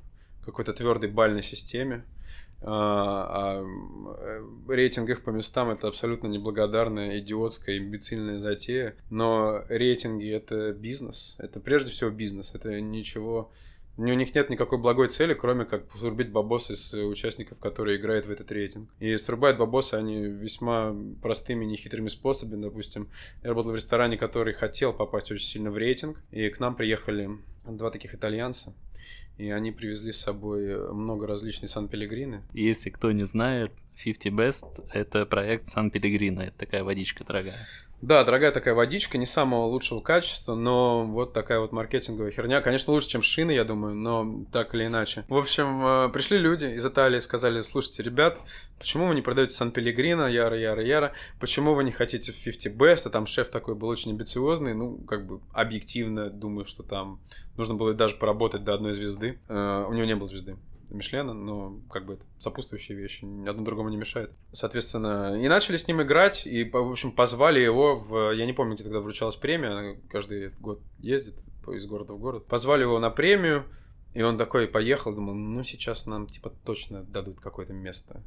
какой-то 0.45 0.73
твердой 0.73 1.09
бальной 1.09 1.43
системе. 1.43 2.03
А, 2.61 3.61
а, 3.61 4.45
рейтинг 4.67 5.09
их 5.09 5.23
по 5.23 5.29
местам 5.29 5.69
это 5.69 5.87
абсолютно 5.87 6.27
неблагодарная, 6.27 7.19
идиотская, 7.19 7.77
имбецильная 7.77 8.39
затея. 8.39 8.95
Но 9.09 9.63
рейтинги 9.69 10.29
это 10.29 10.73
бизнес. 10.73 11.35
Это 11.39 11.59
прежде 11.59 11.91
всего 11.91 12.09
бизнес. 12.09 12.55
Это 12.55 12.79
ничего. 12.81 13.51
У 13.97 14.03
них 14.03 14.33
нет 14.33 14.49
никакой 14.49 14.77
благой 14.77 15.09
цели, 15.09 15.33
кроме 15.33 15.65
как 15.65 15.83
срубить 15.93 16.31
бабосы 16.31 16.77
с 16.77 16.93
участников, 16.93 17.59
которые 17.59 17.97
играют 17.97 18.27
в 18.27 18.31
этот 18.31 18.49
рейтинг. 18.49 18.89
И 18.99 19.17
срубают 19.17 19.57
бабосы 19.57 19.95
они 19.95 20.21
весьма 20.21 20.95
простыми, 21.21 21.65
нехитрыми 21.65 22.07
способами. 22.07 22.61
Допустим, 22.61 23.09
я 23.43 23.49
работал 23.49 23.73
в 23.73 23.75
ресторане, 23.75 24.17
который 24.17 24.53
хотел 24.53 24.93
попасть 24.93 25.31
очень 25.31 25.47
сильно 25.47 25.69
в 25.69 25.77
рейтинг. 25.77 26.21
И 26.31 26.47
к 26.49 26.61
нам 26.61 26.75
приехали 26.75 27.29
два 27.65 27.91
таких 27.91 28.15
итальянца. 28.15 28.73
И 29.39 29.49
они 29.51 29.71
привезли 29.71 30.11
с 30.11 30.17
собой 30.17 30.91
много 30.93 31.25
различных 31.25 31.71
Сан-Пелегрины. 31.71 32.43
Если 32.53 32.89
кто 32.89 33.11
не 33.13 33.23
знает, 33.23 33.71
50 34.03 34.33
Best— 34.33 34.65
это 34.93 35.25
проект 35.25 35.67
Сан-Пелегрино. 35.67 36.41
Это 36.41 36.57
такая 36.59 36.83
водичка 36.83 37.23
дорогая. 37.23 37.55
Да, 38.01 38.23
дорогая 38.23 38.53
такая 38.53 38.73
водичка, 38.73 39.17
не 39.17 39.25
самого 39.25 39.65
лучшего 39.65 39.99
качества, 39.99 40.55
но 40.55 41.05
вот 41.05 41.33
такая 41.33 41.59
вот 41.59 41.73
маркетинговая 41.73 42.31
херня. 42.31 42.61
Конечно, 42.61 42.93
лучше, 42.93 43.09
чем 43.09 43.21
шины, 43.21 43.51
я 43.51 43.65
думаю, 43.65 43.93
но 43.93 44.45
так 44.53 44.73
или 44.73 44.85
иначе. 44.85 45.25
В 45.27 45.35
общем, 45.35 45.85
э, 45.85 46.09
пришли 46.09 46.37
люди 46.37 46.65
из 46.65 46.85
Италии 46.85 47.19
сказали, 47.19 47.59
слушайте, 47.61 48.01
ребят, 48.03 48.39
почему 48.77 49.07
вы 49.07 49.15
не 49.15 49.21
продаете 49.21 49.53
Сан-Пелегрино, 49.53 50.27
яра, 50.27 50.57
яра, 50.57 50.81
яра, 50.81 51.13
почему 51.41 51.73
вы 51.73 51.83
не 51.83 51.91
хотите 51.91 52.31
50 52.31 52.73
Best, 52.73 53.01
а 53.05 53.09
там 53.09 53.27
шеф 53.27 53.49
такой 53.49 53.75
был 53.75 53.89
очень 53.89 54.11
амбициозный, 54.11 54.73
ну, 54.73 54.97
как 54.99 55.25
бы 55.25 55.41
объективно 55.51 56.29
думаю, 56.29 56.63
что 56.63 56.83
там 56.83 57.19
нужно 57.57 57.75
было 57.75 57.93
даже 57.93 58.15
поработать 58.15 58.63
до 58.63 58.75
одной 58.75 58.93
звезды. 58.93 59.39
Э, 59.49 59.85
у 59.89 59.91
него 59.91 60.05
не 60.05 60.15
было 60.15 60.29
звезды. 60.29 60.55
Мишлена, 60.89 61.33
но 61.33 61.79
как 61.89 62.05
бы 62.05 62.13
это 62.15 62.23
сопутствующие 62.39 62.97
вещи, 62.97 63.25
одно 63.47 63.63
другому 63.63 63.89
не 63.89 63.97
мешает. 63.97 64.31
Соответственно, 64.51 65.39
и 65.39 65.47
начали 65.47 65.77
с 65.77 65.87
ним 65.87 66.01
играть, 66.01 66.47
и, 66.47 66.63
в 66.63 66.91
общем, 66.91 67.11
позвали 67.11 67.59
его 67.59 67.95
в... 67.95 68.31
Я 68.31 68.45
не 68.45 68.53
помню, 68.53 68.75
где 68.75 68.83
тогда 68.83 68.99
вручалась 68.99 69.35
премия, 69.35 69.69
она 69.69 69.95
каждый 70.09 70.49
год 70.59 70.81
ездит 70.99 71.35
из 71.67 71.85
города 71.85 72.13
в 72.13 72.19
город. 72.19 72.45
Позвали 72.45 72.81
его 72.81 72.99
на 72.99 73.09
премию, 73.11 73.65
и 74.13 74.21
он 74.21 74.37
такой 74.37 74.67
поехал, 74.67 75.13
думал, 75.13 75.35
ну 75.35 75.63
сейчас 75.63 76.05
нам 76.05 76.27
типа 76.27 76.51
точно 76.65 77.03
дадут 77.03 77.39
какое-то 77.39 77.73
место. 77.73 78.23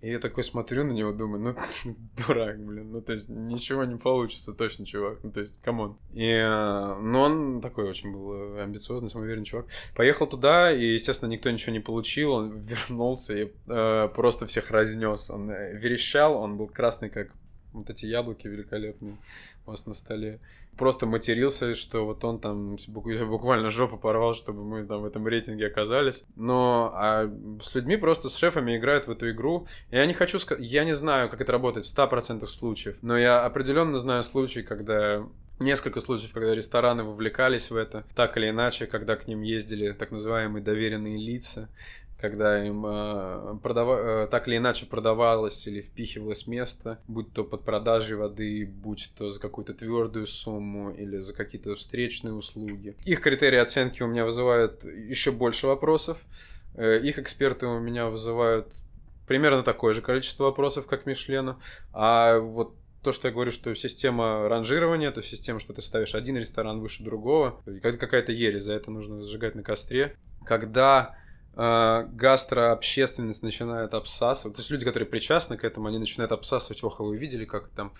И 0.00 0.10
я 0.10 0.20
такой 0.20 0.44
смотрю 0.44 0.84
на 0.84 0.92
него, 0.92 1.12
думаю, 1.12 1.42
ну, 1.42 1.94
дурак, 2.16 2.64
блин, 2.64 2.92
ну, 2.92 3.00
то 3.00 3.12
есть, 3.12 3.28
ничего 3.28 3.84
не 3.84 3.96
получится 3.96 4.54
точно, 4.54 4.86
чувак, 4.86 5.18
ну, 5.24 5.32
то 5.32 5.40
есть, 5.40 5.60
come 5.60 5.81
on. 5.81 5.96
И, 6.12 6.24
э, 6.24 6.94
ну, 7.00 7.20
он 7.20 7.60
такой 7.60 7.88
очень 7.88 8.12
был 8.12 8.60
амбициозный, 8.60 9.08
самоуверенный 9.08 9.44
чувак. 9.44 9.66
Поехал 9.96 10.28
туда, 10.28 10.72
и, 10.72 10.92
естественно, 10.92 11.30
никто 11.30 11.50
ничего 11.50 11.72
не 11.72 11.80
получил, 11.80 12.30
он 12.32 12.58
вернулся 12.58 13.36
и 13.36 13.50
э, 13.66 14.08
просто 14.14 14.46
всех 14.46 14.70
разнес. 14.70 15.30
Он 15.30 15.50
э, 15.50 15.76
верещал, 15.76 16.36
он 16.36 16.56
был 16.56 16.68
красный, 16.68 17.10
как 17.10 17.32
вот 17.72 17.90
эти 17.90 18.06
яблоки 18.06 18.46
великолепные 18.46 19.16
у 19.66 19.70
вас 19.70 19.86
на 19.86 19.94
столе. 19.94 20.40
Просто 20.78 21.06
матерился, 21.06 21.74
что 21.74 22.06
вот 22.06 22.24
он 22.24 22.38
там 22.38 22.76
буквально 22.88 23.70
жопу 23.70 23.98
порвал, 23.98 24.34
чтобы 24.34 24.64
мы 24.64 24.86
там 24.86 25.02
в 25.02 25.04
этом 25.04 25.26
рейтинге 25.26 25.66
оказались. 25.66 26.24
Но 26.36 26.92
а 26.94 27.30
с 27.62 27.74
людьми 27.74 27.96
просто 27.96 28.28
с 28.28 28.36
шефами 28.36 28.76
играют 28.76 29.06
в 29.06 29.10
эту 29.10 29.30
игру. 29.30 29.66
Я 29.90 30.06
не 30.06 30.14
хочу 30.14 30.38
сказать, 30.38 30.64
я 30.64 30.84
не 30.84 30.94
знаю, 30.94 31.28
как 31.28 31.40
это 31.40 31.52
работает 31.52 31.84
в 31.84 31.96
100% 31.96 32.46
случаев, 32.46 32.96
но 33.02 33.18
я 33.18 33.44
определенно 33.44 33.98
знаю 33.98 34.22
случаи, 34.22 34.60
когда 34.60 35.26
Несколько 35.60 35.98
случаев, 36.00 36.32
когда 36.32 36.54
рестораны 36.54 37.02
вовлекались 37.02 37.70
в 37.70 37.76
это, 37.76 38.04
так 38.14 38.36
или 38.36 38.48
иначе, 38.48 38.86
когда 38.86 39.16
к 39.16 39.26
ним 39.26 39.42
ездили 39.42 39.90
так 39.90 40.12
называемые 40.12 40.62
доверенные 40.62 41.18
лица, 41.18 41.68
когда 42.18 42.66
им 42.66 42.84
э, 42.84 43.58
продава... 43.62 44.24
э, 44.24 44.26
так 44.26 44.48
или 44.48 44.56
иначе 44.56 44.86
продавалось 44.86 45.66
или 45.66 45.80
впихивалось 45.80 46.46
место, 46.46 46.98
будь 47.06 47.32
то 47.32 47.44
под 47.44 47.62
продажей 47.64 48.16
воды, 48.16 48.66
будь 48.66 49.12
то 49.16 49.30
за 49.30 49.40
какую-то 49.40 49.72
твердую 49.72 50.26
сумму 50.26 50.90
или 50.90 51.18
за 51.18 51.32
какие-то 51.32 51.76
встречные 51.76 52.34
услуги. 52.34 52.96
Их 53.04 53.20
критерии 53.20 53.58
оценки 53.58 54.02
у 54.02 54.08
меня 54.08 54.24
вызывают 54.24 54.84
еще 54.84 55.30
больше 55.30 55.68
вопросов. 55.68 56.18
Э, 56.74 56.98
их 56.98 57.18
эксперты 57.20 57.66
у 57.66 57.78
меня 57.78 58.06
вызывают 58.06 58.72
примерно 59.28 59.62
такое 59.62 59.94
же 59.94 60.02
количество 60.02 60.44
вопросов, 60.44 60.86
как 60.86 61.06
Мишлену. 61.06 61.60
А 61.92 62.38
вот 62.40 62.74
то, 63.04 63.12
что 63.12 63.28
я 63.28 63.34
говорю, 63.34 63.52
что 63.52 63.72
система 63.76 64.48
ранжирования, 64.48 65.12
то 65.12 65.22
система, 65.22 65.60
что 65.60 65.72
ты 65.72 65.82
ставишь 65.82 66.16
один 66.16 66.36
ресторан 66.36 66.80
выше 66.80 67.04
другого, 67.04 67.62
какая-то 67.80 68.32
ересь, 68.32 68.64
за 68.64 68.74
это 68.74 68.90
нужно 68.90 69.22
сжигать 69.22 69.54
на 69.54 69.62
костре. 69.62 70.16
Когда 70.44 71.16
гастрообщественность 71.58 73.42
начинает 73.42 73.92
обсасывать. 73.92 74.56
То 74.56 74.60
есть 74.60 74.70
люди, 74.70 74.84
которые 74.84 75.08
причастны 75.08 75.56
к 75.56 75.64
этому, 75.64 75.88
они 75.88 75.98
начинают 75.98 76.30
обсасывать. 76.30 76.84
Ох, 76.84 77.00
а 77.00 77.02
вы 77.02 77.16
видели, 77.16 77.44
как 77.44 77.68
там 77.70 77.92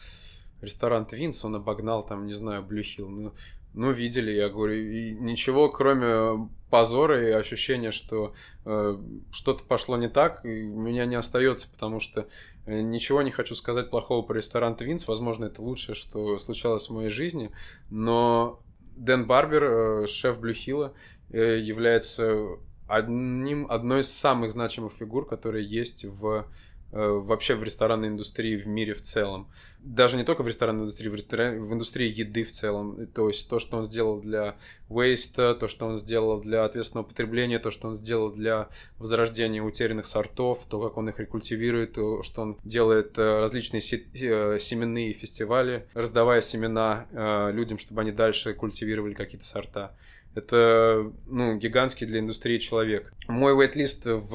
ресторан 0.61 1.07
Твинс, 1.07 1.45
он 1.45 1.57
обогнал 1.57 2.07
там, 2.07 2.27
не 2.27 2.35
знаю, 2.35 2.63
Блюхил. 2.63 3.09
Ну, 3.09 3.33
ну, 3.75 3.93
видели, 3.93 4.33
я 4.33 4.49
говорю, 4.49 4.75
и 4.75 5.13
ничего, 5.13 5.69
кроме 5.69 6.49
позора 6.71 7.29
и 7.29 7.31
ощущения, 7.31 7.91
что 7.91 8.35
э, 8.65 8.99
что-то 9.31 9.63
пошло 9.63 9.97
не 9.97 10.09
так, 10.09 10.45
и 10.45 10.65
у 10.65 10.81
меня 10.81 11.07
не 11.07 11.17
остается, 11.17 11.71
потому 11.71 12.01
что 12.01 12.27
э, 12.67 12.81
ничего 12.81 13.23
не 13.23 13.31
хочу 13.31 13.55
сказать 13.55 13.91
плохого 13.91 14.23
про 14.23 14.37
ресторан 14.37 14.75
Твинс, 14.75 15.07
возможно, 15.07 15.47
это 15.47 15.63
лучшее, 15.63 15.95
что 15.95 16.39
случалось 16.39 16.89
в 16.89 16.95
моей 16.95 17.11
жизни, 17.11 17.51
но 17.91 18.61
Дэн 18.97 19.27
Барбер, 19.27 19.65
э, 19.65 20.07
шеф 20.07 20.41
Блюхила, 20.41 20.93
э, 21.31 21.59
является 21.59 22.59
одним, 22.89 23.71
одной 23.71 24.01
из 24.01 24.11
самых 24.11 24.53
значимых 24.53 24.93
фигур, 24.93 25.27
которые 25.27 25.65
есть 25.65 26.05
в 26.05 26.47
э, 26.91 27.09
вообще 27.09 27.55
в 27.55 27.63
ресторанной 27.63 28.09
индустрии 28.09 28.57
в 28.57 28.67
мире 28.67 28.95
в 28.95 29.03
целом. 29.03 29.49
Даже 29.79 30.17
не 30.17 30.25
только 30.25 30.43
в 30.43 30.49
ресторанной 30.49 30.83
индустрии, 30.85 31.09
в, 31.09 31.15
ресторан... 31.15 31.63
в 31.63 31.73
индустрии 31.73 32.13
еды 32.13 32.45
в 32.45 32.51
целом. 32.51 33.07
То 33.09 33.29
есть 33.29 33.49
то, 33.49 33.59
что 33.59 33.77
он 33.77 33.85
сделал 33.85 34.21
для 34.21 34.57
waste, 34.89 35.55
то, 35.55 35.69
что 35.69 35.87
он 35.87 35.97
сделал 35.99 36.41
для 36.41 36.65
ответственного 36.65 37.07
потребления, 37.07 37.59
то, 37.59 37.71
что 37.71 37.89
он 37.89 37.95
сделал 37.95 38.33
для 38.33 38.69
возрождения 38.99 39.63
утерянных 39.63 40.07
сортов, 40.07 40.65
то, 40.69 40.81
как 40.81 40.97
он 40.97 41.11
их 41.11 41.21
рекультивирует, 41.21 41.93
то, 41.93 42.23
что 42.23 42.43
он 42.43 42.59
делает 42.65 43.19
э, 43.19 43.41
различные 43.41 43.81
э, 43.81 44.59
семенные 44.59 45.13
фестивали, 45.13 45.87
раздавая 45.95 46.41
семена 46.41 47.07
людям, 47.53 47.79
чтобы 47.79 48.01
они 48.01 48.13
дальше 48.13 48.55
культивировали 48.55 49.15
какие-то 49.15 49.47
сорта. 49.47 49.95
Это, 50.39 51.13
ну, 51.27 51.57
гигантский 51.57 52.07
для 52.07 52.21
индустрии 52.21 52.59
человек. 52.59 53.13
Мой 53.27 53.55
вейтлист 53.57 54.05
в 54.07 54.35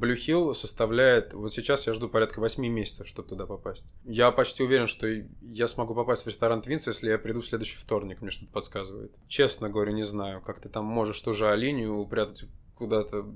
Blue 0.00 0.14
Hill 0.14 0.54
составляет... 0.54 1.32
Вот 1.34 1.52
сейчас 1.52 1.86
я 1.86 1.94
жду 1.94 2.08
порядка 2.08 2.40
8 2.40 2.66
месяцев, 2.66 3.08
чтобы 3.08 3.28
туда 3.28 3.46
попасть. 3.46 3.90
Я 4.04 4.30
почти 4.30 4.62
уверен, 4.62 4.86
что 4.86 5.06
я 5.40 5.66
смогу 5.66 5.94
попасть 5.94 6.24
в 6.24 6.28
ресторан 6.28 6.62
Твинс, 6.62 6.86
если 6.86 7.10
я 7.10 7.18
приду 7.18 7.40
в 7.40 7.46
следующий 7.46 7.78
вторник, 7.78 8.20
мне 8.20 8.30
что-то 8.30 8.52
подсказывает. 8.52 9.12
Честно 9.28 9.68
говорю, 9.68 9.92
не 9.92 10.04
знаю, 10.04 10.40
как 10.40 10.60
ты 10.60 10.68
там 10.68 10.84
можешь 10.84 11.20
тоже 11.20 11.54
линию 11.56 11.96
упрятать 11.96 12.44
куда-то 12.76 13.26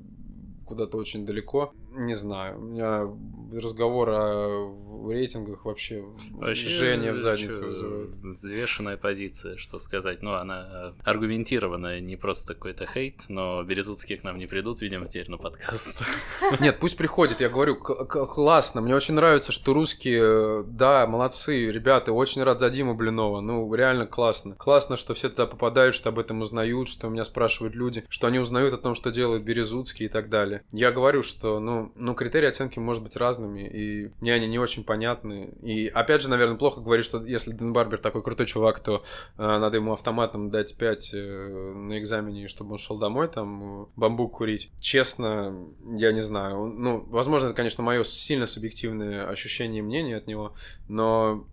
куда-то 0.65 0.97
очень 0.97 1.27
далеко. 1.27 1.73
Не 1.97 2.15
знаю, 2.15 2.59
у 2.59 2.63
меня 2.63 3.09
разговор 3.53 4.09
о 4.11 4.85
рейтингах 5.09 5.65
вообще, 5.65 6.05
вообще 6.31 6.67
жжение 6.67 7.13
в 7.13 7.19
задницу 7.19 7.67
вызывает. 7.67 8.17
Взвешенная 8.17 8.97
позиция, 8.97 9.57
что 9.57 9.79
сказать. 9.79 10.23
Ну, 10.23 10.35
она 10.35 10.95
аргументированная, 11.05 12.01
не 12.01 12.17
просто 12.17 12.55
какой-то 12.55 12.87
хейт, 12.87 13.25
но 13.29 13.63
Березутские 13.63 14.19
к 14.19 14.25
нам 14.25 14.39
не 14.39 14.47
придут, 14.47 14.81
видимо, 14.81 15.07
теперь 15.07 15.31
на 15.31 15.39
подкаст. 15.39 16.03
Нет, 16.61 16.79
пусть 16.81 16.97
приходит, 16.97 17.41
я 17.41 17.49
говорю, 17.49 17.77
классно, 17.77 18.81
мне 18.81 18.95
очень 18.95 19.15
нравится, 19.15 19.53
что 19.53 19.73
русские, 19.73 20.65
да, 20.65 21.07
молодцы, 21.07 21.71
ребята, 21.71 22.13
очень 22.13 22.43
рад 22.43 22.61
за 22.61 22.71
Диму 22.71 22.95
Блинова, 22.95 23.41
ну, 23.41 23.73
реально 23.73 24.07
классно. 24.07 24.55
Классно, 24.57 24.97
что 24.97 25.15
все 25.15 25.29
туда 25.29 25.47
попадают, 25.47 25.95
что 25.95 26.09
об 26.09 26.19
этом 26.19 26.41
узнают, 26.41 26.89
что 26.89 27.09
меня 27.09 27.25
спрашивают 27.25 27.75
люди, 27.75 28.05
что 28.09 28.27
они 28.27 28.39
узнают 28.39 28.75
о 28.75 28.79
том, 28.79 28.95
что 28.95 29.11
делают 29.11 29.45
Березутские 29.45 30.09
и 30.09 30.13
так 30.13 30.29
далее. 30.29 30.63
Я 30.73 30.91
говорю, 30.91 31.23
что, 31.23 31.61
ну, 31.61 31.84
ну, 31.95 32.15
критерии 32.15 32.49
оценки 32.49 32.79
может 32.79 33.03
быть 33.03 33.17
разными, 33.17 33.61
и 33.61 34.11
мне 34.21 34.35
они 34.35 34.47
не 34.47 34.59
очень 34.59 34.85
понятны. 34.85 35.55
И, 35.63 35.89
опять 35.89 36.23
же, 36.23 36.31
наверное, 36.31 36.57
плохо 36.57 36.81
говорить, 36.81 37.05
что 37.05 37.25
если 37.25 37.53
Дэн 37.53 37.73
Барбер 37.73 37.99
такой 37.99 38.23
крутой 38.23 38.47
чувак, 38.47 38.81
то 38.81 39.03
э, 39.37 39.43
надо 39.43 39.77
ему 39.77 39.93
автоматом 39.93 40.51
дать 40.51 40.77
5 40.77 41.11
э, 41.15 41.73
на 41.75 41.99
экзамене, 41.99 42.49
чтобы 42.49 42.73
он 42.73 42.79
шел 42.79 42.99
домой, 42.99 43.29
там, 43.29 43.89
бамбук 43.97 44.39
курить. 44.39 44.71
Честно, 44.81 45.55
я 45.97 46.13
не 46.13 46.21
знаю. 46.21 46.67
Ну, 46.67 47.05
возможно, 47.09 47.47
это, 47.47 47.57
конечно, 47.57 47.83
мое 47.83 48.03
сильно 48.05 48.47
субъективное 48.47 49.29
ощущение 49.29 49.81
и 49.81 49.83
мнение 49.83 50.17
от 50.17 50.27
него, 50.27 50.55
но 50.89 51.47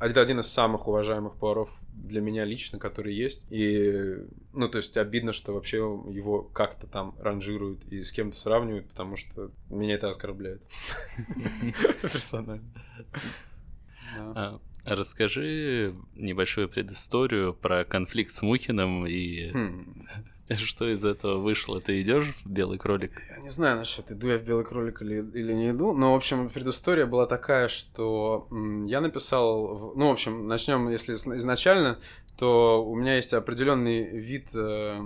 это 0.00 0.20
один 0.20 0.40
из 0.40 0.46
самых 0.46 0.86
уважаемых 0.88 1.36
поваров 1.36 1.70
для 1.94 2.20
меня 2.20 2.44
лично, 2.44 2.78
который 2.78 3.14
есть. 3.14 3.44
И, 3.50 4.18
ну, 4.52 4.68
то 4.68 4.76
есть 4.76 4.96
обидно, 4.96 5.32
что 5.32 5.52
вообще 5.52 5.78
его 5.78 6.42
как-то 6.42 6.86
там 6.86 7.14
ранжируют 7.18 7.84
и 7.90 8.02
с 8.02 8.12
кем-то 8.12 8.36
сравнивают, 8.36 8.88
потому 8.88 9.16
что 9.16 9.50
меня 9.70 9.94
это 9.94 10.08
оскорбляет. 10.08 10.62
Персонально. 12.02 12.64
А, 14.16 14.60
расскажи 14.84 15.94
небольшую 16.14 16.68
предысторию 16.68 17.54
про 17.54 17.84
конфликт 17.84 18.32
с 18.32 18.42
Мухиным 18.42 19.06
и 19.06 19.50
хм. 19.50 20.06
Что 20.56 20.92
из 20.92 21.04
этого 21.04 21.38
вышло? 21.38 21.80
Ты 21.80 22.02
идешь 22.02 22.34
в 22.44 22.50
белый 22.50 22.78
кролик? 22.78 23.12
Я 23.30 23.38
не 23.38 23.48
знаю 23.48 23.78
насчет 23.78 24.10
иду 24.12 24.28
я 24.28 24.38
в 24.38 24.42
белый 24.42 24.64
кролик 24.64 25.00
или, 25.00 25.16
или 25.16 25.52
не 25.52 25.70
иду. 25.70 25.94
Но, 25.94 26.12
в 26.12 26.16
общем, 26.16 26.50
предыстория 26.50 27.06
была 27.06 27.26
такая, 27.26 27.68
что 27.68 28.46
я 28.86 29.00
написал. 29.00 29.94
Ну, 29.96 30.08
в 30.08 30.12
общем, 30.12 30.46
начнем, 30.46 30.88
если 30.90 31.14
изначально, 31.14 31.98
то 32.38 32.84
у 32.84 32.94
меня 32.94 33.16
есть 33.16 33.32
определенный 33.32 34.04
вид 34.04 34.48
э, 34.54 35.00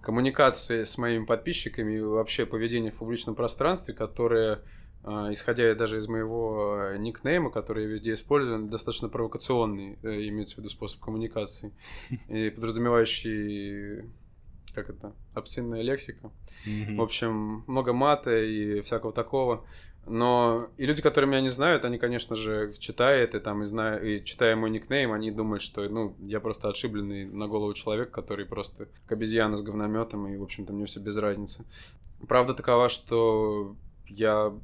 коммуникации 0.00 0.84
с 0.84 0.96
моими 0.96 1.24
подписчиками 1.24 1.96
и 1.96 2.00
вообще 2.00 2.46
поведение 2.46 2.92
в 2.92 2.96
публичном 2.96 3.34
пространстве, 3.34 3.92
которое 3.92 4.62
э, 5.04 5.08
исходя 5.32 5.74
даже 5.74 5.98
из 5.98 6.08
моего 6.08 6.78
э, 6.80 6.98
никнейма, 6.98 7.50
который 7.50 7.84
я 7.84 7.90
везде 7.90 8.14
использую, 8.14 8.68
достаточно 8.68 9.10
провокационный, 9.10 9.98
имеется 10.02 10.54
в 10.54 10.58
виду 10.58 10.70
способ 10.70 11.00
коммуникации, 11.00 11.74
и 12.28 12.48
подразумевающий 12.48 14.04
как 14.76 14.90
это, 14.90 15.14
обсценная 15.34 15.80
лексика. 15.82 16.30
Mm-hmm. 16.66 16.96
В 16.96 17.02
общем, 17.02 17.64
много 17.66 17.94
мата 17.94 18.36
и 18.38 18.82
всякого 18.82 19.12
такого. 19.12 19.64
Но 20.06 20.68
и 20.76 20.86
люди, 20.86 21.02
которые 21.02 21.28
меня 21.28 21.40
не 21.40 21.48
знают, 21.48 21.84
они, 21.84 21.98
конечно 21.98 22.36
же, 22.36 22.72
читая 22.78 23.24
это 23.24 23.40
там 23.40 23.62
и 23.62 23.64
зная, 23.64 23.98
и 23.98 24.24
читая 24.24 24.54
мой 24.54 24.70
никнейм, 24.70 25.12
они 25.12 25.32
думают, 25.32 25.62
что, 25.62 25.88
ну, 25.88 26.14
я 26.20 26.38
просто 26.38 26.68
отшибленный 26.68 27.24
на 27.24 27.48
голову 27.48 27.72
человек, 27.74 28.12
который 28.12 28.44
просто 28.44 28.86
к 29.06 29.12
обезьяна 29.12 29.56
с 29.56 29.62
говнометом, 29.62 30.28
и, 30.28 30.36
в 30.36 30.42
общем-то, 30.44 30.72
мне 30.72 30.84
все 30.84 31.00
без 31.00 31.16
разницы. 31.16 31.64
Правда 32.28 32.54
такова, 32.54 32.88
что 32.88 33.74
я 34.06 34.54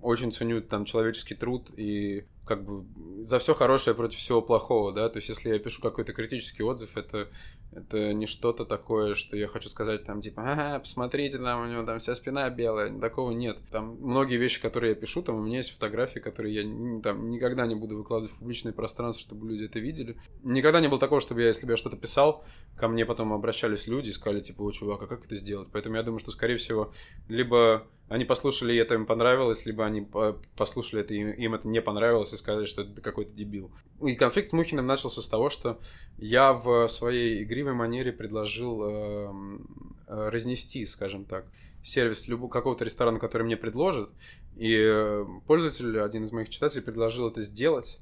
очень 0.00 0.30
ценю 0.30 0.60
там 0.60 0.84
человеческий 0.84 1.34
труд 1.34 1.70
и 1.76 2.24
как 2.48 2.64
бы 2.64 2.84
за 3.26 3.38
все 3.38 3.54
хорошее 3.54 3.94
против 3.94 4.18
всего 4.18 4.40
плохого, 4.40 4.92
да, 4.92 5.08
то 5.08 5.18
есть 5.18 5.28
если 5.28 5.50
я 5.50 5.58
пишу 5.58 5.82
какой-то 5.82 6.12
критический 6.12 6.62
отзыв, 6.62 6.96
это, 6.96 7.28
это 7.72 8.12
не 8.12 8.26
что-то 8.26 8.64
такое, 8.64 9.14
что 9.14 9.36
я 9.36 9.46
хочу 9.46 9.68
сказать 9.68 10.04
там 10.04 10.20
типа, 10.20 10.52
ага, 10.52 10.78
посмотрите, 10.78 11.38
там 11.38 11.62
у 11.62 11.66
него 11.66 11.82
там 11.82 11.98
вся 11.98 12.14
спина 12.14 12.48
белая, 12.50 12.98
такого 12.98 13.30
нет. 13.32 13.58
Там 13.70 13.96
многие 14.00 14.36
вещи, 14.36 14.60
которые 14.60 14.90
я 14.90 14.94
пишу, 14.94 15.22
там 15.22 15.36
у 15.36 15.42
меня 15.42 15.58
есть 15.58 15.72
фотографии, 15.72 16.18
которые 16.18 16.54
я 16.54 17.00
там 17.02 17.30
никогда 17.30 17.66
не 17.66 17.74
буду 17.74 17.96
выкладывать 17.96 18.32
в 18.32 18.38
публичное 18.38 18.72
пространство, 18.72 19.22
чтобы 19.22 19.48
люди 19.48 19.64
это 19.64 19.78
видели. 19.78 20.16
Никогда 20.42 20.80
не 20.80 20.88
было 20.88 20.98
такого, 20.98 21.20
чтобы 21.20 21.42
я, 21.42 21.48
если 21.48 21.66
бы 21.66 21.72
я 21.72 21.76
что-то 21.76 21.96
писал, 21.96 22.44
ко 22.76 22.88
мне 22.88 23.04
потом 23.04 23.32
обращались 23.32 23.86
люди 23.86 24.08
и 24.08 24.12
сказали 24.12 24.40
типа, 24.40 24.62
о, 24.62 24.72
чувак, 24.72 25.02
а 25.02 25.06
как 25.06 25.24
это 25.24 25.34
сделать? 25.34 25.68
Поэтому 25.72 25.96
я 25.96 26.02
думаю, 26.02 26.20
что 26.20 26.30
скорее 26.30 26.56
всего 26.56 26.92
либо 27.28 27.84
они 28.08 28.24
послушали, 28.24 28.72
и 28.72 28.76
это 28.76 28.94
им 28.94 29.06
понравилось, 29.06 29.66
либо 29.66 29.84
они 29.84 30.06
послушали 30.56 31.02
это, 31.02 31.14
и 31.14 31.18
им 31.18 31.54
это 31.54 31.68
не 31.68 31.82
понравилось, 31.82 32.32
и 32.32 32.36
сказали, 32.36 32.64
что 32.64 32.82
это 32.82 33.00
какой-то 33.00 33.32
дебил. 33.32 33.70
И 34.02 34.14
конфликт 34.14 34.50
с 34.50 34.52
Мухиным 34.52 34.86
начался 34.86 35.20
с 35.20 35.28
того, 35.28 35.50
что 35.50 35.78
я 36.16 36.52
в 36.52 36.88
своей 36.88 37.42
игривой 37.42 37.74
манере 37.74 38.12
предложил 38.12 38.82
э, 38.82 39.30
э, 40.06 40.28
разнести, 40.30 40.86
скажем 40.86 41.24
так, 41.24 41.46
сервис 41.82 42.28
любого 42.28 42.50
какого-то 42.50 42.84
ресторана, 42.84 43.18
который 43.18 43.42
мне 43.42 43.56
предложит, 43.56 44.08
и 44.56 44.74
э, 44.74 45.26
пользователь, 45.46 46.00
один 46.00 46.24
из 46.24 46.32
моих 46.32 46.48
читателей, 46.48 46.82
предложил 46.82 47.28
это 47.28 47.42
сделать. 47.42 48.00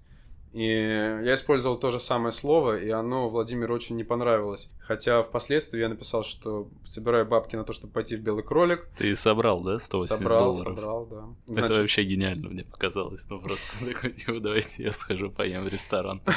И 0.53 0.66
я 0.66 1.34
использовал 1.34 1.76
то 1.76 1.90
же 1.90 2.01
самое 2.01 2.32
слово, 2.32 2.78
и 2.78 2.88
оно 2.90 3.28
Владимиру 3.28 3.74
очень 3.74 3.97
не 3.97 4.05
понравилось. 4.05 4.70
Хотя 4.80 5.22
впоследствии 5.22 5.80
я 5.80 5.88
написал, 5.88 6.24
что 6.24 6.68
собираю 6.84 7.26
бабки 7.26 7.57
на 7.57 7.64
то, 7.64 7.72
чтобы 7.72 7.92
пойти 7.92 8.16
в 8.16 8.20
Белый 8.20 8.42
кролик. 8.42 8.88
Ты 8.97 9.14
собрал, 9.16 9.61
да, 9.61 9.78
180 9.78 10.18
собрал, 10.18 10.53
долларов? 10.53 10.74
Собрал, 10.74 11.07
да. 11.07 11.24
Значит... 11.47 11.70
Это 11.70 11.80
вообще 11.80 12.03
гениально 12.05 12.49
мне 12.49 12.64
показалось. 12.64 13.28
Ну 13.28 13.40
просто 13.40 13.84
такой, 13.92 14.12
типа, 14.12 14.40
давайте 14.40 14.82
я 14.82 14.92
схожу 14.92 15.30
поем 15.30 15.64
в 15.64 15.68
ресторан. 15.68 16.22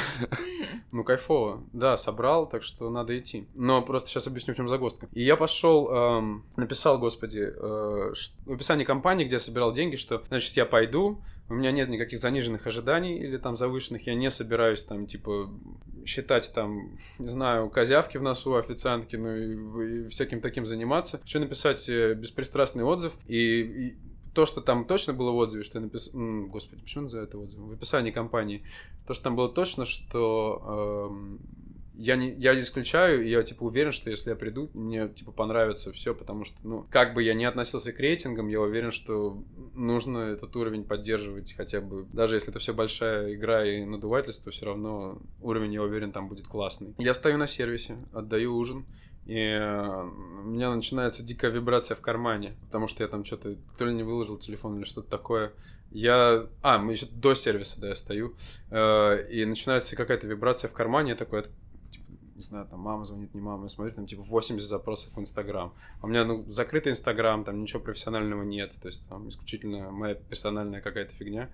Ну 0.92 1.04
кайфово. 1.04 1.62
Да, 1.72 1.96
собрал, 1.96 2.48
так 2.48 2.64
что 2.64 2.90
надо 2.90 3.16
идти. 3.16 3.46
Но 3.54 3.80
просто 3.80 4.08
сейчас 4.08 4.26
объясню, 4.26 4.54
в 4.54 4.56
чем 4.56 4.68
загвоздка. 4.68 5.08
И 5.12 5.22
я 5.22 5.36
пошел, 5.36 5.88
эм, 5.88 6.44
написал, 6.56 6.98
господи, 6.98 7.38
э, 7.38 8.12
в 8.46 8.52
описании 8.52 8.84
компании, 8.84 9.24
где 9.24 9.36
я 9.36 9.40
собирал 9.40 9.72
деньги, 9.72 9.94
что, 9.94 10.20
значит, 10.28 10.56
я 10.56 10.66
пойду, 10.66 11.22
у 11.50 11.54
меня 11.54 11.72
нет 11.72 11.88
никаких 11.88 12.20
заниженных 12.20 12.66
ожиданий 12.66 13.18
или 13.18 13.36
там 13.36 13.56
завышенных, 13.56 14.06
я 14.06 14.14
не 14.14 14.30
собираюсь 14.30 14.84
там, 14.84 15.06
типа, 15.06 15.50
считать 16.06 16.50
там, 16.54 16.98
не 17.18 17.26
знаю, 17.26 17.68
козявки 17.68 18.16
в 18.16 18.22
носу 18.22 18.54
официантки, 18.54 19.16
ну 19.16 19.34
и, 19.34 20.04
и 20.04 20.08
всяким 20.08 20.40
таким 20.40 20.64
заниматься. 20.64 21.18
Хочу 21.18 21.40
написать 21.40 21.88
э, 21.88 22.14
беспристрастный 22.14 22.84
отзыв, 22.84 23.12
и, 23.26 23.60
и 23.60 23.96
то, 24.32 24.46
что 24.46 24.60
там 24.60 24.84
точно 24.84 25.12
было 25.12 25.32
в 25.32 25.36
отзыве, 25.36 25.64
что 25.64 25.78
я 25.78 25.82
написал... 25.82 26.12
Господи, 26.46 26.82
почему 26.82 27.02
называют 27.02 27.30
это 27.30 27.38
отзывом? 27.38 27.68
В 27.68 27.72
описании 27.72 28.12
компании. 28.12 28.62
То, 29.08 29.14
что 29.14 29.24
там 29.24 29.34
было 29.34 29.48
точно, 29.48 29.84
что 29.84 31.10
эм, 31.10 31.40
я 32.00 32.16
не, 32.16 32.30
я 32.32 32.54
не 32.54 32.60
исключаю, 32.60 33.28
я, 33.28 33.42
типа, 33.42 33.64
уверен, 33.64 33.92
что 33.92 34.08
если 34.08 34.30
я 34.30 34.36
приду, 34.36 34.70
мне, 34.72 35.08
типа, 35.08 35.32
понравится 35.32 35.92
все, 35.92 36.14
потому 36.14 36.46
что, 36.46 36.56
ну, 36.62 36.86
как 36.90 37.12
бы 37.12 37.22
я 37.22 37.34
не 37.34 37.44
относился 37.44 37.92
к 37.92 38.00
рейтингам, 38.00 38.48
я 38.48 38.60
уверен, 38.62 38.90
что 38.90 39.44
нужно 39.74 40.18
этот 40.18 40.56
уровень 40.56 40.84
поддерживать 40.84 41.52
хотя 41.52 41.82
бы, 41.82 42.06
даже 42.10 42.36
если 42.36 42.50
это 42.50 42.58
все 42.58 42.72
большая 42.72 43.34
игра 43.34 43.66
и 43.66 43.84
надувательство, 43.84 44.50
все 44.50 44.66
равно 44.66 45.20
уровень, 45.42 45.74
я 45.74 45.82
уверен, 45.82 46.10
там 46.10 46.28
будет 46.28 46.46
классный. 46.46 46.94
Я 46.96 47.12
стою 47.12 47.36
на 47.36 47.46
сервисе, 47.46 47.98
отдаю 48.14 48.56
ужин, 48.56 48.86
и 49.26 49.34
у 49.34 50.48
меня 50.48 50.74
начинается 50.74 51.22
дикая 51.22 51.50
вибрация 51.50 51.96
в 51.96 52.00
кармане, 52.00 52.54
потому 52.62 52.88
что 52.88 53.04
я 53.04 53.08
там 53.08 53.26
что-то, 53.26 53.56
то 53.76 53.84
ли 53.84 53.92
не 53.92 54.02
выложил 54.02 54.38
телефон 54.38 54.78
или 54.78 54.84
что-то 54.84 55.10
такое. 55.10 55.52
Я... 55.90 56.46
А, 56.62 56.78
мы 56.78 56.92
еще 56.92 57.06
до 57.06 57.34
сервиса, 57.34 57.80
да, 57.80 57.88
я 57.88 57.94
стою. 57.94 58.34
Э, 58.70 59.26
и 59.28 59.44
начинается 59.44 59.96
какая-то 59.96 60.26
вибрация 60.26 60.68
в 60.68 60.72
кармане, 60.72 61.10
я 61.10 61.16
такой 61.16 61.40
не 62.40 62.46
знаю, 62.46 62.66
там 62.66 62.80
мама 62.80 63.04
звонит, 63.04 63.34
не 63.34 63.40
мама, 63.42 63.64
я 63.64 63.68
смотрю, 63.68 63.94
там 63.94 64.06
типа 64.06 64.22
80 64.22 64.66
запросов 64.66 65.14
в 65.14 65.20
Инстаграм. 65.20 65.74
У 66.02 66.06
меня, 66.06 66.24
ну, 66.24 66.42
закрытый 66.48 66.92
Инстаграм, 66.92 67.44
там 67.44 67.60
ничего 67.60 67.80
профессионального 67.80 68.42
нет, 68.42 68.72
то 68.80 68.88
есть 68.88 69.06
там 69.08 69.28
исключительно 69.28 69.90
моя 69.90 70.14
персональная 70.14 70.80
какая-то 70.80 71.12
фигня. 71.12 71.50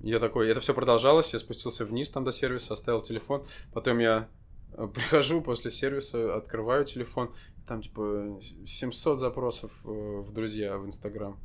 Я 0.00 0.20
такой, 0.20 0.48
это 0.48 0.60
все 0.60 0.72
продолжалось, 0.72 1.32
я 1.32 1.40
спустился 1.40 1.84
вниз 1.84 2.10
там 2.10 2.22
до 2.22 2.30
сервиса, 2.30 2.74
оставил 2.74 3.00
телефон, 3.00 3.44
потом 3.72 3.98
я 3.98 4.28
э, 4.74 4.86
прихожу 4.94 5.40
после 5.40 5.72
сервиса, 5.72 6.36
открываю 6.36 6.84
телефон, 6.84 7.34
там 7.66 7.82
типа 7.82 8.38
700 8.66 9.18
запросов 9.18 9.72
э, 9.84 9.88
в 9.88 10.32
друзья 10.32 10.78
в 10.78 10.86
Инстаграм. 10.86 11.36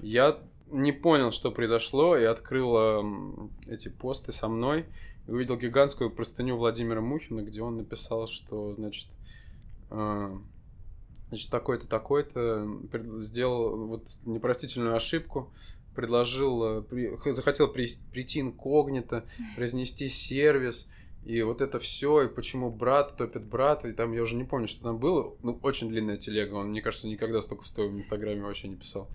Я 0.00 0.40
не 0.70 0.92
понял, 0.92 1.30
что 1.30 1.50
произошло, 1.50 2.16
и 2.16 2.24
открыл 2.24 3.44
эти 3.66 3.90
посты 3.90 4.32
со 4.32 4.48
мной, 4.48 4.86
и 5.26 5.30
увидел 5.30 5.56
гигантскую 5.56 6.10
простыню 6.10 6.56
Владимира 6.56 7.00
Мухина, 7.00 7.42
где 7.42 7.62
он 7.62 7.76
написал, 7.76 8.26
что, 8.26 8.72
значит, 8.72 9.08
э, 9.90 10.36
значит 11.28 11.50
такой-то, 11.50 11.86
такой-то 11.86 12.68
сделал 13.18 13.86
вот 13.86 14.08
непростительную 14.24 14.96
ошибку, 14.96 15.52
предложил, 15.94 16.64
э, 16.64 16.82
при, 16.82 17.30
захотел 17.32 17.68
при, 17.68 17.88
прийти 18.10 18.40
инкогнито, 18.40 19.24
разнести 19.56 20.08
сервис, 20.08 20.90
и 21.24 21.40
вот 21.42 21.60
это 21.60 21.78
все, 21.78 22.22
и 22.22 22.28
почему 22.28 22.70
брат 22.70 23.16
топит 23.16 23.44
брата, 23.44 23.88
и 23.88 23.92
там 23.92 24.12
я 24.12 24.22
уже 24.22 24.34
не 24.34 24.44
помню, 24.44 24.66
что 24.66 24.82
там 24.82 24.98
было. 24.98 25.36
Ну, 25.42 25.58
очень 25.62 25.88
длинная 25.88 26.16
телега, 26.16 26.54
он, 26.54 26.70
мне 26.70 26.82
кажется, 26.82 27.06
никогда 27.06 27.40
столько 27.40 27.62
в 27.62 27.68
своем 27.68 27.98
инстаграме 27.98 28.42
вообще 28.42 28.68
не 28.68 28.76
писал. 28.76 29.08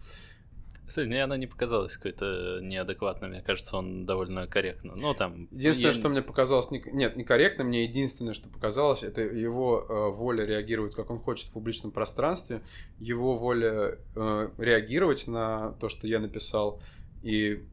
Кстати, 0.87 1.05
мне 1.05 1.21
она 1.21 1.35
не 1.35 1.47
показалась 1.47 1.97
какой-то 1.97 2.59
неадекватной, 2.61 3.27
мне 3.27 3.41
кажется, 3.41 3.75
он 3.75 4.05
довольно 4.05 4.47
корректно. 4.47 4.95
Ну, 4.95 5.13
там... 5.13 5.49
Единственное, 5.51 5.91
я... 5.91 5.99
что 5.99 6.07
мне 6.07 6.21
показалось... 6.21 6.71
Не... 6.71 6.81
Нет, 6.93 7.17
некорректно, 7.17 7.65
мне 7.65 7.83
единственное, 7.83 8.33
что 8.33 8.47
показалось, 8.47 9.03
это 9.03 9.19
его 9.19 9.85
э, 9.87 10.09
воля 10.11 10.45
реагировать, 10.45 10.95
как 10.95 11.09
он 11.09 11.19
хочет 11.19 11.49
в 11.49 11.53
публичном 11.53 11.91
пространстве, 11.91 12.61
его 12.99 13.37
воля 13.37 13.97
э, 14.15 14.49
реагировать 14.57 15.27
на 15.27 15.73
то, 15.81 15.89
что 15.89 16.07
я 16.07 16.19
написал, 16.19 16.81
и 17.21 17.65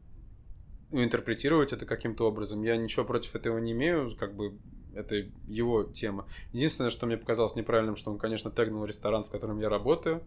интерпретировать 0.90 1.72
это 1.72 1.86
каким-то 1.86 2.26
образом. 2.26 2.64
Я 2.64 2.76
ничего 2.76 3.04
против 3.04 3.36
этого 3.36 3.58
не 3.58 3.72
имею, 3.72 4.10
как 4.18 4.34
бы 4.34 4.58
это 4.92 5.14
его 5.46 5.84
тема. 5.84 6.26
Единственное, 6.52 6.90
что 6.90 7.06
мне 7.06 7.16
показалось 7.16 7.54
неправильным, 7.54 7.94
что 7.94 8.10
он, 8.10 8.18
конечно, 8.18 8.50
тегнул 8.50 8.84
ресторан, 8.84 9.24
в 9.24 9.30
котором 9.30 9.60
я 9.60 9.68
работаю, 9.68 10.24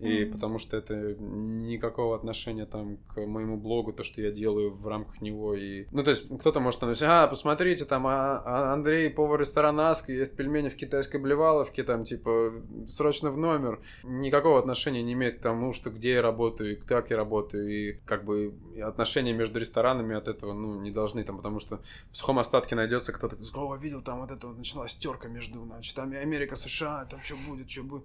И 0.00 0.24
Мгм. 0.24 0.32
потому 0.32 0.58
что 0.58 0.76
это 0.76 1.14
никакого 1.14 2.16
отношения 2.16 2.66
там 2.66 2.98
к 3.14 3.24
моему 3.24 3.56
блогу, 3.56 3.92
то, 3.92 4.02
что 4.02 4.20
я 4.20 4.30
делаю 4.32 4.72
в 4.74 4.86
рамках 4.88 5.20
него. 5.20 5.54
И... 5.54 5.86
Ну, 5.92 6.02
то 6.02 6.10
есть 6.10 6.28
кто-то 6.40 6.60
может 6.60 6.80
там 6.80 6.92
а, 7.02 7.26
посмотрите, 7.28 7.84
там 7.84 8.06
а- 8.06 8.42
а 8.44 8.72
Андрей, 8.72 9.08
повар 9.08 9.40
ресторана 9.40 9.90
Аск, 9.90 10.08
есть 10.08 10.36
пельмени 10.36 10.68
в 10.68 10.76
китайской 10.76 11.18
блеваловке, 11.18 11.84
там, 11.84 12.04
типа, 12.04 12.52
срочно 12.88 13.30
в 13.30 13.36
номер. 13.36 13.80
Никакого 14.02 14.58
отношения 14.58 15.02
не 15.02 15.12
имеет 15.12 15.38
к 15.38 15.42
тому, 15.42 15.72
что 15.72 15.90
где 15.90 16.14
я 16.14 16.22
работаю, 16.22 16.72
и 16.72 16.74
как 16.76 17.10
я 17.10 17.16
работаю, 17.16 17.68
и 17.68 17.92
как 18.04 18.24
бы 18.24 18.52
отношения 18.82 19.32
между 19.32 19.58
ресторанами 19.60 20.16
от 20.16 20.28
этого, 20.28 20.52
ну, 20.52 20.80
не 20.80 20.90
должны 20.90 21.22
там, 21.24 21.36
потому 21.36 21.60
что 21.60 21.80
в 22.10 22.16
сухом 22.16 22.38
остатке 22.38 22.74
найдется 22.74 23.12
кто-то, 23.12 23.36
о, 23.54 23.76
видел, 23.76 24.00
там 24.00 24.20
вот 24.20 24.30
это 24.30 24.48
вот 24.48 24.58
началась 24.58 24.94
терка 24.94 25.28
между, 25.28 25.64
значит, 25.64 25.94
там 25.94 26.12
и 26.12 26.16
Америка, 26.16 26.56
США, 26.56 27.04
там 27.04 27.20
что 27.22 27.36
будет, 27.48 27.70
что 27.70 27.82
будет. 27.84 28.04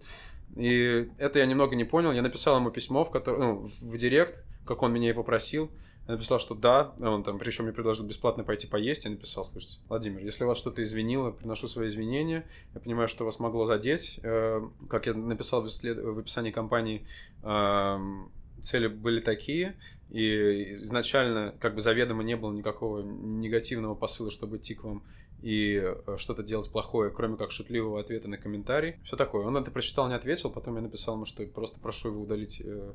И 0.56 1.10
это 1.18 1.39
я 1.39 1.45
немного 1.45 1.76
не 1.76 1.84
понял. 1.84 2.12
Я 2.12 2.22
написал 2.22 2.58
ему 2.58 2.72
письмо, 2.72 3.04
в, 3.04 3.12
котором, 3.12 3.39
ну, 3.39 3.56
в 3.82 3.97
директ, 3.97 4.43
как 4.66 4.82
он 4.82 4.93
меня 4.93 5.10
и 5.10 5.14
попросил. 5.14 5.70
Я 6.08 6.14
написал, 6.14 6.39
что 6.39 6.56
да, 6.56 6.95
он 7.00 7.24
там, 7.24 7.38
причем 7.38 7.66
мне 7.66 7.74
предложил 7.74 8.04
бесплатно 8.04 8.43
пойти 8.43 8.66
поесть. 8.66 9.06
Я 9.06 9.12
написал, 9.12 9.45
слушайте, 9.45 9.78
Владимир, 9.88 10.24
если 10.24 10.43
вас 10.43 10.58
что-то 10.58 10.82
извинило, 10.82 11.30
приношу 11.30 11.68
свои 11.68 11.88
извинения. 11.88 12.47
Я 12.74 12.80
понимаю, 12.80 13.08
что 13.08 13.26
вас 13.26 13.38
могло 13.38 13.68
задеть. 13.68 14.20
Э, 14.24 14.60
Как 14.89 15.06
я 15.06 15.14
написал 15.14 15.62
в 15.62 16.20
описании 16.20 16.50
компании, 16.50 17.06
эм, 17.43 18.32
цели 18.60 18.88
были 18.88 19.20
такие, 19.20 19.76
и 20.10 20.80
изначально 20.82 21.54
как 21.60 21.76
бы 21.76 21.82
заведомо 21.82 22.24
не 22.24 22.36
было 22.36 22.52
никакого 22.52 23.04
негативного 23.04 23.93
посыла, 23.93 24.32
чтобы 24.32 24.58
идти 24.58 24.74
к 24.74 24.84
вам 24.84 25.04
и 25.42 25.82
э, 25.82 26.18
что-то 26.18 26.44
делать 26.44 26.70
плохое, 26.70 27.12
кроме 27.12 27.38
как 27.38 27.52
шутливого 27.52 28.00
ответа 28.00 28.28
на 28.28 28.38
комментарий. 28.38 28.98
Все 29.04 29.16
такое. 29.16 29.46
Он 29.46 29.56
это 29.58 29.72
прочитал, 29.72 30.08
не 30.08 30.16
ответил, 30.16 30.50
потом 30.50 30.76
я 30.76 30.82
написал 30.82 31.16
ему, 31.16 31.26
что 31.26 31.46
просто 31.48 31.80
прошу 31.80 32.10
его 32.10 32.22
удалить 32.22 32.62
э, 32.64 32.94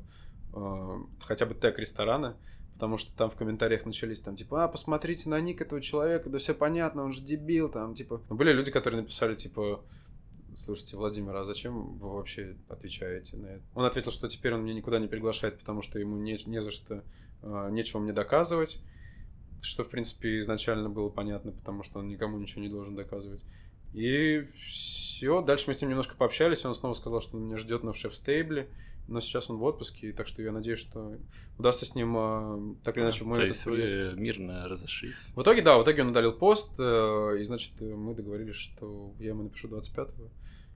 э, 0.53 0.97
хотя 1.21 1.45
бы 1.45 1.55
тег 1.55 1.79
ресторана, 1.79 2.37
потому 2.75 2.97
что 2.97 3.15
там 3.17 3.29
в 3.29 3.35
комментариях 3.35 3.85
начались 3.85 4.21
там 4.21 4.35
типа, 4.35 4.65
а, 4.65 4.67
посмотрите 4.67 5.29
на 5.29 5.39
ник 5.39 5.61
этого 5.61 5.81
человека, 5.81 6.29
да 6.29 6.37
все 6.37 6.53
понятно, 6.53 7.03
он 7.03 7.13
же 7.13 7.21
дебил, 7.21 7.69
там 7.69 7.95
типа. 7.95 8.21
Но 8.29 8.35
были 8.35 8.51
люди, 8.51 8.69
которые 8.69 9.01
написали 9.01 9.35
типа, 9.35 9.81
слушайте, 10.55 10.97
Владимир, 10.97 11.35
а 11.35 11.45
зачем 11.45 11.97
вы 11.97 12.09
вообще 12.15 12.55
отвечаете 12.69 13.37
на 13.37 13.47
это? 13.47 13.63
Он 13.73 13.85
ответил, 13.85 14.11
что 14.11 14.27
теперь 14.27 14.53
он 14.53 14.63
меня 14.63 14.73
никуда 14.73 14.99
не 14.99 15.07
приглашает, 15.07 15.57
потому 15.57 15.81
что 15.81 15.99
ему 15.99 16.17
не, 16.17 16.39
не 16.45 16.61
за 16.61 16.71
что, 16.71 17.03
э, 17.41 17.69
нечего 17.71 17.99
мне 17.99 18.13
доказывать, 18.13 18.79
что, 19.65 19.83
в 19.83 19.89
принципе, 19.89 20.39
изначально 20.39 20.89
было 20.89 21.09
понятно, 21.09 21.51
потому 21.51 21.83
что 21.83 21.99
он 21.99 22.07
никому 22.07 22.37
ничего 22.37 22.61
не 22.61 22.69
должен 22.69 22.95
доказывать. 22.95 23.43
И 23.93 24.45
все. 24.67 25.41
Дальше 25.41 25.65
мы 25.67 25.73
с 25.73 25.81
ним 25.81 25.89
немножко 25.91 26.15
пообщались. 26.15 26.65
Он 26.65 26.75
снова 26.75 26.93
сказал, 26.93 27.21
что 27.21 27.37
он 27.37 27.43
меня 27.45 27.57
ждет 27.57 27.83
на 27.83 27.93
шеф-стейбле. 27.93 28.69
Но 29.07 29.19
сейчас 29.19 29.49
он 29.51 29.57
в 29.57 29.63
отпуске, 29.63 30.11
так 30.13 30.25
что 30.27 30.41
я 30.41 30.51
надеюсь, 30.51 30.79
что 30.79 31.15
удастся 31.59 31.85
с 31.85 31.93
ним 31.93 32.15
э, 32.17 32.75
так 32.83 32.97
или 32.97 33.03
иначе 33.03 33.23
мы 33.23 33.35
То 33.35 33.45
есть 33.45 33.63
приезд- 33.63 34.15
вы 34.15 34.19
мирно 34.19 34.67
разошлись. 34.67 35.31
В 35.35 35.41
итоге, 35.43 35.61
да, 35.61 35.77
в 35.77 35.83
итоге 35.83 36.01
он 36.01 36.09
удалил 36.09 36.33
пост, 36.33 36.73
э, 36.79 37.37
и, 37.39 37.43
значит, 37.43 37.79
мы 37.79 38.15
договорились, 38.15 38.55
что 38.55 39.13
я 39.19 39.29
ему 39.29 39.43
напишу 39.43 39.67
25-го, 39.67 40.29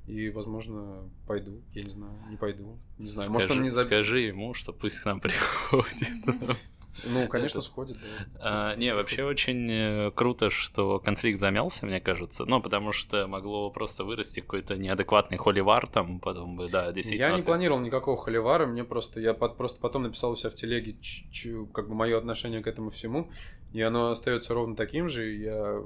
и, 0.06 0.30
возможно, 0.30 1.10
пойду, 1.26 1.60
я 1.74 1.82
не 1.82 1.90
знаю, 1.90 2.14
не 2.30 2.38
пойду, 2.38 2.78
не 3.00 3.10
знаю, 3.10 3.32
может, 3.32 3.50
он 3.50 3.58
Скажи- 3.58 3.64
не 3.64 3.70
забил. 3.72 3.88
Скажи 3.88 4.20
ему, 4.20 4.54
что 4.54 4.74
пусть 4.74 5.00
к 5.00 5.06
нам 5.06 5.20
приходит. 5.20 6.10
Ну, 7.06 7.28
конечно, 7.28 7.62
сходит, 7.62 7.98
да. 7.98 8.72
А, 8.72 8.76
Не, 8.76 8.94
вообще 8.94 9.24
очень 9.24 9.70
э, 9.72 10.12
круто, 10.12 10.50
что 10.50 11.00
конфликт 11.00 11.40
замялся, 11.40 11.86
мне 11.86 12.00
кажется. 12.00 12.46
Ну, 12.46 12.62
потому 12.62 12.92
что 12.92 13.28
могло 13.28 13.70
просто 13.70 14.04
вырасти 14.04 14.40
какой-то 14.40 14.78
неадекватный 14.78 15.38
холивар 15.38 15.88
там, 15.88 16.20
потом 16.20 16.56
бы, 16.56 16.70
да, 16.70 16.92
действительно. 16.92 17.30
Я 17.32 17.36
не 17.38 17.44
планировал 17.44 17.80
никакого 17.82 18.18
холивара, 18.18 18.66
мне 18.66 18.84
просто, 18.84 19.20
я 19.20 19.34
под- 19.34 19.58
просто 19.58 19.80
потом 19.80 20.04
написал 20.04 20.32
у 20.32 20.36
себя 20.36 20.50
в 20.50 20.56
телеге, 20.56 20.98
ч- 21.02 21.30
ч- 21.32 21.66
как 21.74 21.88
бы 21.88 21.96
мое 21.96 22.18
отношение 22.18 22.62
к 22.62 22.68
этому 22.68 22.90
всему, 22.90 23.32
и 23.74 23.82
оно 23.82 24.12
остается 24.12 24.54
ровно 24.54 24.76
таким 24.76 25.10
же. 25.10 25.36
и 25.36 25.42
Я 25.42 25.82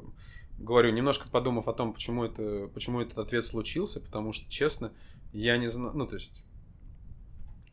говорю, 0.58 0.92
немножко 0.92 1.30
подумав 1.30 1.68
о 1.68 1.74
том, 1.74 1.94
почему 1.94 2.24
это, 2.24 2.70
почему 2.74 3.02
этот 3.02 3.18
ответ 3.18 3.44
случился, 3.44 4.00
потому 4.00 4.34
что, 4.34 4.50
честно, 4.52 4.94
я 5.32 5.58
не 5.58 5.68
знаю, 5.68 5.94
ну, 5.96 6.06
то 6.08 6.16
есть, 6.16 6.44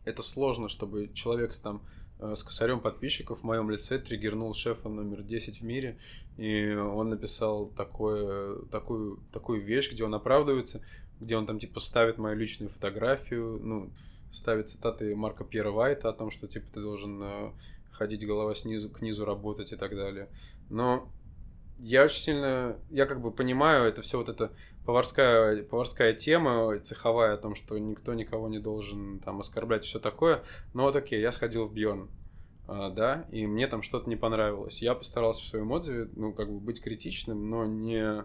это 0.05 0.23
сложно, 0.23 0.69
чтобы 0.69 1.11
человек 1.15 1.55
там 1.57 1.83
с 2.21 2.43
косарем 2.43 2.81
подписчиков 2.81 3.41
в 3.41 3.45
моем 3.45 3.71
лице 3.71 3.99
триггернул 3.99 4.53
шефа 4.55 4.89
номер 4.89 5.23
10 5.23 5.61
в 5.61 5.65
мире, 5.65 5.99
и 6.37 6.73
он 6.75 7.09
написал 7.11 7.67
такое, 7.67 8.63
такую, 8.71 9.21
такую 9.33 9.63
вещь, 9.63 9.91
где 9.91 10.05
он 10.05 10.15
оправдывается, 10.15 10.83
где 11.21 11.37
он 11.37 11.47
там 11.47 11.59
типа 11.59 11.81
ставит 11.81 12.19
мою 12.19 12.37
личную 12.37 12.71
фотографию, 12.71 13.59
ну, 13.63 13.91
ставит 14.33 14.69
цитаты 14.69 15.15
Марка 15.17 15.45
Пьера 15.45 15.71
Вайта 15.71 16.09
о 16.09 16.13
том, 16.13 16.31
что 16.31 16.47
типа 16.47 16.67
ты 16.73 16.81
должен 16.81 17.21
э, 17.23 17.51
ходить 17.93 18.27
голова 18.27 18.55
снизу 18.55 18.89
к 18.89 19.01
низу 19.01 19.25
работать 19.25 19.73
и 19.73 19.77
так 19.77 19.95
далее. 19.95 20.29
Но 20.69 21.11
я 21.79 22.05
очень 22.05 22.21
сильно, 22.21 22.77
я 22.91 23.07
как 23.07 23.21
бы 23.21 23.31
понимаю, 23.31 23.85
это 23.85 24.03
все 24.03 24.19
вот 24.19 24.29
это 24.29 24.53
поварская, 24.91 25.63
поварская 25.63 26.15
тема 26.15 26.77
цеховая 26.81 27.35
о 27.35 27.37
том, 27.37 27.55
что 27.55 27.79
никто 27.79 28.13
никого 28.13 28.49
не 28.49 28.59
должен 28.59 29.21
там 29.21 29.39
оскорблять, 29.39 29.85
все 29.85 30.01
такое. 30.01 30.43
Но 30.75 30.83
вот 30.83 30.97
окей, 30.97 31.21
я 31.21 31.31
сходил 31.31 31.67
в 31.67 31.73
Бьорн, 31.73 32.11
а, 32.67 32.91
да, 32.91 33.25
и 33.31 33.47
мне 33.47 33.69
там 33.69 33.83
что-то 33.83 34.09
не 34.09 34.17
понравилось. 34.17 34.83
Я 34.83 34.97
постарался 34.97 35.43
в 35.43 35.47
своем 35.47 35.71
отзыве, 35.71 36.11
ну, 36.17 36.33
как 36.33 36.51
бы 36.51 36.59
быть 36.59 36.83
критичным, 36.83 37.49
но 37.49 37.67
не, 37.67 38.25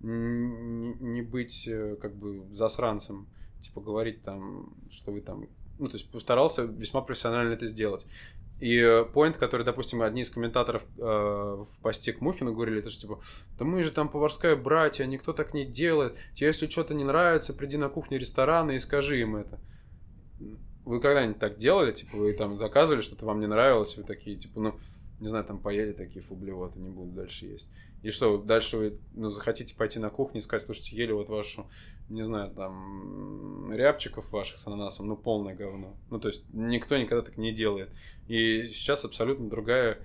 не, 0.00 0.94
не 1.00 1.22
быть 1.22 1.66
э, 1.66 1.96
как 2.00 2.14
бы 2.14 2.46
засранцем, 2.52 3.26
типа 3.60 3.80
говорить 3.80 4.22
там, 4.22 4.76
что 4.92 5.10
вы 5.10 5.22
там, 5.22 5.48
ну, 5.80 5.88
то 5.88 5.94
есть 5.94 6.08
постарался 6.12 6.66
весьма 6.66 7.00
профессионально 7.00 7.54
это 7.54 7.66
сделать. 7.66 8.06
И 8.58 9.04
поинт, 9.12 9.36
который, 9.36 9.64
допустим, 9.64 10.00
одни 10.00 10.22
из 10.22 10.30
комментаторов 10.30 10.82
э, 10.96 11.02
в 11.02 11.68
посте 11.82 12.14
к 12.14 12.22
Мухину 12.22 12.54
говорили, 12.54 12.78
это 12.78 12.88
же 12.88 12.98
типа, 12.98 13.20
да 13.58 13.66
мы 13.66 13.82
же 13.82 13.92
там 13.92 14.08
поварская 14.08 14.56
братья, 14.56 15.04
никто 15.04 15.34
так 15.34 15.52
не 15.52 15.66
делает. 15.66 16.16
Тебе 16.34 16.46
если 16.46 16.66
что-то 16.66 16.94
не 16.94 17.04
нравится, 17.04 17.52
приди 17.52 17.76
на 17.76 17.90
кухню 17.90 18.18
ресторана 18.18 18.72
и 18.72 18.78
скажи 18.78 19.20
им 19.20 19.36
это. 19.36 19.60
Вы 20.86 21.00
когда-нибудь 21.00 21.38
так 21.38 21.58
делали? 21.58 21.92
Типа, 21.92 22.16
вы 22.16 22.32
там 22.32 22.56
заказывали, 22.56 23.02
что-то 23.02 23.26
вам 23.26 23.40
не 23.40 23.46
нравилось, 23.46 23.96
вы 23.98 24.04
такие, 24.04 24.36
типа, 24.36 24.58
ну, 24.60 24.74
не 25.20 25.28
знаю, 25.28 25.44
там 25.44 25.58
поели 25.58 25.92
такие, 25.92 26.22
фу, 26.22 26.34
блевоты, 26.34 26.78
не 26.78 26.88
буду 26.88 27.10
дальше 27.12 27.46
есть. 27.46 27.68
И 28.02 28.10
что, 28.10 28.38
дальше 28.38 28.76
вы, 28.76 28.98
ну, 29.14 29.30
захотите 29.30 29.74
пойти 29.74 29.98
на 29.98 30.10
кухню 30.10 30.38
и 30.38 30.42
сказать, 30.42 30.64
слушайте, 30.64 30.96
ели 30.96 31.12
вот 31.12 31.28
вашу, 31.28 31.66
не 32.08 32.22
знаю, 32.22 32.52
там, 32.54 33.72
рябчиков 33.72 34.30
ваших 34.30 34.58
с 34.58 34.66
ананасом, 34.66 35.08
ну, 35.08 35.16
полное 35.16 35.54
говно. 35.54 35.96
Ну, 36.10 36.20
то 36.20 36.28
есть, 36.28 36.44
никто 36.52 36.96
никогда 36.96 37.22
так 37.22 37.36
не 37.36 37.52
делает. 37.52 37.90
И 38.28 38.70
сейчас 38.72 39.04
абсолютно 39.04 39.48
другая 39.48 39.98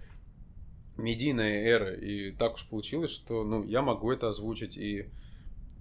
медийная 0.98 1.64
эра. 1.64 1.94
И 1.94 2.32
так 2.32 2.56
уж 2.56 2.68
получилось, 2.68 3.12
что, 3.12 3.44
ну, 3.44 3.64
я 3.64 3.82
могу 3.82 4.12
это 4.12 4.28
озвучить. 4.28 4.78
И, 4.78 5.10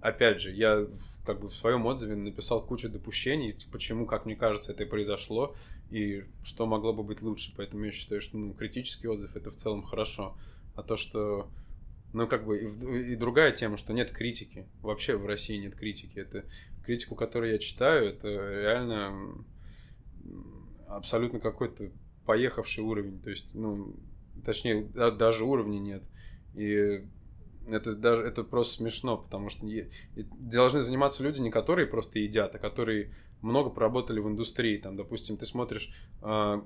опять 0.01 0.41
же, 0.41 0.51
я 0.51 0.87
как 1.25 1.39
бы 1.39 1.49
в 1.49 1.55
своем 1.55 1.85
отзыве 1.85 2.15
написал 2.15 2.65
кучу 2.65 2.89
допущений, 2.89 3.55
почему, 3.71 4.05
как 4.05 4.25
мне 4.25 4.35
кажется, 4.35 4.71
это 4.73 4.83
и 4.83 4.87
произошло, 4.87 5.55
и 5.91 6.23
что 6.43 6.65
могло 6.65 6.93
бы 6.93 7.03
быть 7.03 7.21
лучше. 7.21 7.53
Поэтому 7.57 7.85
я 7.85 7.91
считаю, 7.91 8.21
что, 8.21 8.37
ну, 8.37 8.53
критический 8.53 9.07
отзыв 9.07 9.35
это 9.35 9.49
в 9.49 9.55
целом 9.55 9.83
хорошо. 9.83 10.35
А 10.75 10.83
то, 10.83 10.95
что 10.95 11.49
ну, 12.13 12.27
как 12.27 12.45
бы, 12.45 12.59
и, 12.59 13.13
и 13.13 13.15
другая 13.15 13.51
тема, 13.51 13.77
что 13.77 13.93
нет 13.93 14.11
критики. 14.11 14.67
Вообще 14.81 15.15
в 15.15 15.25
России 15.25 15.57
нет 15.57 15.75
критики. 15.75 16.19
Это 16.19 16.45
критику, 16.83 17.15
которую 17.15 17.51
я 17.53 17.57
читаю, 17.57 18.09
это 18.09 18.27
реально 18.27 19.45
абсолютно 20.87 21.39
какой-то 21.39 21.91
поехавший 22.25 22.83
уровень. 22.83 23.19
То 23.21 23.29
есть, 23.29 23.53
ну, 23.53 23.95
точнее, 24.45 24.83
да- 24.93 25.11
даже 25.11 25.43
уровня 25.43 25.79
нет. 25.79 26.03
И 26.53 27.03
это 27.67 27.95
даже 27.95 28.23
это 28.23 28.43
просто 28.43 28.75
смешно, 28.75 29.17
потому 29.17 29.49
что 29.49 29.65
е- 29.65 29.89
должны 30.15 30.81
заниматься 30.81 31.23
люди, 31.23 31.39
не 31.41 31.51
которые 31.51 31.87
просто 31.87 32.19
едят, 32.19 32.55
а 32.55 32.59
которые 32.59 33.13
много 33.41 33.69
поработали 33.69 34.19
в 34.19 34.27
индустрии. 34.27 34.77
Там, 34.77 34.95
допустим, 34.97 35.37
ты 35.37 35.45
смотришь, 35.45 35.91
а, 36.21 36.65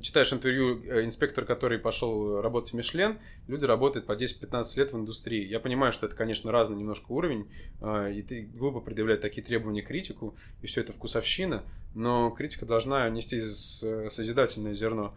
читаешь 0.00 0.32
интервью 0.32 0.82
э, 0.84 1.04
инспектора, 1.04 1.44
который 1.44 1.78
пошел 1.78 2.40
работать 2.40 2.72
в 2.72 2.76
Мишлен, 2.76 3.18
люди 3.46 3.64
работают 3.64 4.06
по 4.06 4.12
10-15 4.12 4.78
лет 4.78 4.92
в 4.92 4.96
индустрии. 4.96 5.46
Я 5.46 5.60
понимаю, 5.60 5.92
что 5.92 6.06
это, 6.06 6.16
конечно, 6.16 6.50
разный 6.50 6.76
немножко 6.76 7.12
уровень, 7.12 7.48
а, 7.80 8.08
и 8.08 8.22
ты 8.22 8.42
глупо 8.42 8.80
предъявлять 8.80 9.20
такие 9.20 9.42
требования 9.42 9.82
критику, 9.82 10.34
и 10.62 10.66
все 10.66 10.80
это 10.80 10.92
вкусовщина, 10.92 11.62
но 11.94 12.30
критика 12.30 12.66
должна 12.66 13.08
нести 13.08 13.40
с- 13.40 14.08
созидательное 14.10 14.74
зерно. 14.74 15.14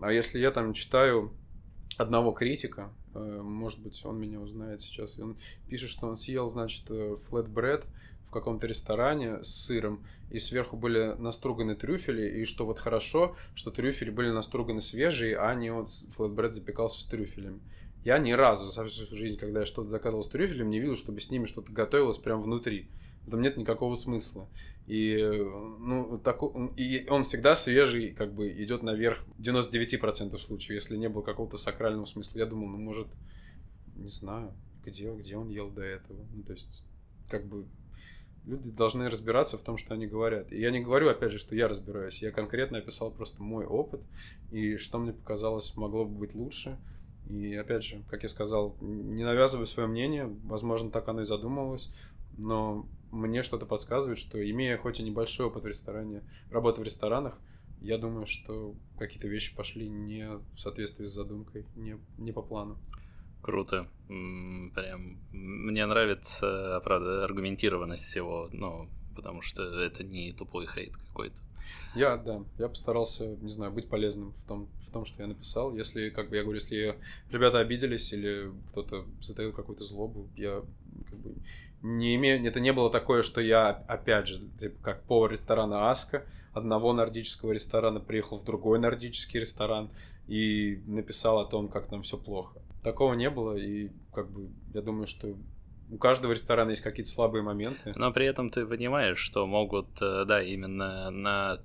А 0.00 0.12
если 0.12 0.38
я 0.38 0.50
там 0.50 0.74
читаю 0.74 1.32
одного 1.96 2.32
критика, 2.32 2.92
э, 3.14 3.40
может 3.42 3.80
быть, 3.80 4.04
он 4.04 4.20
меня 4.20 4.40
узнает 4.40 4.80
сейчас, 4.80 5.18
и 5.18 5.22
он 5.22 5.36
пишет, 5.68 5.90
что 5.90 6.06
он 6.06 6.16
съел, 6.16 6.50
значит, 6.50 6.84
флетбред 7.28 7.84
каком-то 8.40 8.66
ресторане 8.66 9.42
с 9.42 9.48
сыром, 9.48 10.04
и 10.30 10.38
сверху 10.38 10.76
были 10.76 11.14
наструганы 11.18 11.74
трюфели, 11.74 12.40
и 12.40 12.44
что 12.44 12.66
вот 12.66 12.78
хорошо, 12.78 13.36
что 13.54 13.70
трюфели 13.70 14.10
были 14.10 14.30
наструганы 14.30 14.80
свежие, 14.80 15.36
а 15.36 15.54
не 15.54 15.72
вот 15.72 15.88
флетбред 15.88 16.54
запекался 16.54 17.00
с 17.00 17.04
трюфелями. 17.04 17.60
Я 18.04 18.18
ни 18.18 18.30
разу 18.32 18.70
за 18.70 18.86
всю 18.86 19.16
жизнь, 19.16 19.36
когда 19.36 19.60
я 19.60 19.66
что-то 19.66 19.90
заказывал 19.90 20.22
с 20.22 20.28
трюфелем, 20.28 20.70
не 20.70 20.78
видел, 20.78 20.96
чтобы 20.96 21.20
с 21.20 21.30
ними 21.30 21.46
что-то 21.46 21.72
готовилось 21.72 22.18
прямо 22.18 22.42
внутри. 22.42 22.88
В 23.24 23.28
этом 23.28 23.42
нет 23.42 23.56
никакого 23.56 23.96
смысла. 23.96 24.48
И, 24.86 25.16
ну, 25.80 26.20
тако, 26.22 26.70
и 26.76 27.04
он 27.08 27.24
всегда 27.24 27.56
свежий, 27.56 28.12
как 28.12 28.32
бы 28.32 28.48
идет 28.62 28.84
наверх 28.84 29.24
99% 29.40 30.38
случаев, 30.38 30.70
если 30.70 30.96
не 30.96 31.08
было 31.08 31.22
какого-то 31.22 31.56
сакрального 31.56 32.04
смысла. 32.04 32.38
Я 32.38 32.46
думал, 32.46 32.68
ну, 32.68 32.78
может, 32.78 33.08
не 33.96 34.08
знаю, 34.08 34.52
где, 34.84 35.12
где 35.12 35.36
он 35.36 35.48
ел 35.48 35.70
до 35.70 35.82
этого. 35.82 36.24
Ну, 36.32 36.44
то 36.44 36.52
есть, 36.52 36.84
как 37.28 37.44
бы 37.46 37.66
люди 38.46 38.70
должны 38.70 39.10
разбираться 39.10 39.58
в 39.58 39.62
том, 39.62 39.76
что 39.76 39.94
они 39.94 40.06
говорят. 40.06 40.52
И 40.52 40.58
я 40.58 40.70
не 40.70 40.80
говорю, 40.80 41.08
опять 41.08 41.32
же, 41.32 41.38
что 41.38 41.54
я 41.54 41.68
разбираюсь. 41.68 42.22
Я 42.22 42.30
конкретно 42.30 42.78
описал 42.78 43.10
просто 43.10 43.42
мой 43.42 43.66
опыт 43.66 44.00
и 44.50 44.76
что 44.76 44.98
мне 44.98 45.12
показалось 45.12 45.76
могло 45.76 46.04
бы 46.04 46.16
быть 46.18 46.34
лучше. 46.34 46.78
И 47.28 47.54
опять 47.54 47.82
же, 47.82 48.02
как 48.08 48.22
я 48.22 48.28
сказал, 48.28 48.76
не 48.80 49.24
навязываю 49.24 49.66
свое 49.66 49.88
мнение, 49.88 50.32
возможно, 50.44 50.90
так 50.90 51.08
оно 51.08 51.22
и 51.22 51.24
задумывалось, 51.24 51.92
но 52.38 52.86
мне 53.10 53.42
что-то 53.42 53.66
подсказывает, 53.66 54.18
что 54.18 54.38
имея 54.48 54.78
хоть 54.78 55.00
и 55.00 55.02
небольшой 55.02 55.46
опыт 55.46 55.64
в 55.64 55.66
ресторане, 55.66 56.22
работы 56.50 56.80
в 56.80 56.84
ресторанах, 56.84 57.36
я 57.80 57.98
думаю, 57.98 58.26
что 58.26 58.74
какие-то 58.96 59.26
вещи 59.26 59.56
пошли 59.56 59.88
не 59.88 60.28
в 60.54 60.60
соответствии 60.60 61.04
с 61.04 61.12
задумкой, 61.12 61.66
не, 61.74 61.98
не 62.16 62.30
по 62.30 62.42
плану. 62.42 62.78
Круто. 63.46 63.86
Прям 64.08 65.18
мне 65.30 65.86
нравится, 65.86 66.80
правда, 66.82 67.22
аргументированность 67.24 68.02
всего, 68.02 68.48
ну, 68.50 68.88
потому 69.14 69.40
что 69.40 69.62
это 69.62 70.02
не 70.02 70.32
тупой 70.32 70.66
хейт 70.66 70.96
какой-то. 70.96 71.36
Я, 71.94 72.16
да, 72.16 72.42
я 72.58 72.66
постарался, 72.68 73.36
не 73.36 73.52
знаю, 73.52 73.70
быть 73.70 73.88
полезным 73.88 74.32
в 74.32 74.44
том, 74.48 74.68
в 74.80 74.90
том, 74.90 75.04
что 75.04 75.22
я 75.22 75.28
написал. 75.28 75.76
Если, 75.76 76.10
как 76.10 76.28
бы 76.28 76.34
я 76.34 76.42
говорю, 76.42 76.58
если 76.58 76.98
ребята 77.30 77.60
обиделись 77.60 78.12
или 78.12 78.50
кто-то 78.70 79.04
затаил 79.20 79.52
какую-то 79.52 79.84
злобу, 79.84 80.26
я 80.36 80.64
как 81.08 81.18
бы 81.20 81.36
не 81.82 82.16
имею, 82.16 82.44
это 82.44 82.58
не 82.58 82.72
было 82.72 82.90
такое, 82.90 83.22
что 83.22 83.40
я, 83.40 83.70
опять 83.86 84.26
же, 84.26 84.42
как 84.82 85.04
повар 85.04 85.30
ресторана 85.30 85.88
Аска, 85.88 86.26
одного 86.52 86.92
нордического 86.92 87.52
ресторана 87.52 88.00
приехал 88.00 88.38
в 88.38 88.44
другой 88.44 88.80
нордический 88.80 89.38
ресторан 89.38 89.88
и 90.26 90.82
написал 90.88 91.38
о 91.38 91.46
том, 91.46 91.68
как 91.68 91.86
там 91.86 92.02
все 92.02 92.18
плохо. 92.18 92.60
Такого 92.86 93.14
не 93.14 93.28
было, 93.30 93.56
и 93.56 93.90
как 94.12 94.30
бы 94.30 94.48
я 94.72 94.80
думаю, 94.80 95.08
что 95.08 95.34
у 95.90 95.98
каждого 95.98 96.30
ресторана 96.30 96.70
есть 96.70 96.82
какие-то 96.82 97.10
слабые 97.10 97.42
моменты. 97.42 97.92
Но 97.96 98.12
при 98.12 98.26
этом 98.26 98.48
ты 98.48 98.64
понимаешь, 98.64 99.18
что 99.18 99.44
могут, 99.44 99.88
э, 100.00 100.24
да, 100.24 100.40
именно 100.40 101.10
на... 101.10 101.58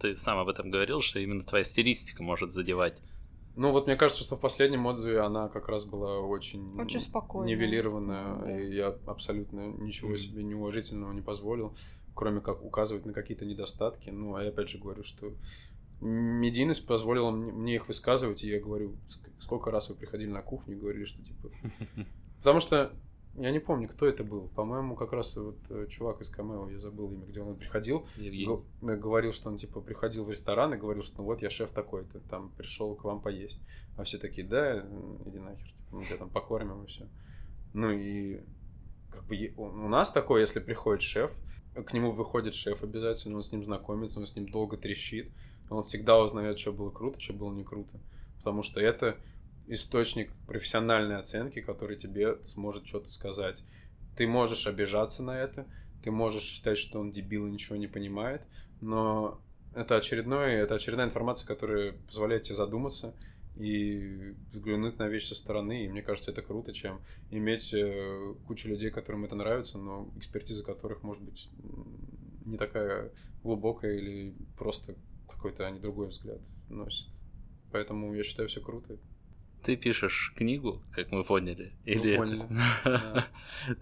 Ты 0.00 0.16
сам 0.16 0.38
об 0.38 0.48
этом 0.48 0.72
говорил, 0.72 1.02
что 1.02 1.20
именно 1.20 1.44
твоя 1.44 1.62
стилистика 1.62 2.24
может 2.24 2.50
задевать. 2.50 3.00
Ну 3.54 3.70
вот 3.70 3.86
мне 3.86 3.94
кажется, 3.94 4.24
что 4.24 4.34
в 4.34 4.40
последнем 4.40 4.86
отзыве 4.86 5.20
она 5.20 5.48
как 5.48 5.68
раз 5.68 5.84
была 5.84 6.18
очень, 6.18 6.80
очень 6.80 7.00
спокойная. 7.00 7.54
нивелированная, 7.54 8.36
да. 8.40 8.60
и 8.60 8.74
я 8.74 8.96
абсолютно 9.06 9.68
ничего 9.68 10.14
mm. 10.14 10.16
себе 10.16 10.42
неуважительного 10.42 11.12
не 11.12 11.22
позволил, 11.22 11.76
кроме 12.16 12.40
как 12.40 12.64
указывать 12.64 13.06
на 13.06 13.12
какие-то 13.12 13.44
недостатки. 13.44 14.10
Ну, 14.10 14.34
а 14.34 14.42
я 14.42 14.48
опять 14.48 14.68
же 14.68 14.78
говорю, 14.78 15.04
что 15.04 15.32
медийность 16.00 16.86
позволила 16.86 17.30
мне 17.30 17.76
их 17.76 17.88
высказывать, 17.88 18.44
и 18.44 18.48
я 18.48 18.60
говорю, 18.60 18.96
сколько 19.38 19.70
раз 19.70 19.88
вы 19.88 19.94
приходили 19.94 20.30
на 20.30 20.42
кухню 20.42 20.76
и 20.76 20.78
говорили, 20.78 21.04
что 21.04 21.22
типа... 21.22 21.50
Потому 22.38 22.60
что 22.60 22.92
я 23.34 23.50
не 23.50 23.60
помню, 23.60 23.88
кто 23.88 24.06
это 24.06 24.24
был. 24.24 24.48
По-моему, 24.48 24.96
как 24.96 25.12
раз 25.12 25.36
вот 25.36 25.58
э, 25.68 25.86
чувак 25.88 26.20
из 26.20 26.30
Камео, 26.30 26.68
я 26.68 26.78
забыл 26.78 27.12
имя, 27.12 27.26
где 27.26 27.40
он 27.40 27.56
приходил. 27.56 28.06
Евгений. 28.16 28.58
Э, 28.82 28.96
говорил, 28.96 29.32
что 29.32 29.50
он 29.50 29.56
типа 29.56 29.80
приходил 29.80 30.24
в 30.24 30.30
ресторан 30.30 30.74
и 30.74 30.76
говорил, 30.76 31.02
что 31.02 31.18
ну 31.18 31.24
вот 31.24 31.40
я 31.42 31.50
шеф 31.50 31.70
такой-то, 31.70 32.20
там 32.28 32.50
пришел 32.56 32.94
к 32.96 33.04
вам 33.04 33.20
поесть. 33.20 33.60
А 33.96 34.04
все 34.04 34.18
такие, 34.18 34.46
да, 34.46 34.80
иди 35.26 35.38
нахер, 35.38 35.66
типа, 35.66 35.96
мы 35.96 36.04
тебя 36.04 36.16
там 36.16 36.30
покормим 36.30 36.82
и 36.84 36.86
все. 36.86 37.08
Ну 37.72 37.90
и 37.90 38.40
как 39.10 39.24
бы 39.26 39.52
у 39.56 39.88
нас 39.88 40.10
такое, 40.10 40.40
если 40.40 40.60
приходит 40.60 41.02
шеф, 41.02 41.30
к 41.74 41.92
нему 41.92 42.10
выходит 42.10 42.54
шеф 42.54 42.82
обязательно, 42.82 43.36
он 43.36 43.42
с 43.42 43.52
ним 43.52 43.62
знакомится, 43.62 44.18
он 44.18 44.26
с 44.26 44.34
ним 44.34 44.48
долго 44.48 44.76
трещит, 44.76 45.30
он 45.70 45.84
всегда 45.84 46.20
узнает, 46.20 46.58
что 46.58 46.72
было 46.72 46.90
круто, 46.90 47.20
что 47.20 47.32
было 47.32 47.52
не 47.52 47.64
круто. 47.64 47.98
Потому 48.38 48.62
что 48.62 48.80
это 48.80 49.16
источник 49.68 50.32
профессиональной 50.46 51.16
оценки, 51.16 51.60
который 51.60 51.96
тебе 51.96 52.38
сможет 52.44 52.86
что-то 52.86 53.08
сказать. 53.08 53.62
Ты 54.16 54.26
можешь 54.26 54.66
обижаться 54.66 55.22
на 55.22 55.38
это, 55.38 55.66
ты 56.02 56.10
можешь 56.10 56.42
считать, 56.42 56.76
что 56.76 56.98
он 56.98 57.10
дебил 57.10 57.46
и 57.46 57.50
ничего 57.50 57.76
не 57.76 57.86
понимает, 57.86 58.42
но 58.80 59.40
это 59.74 59.96
очередное, 59.96 60.62
это 60.62 60.74
очередная 60.74 61.06
информация, 61.06 61.46
которая 61.46 61.92
позволяет 62.08 62.42
тебе 62.42 62.56
задуматься 62.56 63.14
и 63.56 64.34
взглянуть 64.52 64.98
на 64.98 65.06
вещи 65.06 65.28
со 65.28 65.34
стороны. 65.36 65.84
И 65.84 65.88
мне 65.88 66.02
кажется, 66.02 66.32
это 66.32 66.42
круто, 66.42 66.72
чем 66.72 67.00
иметь 67.30 67.72
э, 67.72 68.34
кучу 68.46 68.68
людей, 68.68 68.90
которым 68.90 69.24
это 69.24 69.36
нравится, 69.36 69.78
но 69.78 70.10
экспертиза 70.16 70.64
которых 70.64 71.02
может 71.02 71.22
быть 71.22 71.48
не 72.44 72.56
такая 72.56 73.12
глубокая 73.42 73.94
или 73.94 74.34
просто 74.58 74.96
какой-то 75.40 75.66
они 75.66 75.80
другой 75.80 76.08
взгляд 76.08 76.38
носят. 76.68 77.08
Поэтому 77.72 78.12
я 78.14 78.22
считаю 78.22 78.48
все 78.48 78.60
круто. 78.60 78.98
Ты 79.62 79.76
пишешь 79.76 80.34
книгу, 80.36 80.82
как 80.92 81.10
мы 81.12 81.24
поняли, 81.24 81.72
или 81.84 82.16
поняли. 82.16 82.46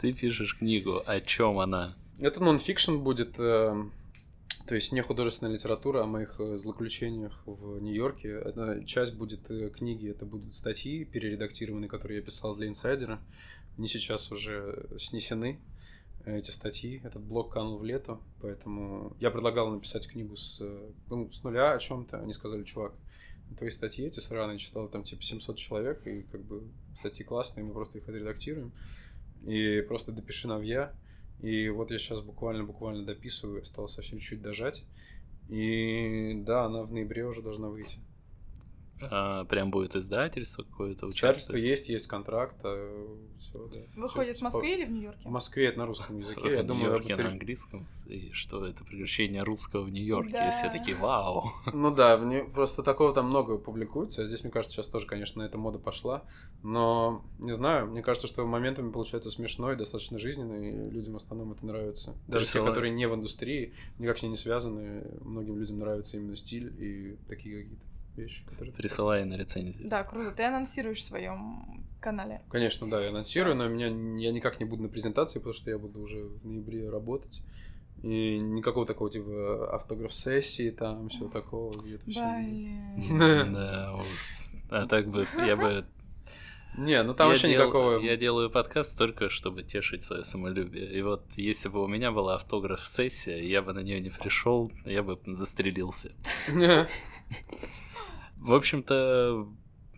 Ты 0.00 0.12
пишешь 0.12 0.56
книгу, 0.56 1.02
о 1.04 1.20
чем 1.20 1.58
она? 1.58 1.96
Это 2.18 2.42
нонфикшн 2.42 2.98
будет, 2.98 3.38
э, 3.38 3.74
то 4.66 4.74
есть 4.74 4.92
не 4.92 5.02
художественная 5.02 5.54
литература 5.54 6.02
о 6.02 6.06
моих 6.06 6.36
э, 6.38 6.58
злоключениях 6.58 7.42
в 7.46 7.80
Нью-Йорке. 7.80 8.38
Одна 8.38 8.84
часть 8.84 9.16
будет 9.16 9.50
э, 9.50 9.70
книги, 9.70 10.10
это 10.10 10.26
будут 10.26 10.54
статьи 10.54 11.04
перередактированные, 11.04 11.88
которые 11.88 12.18
я 12.18 12.24
писал 12.24 12.54
для 12.56 12.68
инсайдера. 12.68 13.20
Они 13.76 13.86
сейчас 13.86 14.30
уже 14.32 14.86
снесены, 14.98 15.60
эти 16.36 16.50
статьи. 16.50 17.00
Этот 17.04 17.22
блог 17.22 17.52
канул 17.52 17.78
в 17.78 17.84
лето, 17.84 18.18
поэтому 18.40 19.16
я 19.20 19.30
предлагал 19.30 19.70
написать 19.70 20.06
книгу 20.06 20.36
с, 20.36 20.62
ну, 21.08 21.30
с 21.32 21.42
нуля 21.42 21.72
о 21.72 21.78
чем-то. 21.78 22.20
Они 22.20 22.32
сказали, 22.32 22.64
чувак, 22.64 22.94
твои 23.56 23.70
статьи 23.70 24.06
эти 24.06 24.20
сраные, 24.20 24.58
читал 24.58 24.88
там 24.88 25.04
типа 25.04 25.22
700 25.22 25.56
человек, 25.56 26.06
и 26.06 26.22
как 26.22 26.42
бы 26.44 26.62
статьи 26.96 27.24
классные, 27.24 27.64
мы 27.64 27.72
просто 27.72 27.98
их 27.98 28.08
отредактируем. 28.08 28.72
И 29.46 29.80
просто 29.82 30.12
допиши 30.12 30.48
на 30.48 30.60
я. 30.60 30.94
И 31.40 31.68
вот 31.68 31.90
я 31.90 31.98
сейчас 31.98 32.20
буквально-буквально 32.20 33.04
дописываю, 33.04 33.62
осталось 33.62 33.92
совсем 33.92 34.18
чуть-чуть 34.18 34.42
дожать. 34.42 34.84
И 35.48 36.34
да, 36.44 36.64
она 36.64 36.82
в 36.82 36.92
ноябре 36.92 37.24
уже 37.24 37.42
должна 37.42 37.68
выйти. 37.68 37.98
А, 39.00 39.44
прям 39.44 39.70
будет 39.70 39.96
издательство 39.96 40.62
какое-то 40.62 41.10
Издательство 41.10 41.56
есть, 41.56 41.88
есть 41.88 42.06
контракт, 42.06 42.56
а, 42.64 43.06
все, 43.40 43.66
да. 43.68 43.78
Выходит 44.00 44.36
все, 44.36 44.40
в 44.40 44.44
Москве 44.44 44.74
или 44.74 44.84
в 44.84 44.90
Нью-Йорке? 44.90 45.28
В 45.28 45.30
Москве 45.30 45.66
это 45.68 45.78
на 45.78 45.86
русском 45.86 46.18
языке. 46.18 46.52
Я 46.52 46.62
в 46.62 46.66
думаю, 46.66 46.86
Нью-Йорке 46.86 47.16
на 47.16 47.28
английском. 47.28 47.86
И 48.06 48.30
что 48.32 48.64
это 48.64 48.84
превращение 48.84 49.42
русского 49.42 49.82
в 49.82 49.90
Нью-Йорке? 49.90 50.32
Да. 50.32 50.50
Все 50.50 50.70
такие, 50.70 50.96
вау. 50.96 51.52
Ну 51.72 51.94
да, 51.94 52.18
мне 52.18 52.44
просто 52.44 52.82
такого 52.82 53.12
там 53.14 53.26
много 53.26 53.58
публикуется. 53.58 54.24
Здесь, 54.24 54.42
мне 54.42 54.52
кажется, 54.52 54.76
сейчас 54.76 54.88
тоже, 54.88 55.06
конечно, 55.06 55.42
эта 55.42 55.58
мода 55.58 55.78
пошла. 55.78 56.24
Но, 56.62 57.24
не 57.38 57.54
знаю, 57.54 57.86
мне 57.86 58.02
кажется, 58.02 58.26
что 58.26 58.44
моментами 58.46 58.90
получается 58.90 59.30
смешно 59.30 59.72
и 59.72 59.76
достаточно 59.76 60.18
жизненно, 60.18 60.54
и 60.54 60.90
людям 60.90 61.14
в 61.14 61.16
основном 61.16 61.52
это 61.52 61.64
нравится. 61.64 62.14
Даже 62.26 62.44
Присылай. 62.46 62.66
те, 62.66 62.70
которые 62.70 62.92
не 62.92 63.06
в 63.06 63.14
индустрии, 63.14 63.72
никак 63.98 64.18
с 64.18 64.22
ней 64.22 64.28
не 64.28 64.36
связаны, 64.36 65.04
многим 65.22 65.58
людям 65.58 65.78
нравится 65.78 66.16
именно 66.16 66.36
стиль 66.36 66.72
и 66.78 67.16
такие 67.28 67.62
какие-то 67.62 67.84
вещи, 68.18 68.44
которые... 68.44 68.72
Присылай 68.72 69.24
на 69.24 69.34
рецензию. 69.34 69.88
Да, 69.88 70.04
круто. 70.04 70.32
Ты 70.32 70.44
анонсируешь 70.44 70.98
в 70.98 71.04
своем 71.04 71.84
канале. 72.00 72.42
Конечно, 72.50 72.88
да, 72.88 73.02
я 73.02 73.10
анонсирую, 73.10 73.56
но 73.56 73.68
меня 73.68 73.86
я 73.86 74.32
никак 74.32 74.60
не 74.60 74.66
буду 74.66 74.82
на 74.82 74.88
презентации, 74.88 75.38
потому 75.38 75.54
что 75.54 75.70
я 75.70 75.78
буду 75.78 76.00
уже 76.00 76.24
в 76.24 76.44
ноябре 76.44 76.88
работать. 76.88 77.42
И 78.02 78.38
никакого 78.38 78.86
такого 78.86 79.10
типа 79.10 79.74
автограф-сессии, 79.74 80.70
там, 80.70 81.08
всего 81.08 81.28
такого. 81.28 81.72
Блин. 81.80 82.00
Да, 83.52 83.98
А 84.70 84.86
так 84.86 85.08
бы 85.08 85.26
я 85.44 85.56
бы 85.56 85.84
не, 86.78 87.02
ну 87.02 87.12
там 87.12 87.26
я 87.26 87.30
вообще 87.30 87.48
дел, 87.48 87.62
никакого... 87.62 87.98
Я 87.98 88.16
делаю 88.16 88.50
подкаст 88.50 88.96
только, 88.96 89.30
чтобы 89.30 89.64
тешить 89.64 90.04
свое 90.04 90.22
самолюбие. 90.22 90.92
И 90.92 91.02
вот 91.02 91.24
если 91.34 91.68
бы 91.68 91.82
у 91.82 91.88
меня 91.88 92.12
была 92.12 92.36
автограф-сессия, 92.36 93.42
я 93.42 93.62
бы 93.62 93.72
на 93.72 93.80
нее 93.80 94.00
не 94.00 94.10
пришел, 94.10 94.70
я 94.84 95.02
бы 95.02 95.18
застрелился. 95.26 96.12
В 98.40 98.52
общем-то, 98.52 99.48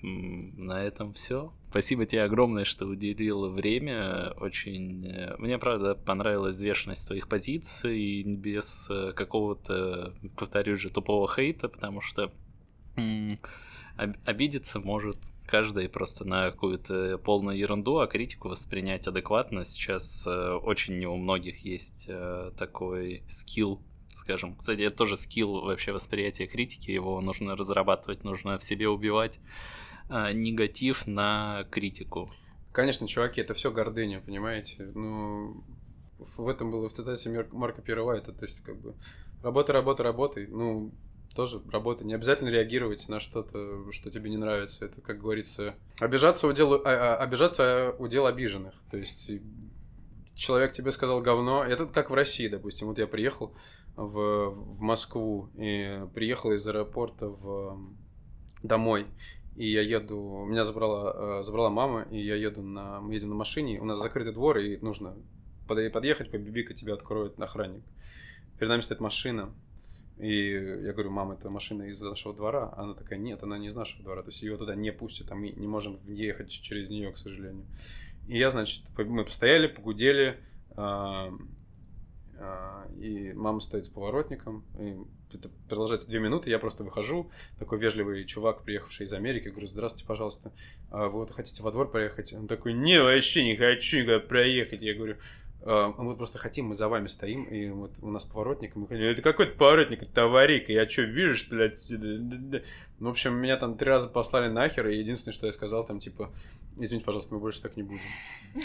на 0.02 0.82
этом 0.82 1.12
все. 1.14 1.52
Спасибо 1.70 2.04
тебе 2.04 2.24
огромное, 2.24 2.64
что 2.64 2.86
уделил 2.86 3.48
время. 3.48 4.32
Очень... 4.40 5.06
Э, 5.06 5.36
мне, 5.38 5.56
правда, 5.56 5.94
понравилась 5.94 6.56
взвешенность 6.56 7.06
твоих 7.06 7.28
позиций 7.28 8.24
без 8.24 8.88
э, 8.90 9.12
какого-то, 9.12 10.14
повторюсь 10.36 10.80
же, 10.80 10.90
тупого 10.90 11.32
хейта, 11.32 11.68
потому 11.68 12.00
что 12.00 12.32
обидеться 14.24 14.80
может 14.80 15.18
каждый 15.46 15.88
просто 15.88 16.24
на 16.24 16.50
какую-то 16.50 17.18
полную 17.18 17.56
ерунду, 17.56 17.98
а 17.98 18.08
критику 18.08 18.48
воспринять 18.48 19.06
адекватно. 19.06 19.64
Сейчас 19.64 20.26
э, 20.26 20.52
очень 20.54 20.98
не 20.98 21.06
у 21.06 21.16
многих 21.16 21.64
есть 21.64 22.10
такой 22.58 23.22
скилл 23.28 23.80
скажем. 24.20 24.54
Кстати, 24.56 24.82
это 24.82 24.96
тоже 24.96 25.16
скилл 25.16 25.62
вообще 25.62 25.92
восприятия 25.92 26.46
критики, 26.46 26.90
его 26.90 27.20
нужно 27.20 27.56
разрабатывать, 27.56 28.22
нужно 28.22 28.58
в 28.58 28.62
себе 28.62 28.88
убивать 28.88 29.40
э, 30.08 30.32
негатив 30.32 31.06
на 31.06 31.66
критику. 31.70 32.30
Конечно, 32.72 33.08
чуваки, 33.08 33.40
это 33.40 33.54
все 33.54 33.72
гордыня, 33.72 34.20
понимаете? 34.20 34.84
Ну, 34.94 35.64
в 36.18 36.48
этом 36.48 36.70
было 36.70 36.88
в 36.88 36.92
цитате 36.92 37.46
Марка 37.50 37.82
Первайта, 37.82 38.32
то 38.32 38.44
есть 38.44 38.60
как 38.60 38.80
бы 38.80 38.94
работа, 39.42 39.72
работа, 39.72 40.02
работай, 40.02 40.46
ну, 40.46 40.92
тоже 41.34 41.60
работа. 41.70 42.04
Не 42.04 42.14
обязательно 42.14 42.48
реагировать 42.48 43.08
на 43.08 43.20
что-то, 43.20 43.90
что 43.92 44.10
тебе 44.10 44.30
не 44.30 44.36
нравится. 44.36 44.84
Это, 44.84 45.00
как 45.00 45.20
говорится, 45.20 45.74
обижаться 45.98 46.46
удел, 46.46 46.74
а, 46.74 46.80
а, 46.84 47.16
обижаться 47.16 47.94
удел 47.98 48.26
обиженных. 48.26 48.74
То 48.90 48.96
есть 48.96 49.30
человек 50.34 50.72
тебе 50.72 50.90
сказал 50.90 51.20
говно. 51.20 51.64
Это 51.64 51.86
как 51.86 52.10
в 52.10 52.14
России, 52.14 52.48
допустим. 52.48 52.88
Вот 52.88 52.98
я 52.98 53.06
приехал 53.06 53.54
в, 54.00 54.50
в 54.50 54.80
Москву 54.80 55.50
и 55.56 56.06
приехал 56.14 56.52
из 56.52 56.66
аэропорта 56.66 57.26
в, 57.26 57.78
домой. 58.62 59.06
И 59.56 59.70
я 59.70 59.82
еду, 59.82 60.44
меня 60.46 60.64
забрала, 60.64 61.40
э, 61.40 61.42
забрала 61.42 61.70
мама, 61.70 62.06
и 62.10 62.18
я 62.18 62.36
еду 62.36 62.62
на, 62.62 63.00
мы 63.00 63.14
едем 63.14 63.30
на 63.30 63.34
машине, 63.34 63.80
у 63.80 63.84
нас 63.84 64.00
закрытый 64.00 64.32
двор, 64.32 64.58
и 64.58 64.78
нужно 64.78 65.16
подъехать, 65.66 66.30
побибикать, 66.30 66.80
тебя 66.80 66.94
откроет 66.94 67.38
охранник. 67.40 67.82
Перед 68.58 68.70
нами 68.70 68.80
стоит 68.80 69.00
машина, 69.00 69.50
и 70.18 70.52
я 70.52 70.92
говорю, 70.92 71.10
мама, 71.10 71.34
это 71.34 71.50
машина 71.50 71.84
из 71.84 72.00
нашего 72.00 72.34
двора. 72.34 72.72
Она 72.76 72.94
такая, 72.94 73.18
нет, 73.18 73.42
она 73.42 73.58
не 73.58 73.68
из 73.68 73.74
нашего 73.74 74.02
двора. 74.02 74.22
То 74.22 74.28
есть 74.28 74.42
ее 74.42 74.56
туда 74.56 74.74
не 74.74 74.92
пустят, 74.92 75.30
мы 75.30 75.50
не 75.50 75.66
можем 75.66 75.94
въехать 75.94 76.50
через 76.50 76.88
нее, 76.90 77.10
к 77.12 77.18
сожалению. 77.18 77.66
И 78.28 78.38
я, 78.38 78.50
значит, 78.50 78.84
мы 78.96 79.24
постояли, 79.24 79.66
погудели, 79.66 80.38
а, 80.76 81.32
и 82.98 83.32
мама 83.34 83.60
стоит 83.60 83.86
с 83.86 83.88
поворотником, 83.88 84.64
и 84.78 84.96
это 85.34 85.48
продолжается 85.68 86.08
две 86.08 86.20
минуты, 86.20 86.50
я 86.50 86.58
просто 86.58 86.84
выхожу, 86.84 87.30
такой 87.58 87.78
вежливый 87.78 88.24
чувак, 88.24 88.62
приехавший 88.62 89.06
из 89.06 89.12
Америки, 89.12 89.48
говорю, 89.48 89.66
здравствуйте, 89.66 90.06
пожалуйста, 90.06 90.52
а 90.90 91.08
вы 91.08 91.20
вот 91.20 91.30
хотите 91.30 91.62
во 91.62 91.70
двор 91.70 91.90
проехать? 91.90 92.32
Он 92.32 92.48
такой, 92.48 92.72
не, 92.72 93.00
вообще 93.02 93.44
не 93.44 93.56
хочу 93.56 93.98
никуда 93.98 94.20
проехать. 94.20 94.82
Я 94.82 94.94
говорю, 94.94 95.16
а, 95.16 95.49
мы 95.64 96.16
просто 96.16 96.38
хотим, 96.38 96.66
мы 96.66 96.74
за 96.74 96.88
вами 96.88 97.06
стоим, 97.06 97.44
и 97.44 97.68
вот 97.68 97.92
у 98.00 98.10
нас 98.10 98.24
поворотник, 98.24 98.76
и 98.76 98.78
мы 98.78 98.86
хотим, 98.86 99.04
это 99.04 99.20
какой-то 99.20 99.56
поворотник, 99.56 100.02
это 100.02 100.24
аварийка, 100.24 100.72
я 100.72 100.88
что, 100.88 101.02
вижу, 101.02 101.34
что 101.34 101.56
ли, 101.56 101.64
отсюда? 101.66 102.62
Ну, 102.98 103.08
в 103.08 103.10
общем, 103.10 103.36
меня 103.36 103.56
там 103.56 103.76
три 103.76 103.88
раза 103.88 104.08
послали 104.08 104.48
нахер, 104.48 104.88
и 104.88 104.96
единственное, 104.96 105.34
что 105.34 105.46
я 105.46 105.52
сказал, 105.52 105.86
там, 105.86 105.98
типа, 105.98 106.32
извините, 106.78 107.04
пожалуйста, 107.04 107.34
мы 107.34 107.40
больше 107.40 107.62
так 107.62 107.76
не 107.76 107.82
будем. 107.82 108.00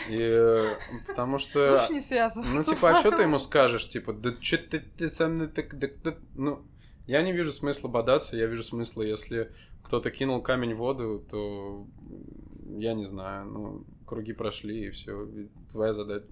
И, 0.10 0.18
э, 0.20 0.76
потому 1.08 1.38
что... 1.38 1.74
Лучше 1.74 1.94
не 1.94 2.02
связываться. 2.02 2.54
Ну, 2.54 2.64
типа, 2.64 2.92
а 2.92 2.98
что 2.98 3.12
ты 3.12 3.24
ему 3.24 3.38
скажешь? 3.40 3.90
Типа, 3.90 4.14
да 4.14 4.34
что 4.40 4.58
ты, 4.58 4.80
ты 4.80 5.10
так... 5.10 5.78
Да, 5.78 6.16
ну, 6.36 6.66
я 7.08 7.22
не 7.22 7.34
вижу 7.34 7.52
смысла 7.52 7.88
бодаться, 7.88 8.38
я 8.38 8.46
вижу 8.46 8.64
смысла, 8.64 9.04
если 9.04 9.52
кто-то 9.84 10.12
кинул 10.12 10.42
камень 10.42 10.74
в 10.74 10.78
воду, 10.78 11.24
то 11.30 11.86
я 12.78 12.94
не 12.94 13.04
знаю, 13.04 13.46
ну, 13.46 13.84
круги 14.06 14.34
прошли, 14.34 14.88
и 14.88 14.90
все, 14.90 15.28
твоя 15.72 15.94
задача, 15.94 16.26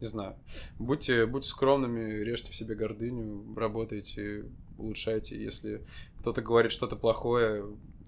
не 0.00 0.06
знаю. 0.06 0.36
Будьте, 0.78 1.26
будьте 1.26 1.48
скромными, 1.48 2.22
режьте 2.22 2.52
в 2.52 2.54
себе 2.54 2.74
гордыню, 2.74 3.54
работайте, 3.56 4.44
улучшайте. 4.78 5.42
Если 5.42 5.82
кто-то 6.20 6.42
говорит 6.42 6.72
что-то 6.72 6.96
плохое, 6.96 7.64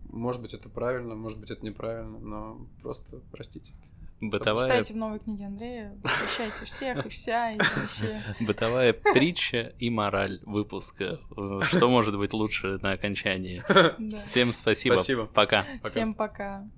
может 0.08 0.42
быть, 0.42 0.54
это 0.54 0.68
правильно, 0.68 1.14
может 1.14 1.38
быть, 1.38 1.50
это 1.50 1.64
неправильно, 1.64 2.18
но 2.18 2.66
просто 2.82 3.20
простите. 3.30 3.72
Бытовая... 4.20 4.68
Читайте 4.68 4.94
в 4.94 4.96
новой 4.96 5.18
книге 5.18 5.46
Андрея, 5.46 5.98
прощайте 6.00 6.64
всех 6.64 7.06
и 7.06 7.08
вся, 7.08 7.52
и 7.52 7.58
вообще... 7.58 8.22
Бытовая 8.40 8.92
притча 8.92 9.74
и 9.80 9.90
мораль 9.90 10.38
выпуска. 10.44 11.18
Что 11.62 11.90
может 11.90 12.16
быть 12.16 12.32
лучше 12.32 12.78
на 12.82 12.92
окончании? 12.92 13.64
Всем 14.16 14.52
спасибо. 14.52 14.94
Спасибо. 14.94 15.26
Пока. 15.26 15.66
Всем 15.84 16.14
пока. 16.14 16.68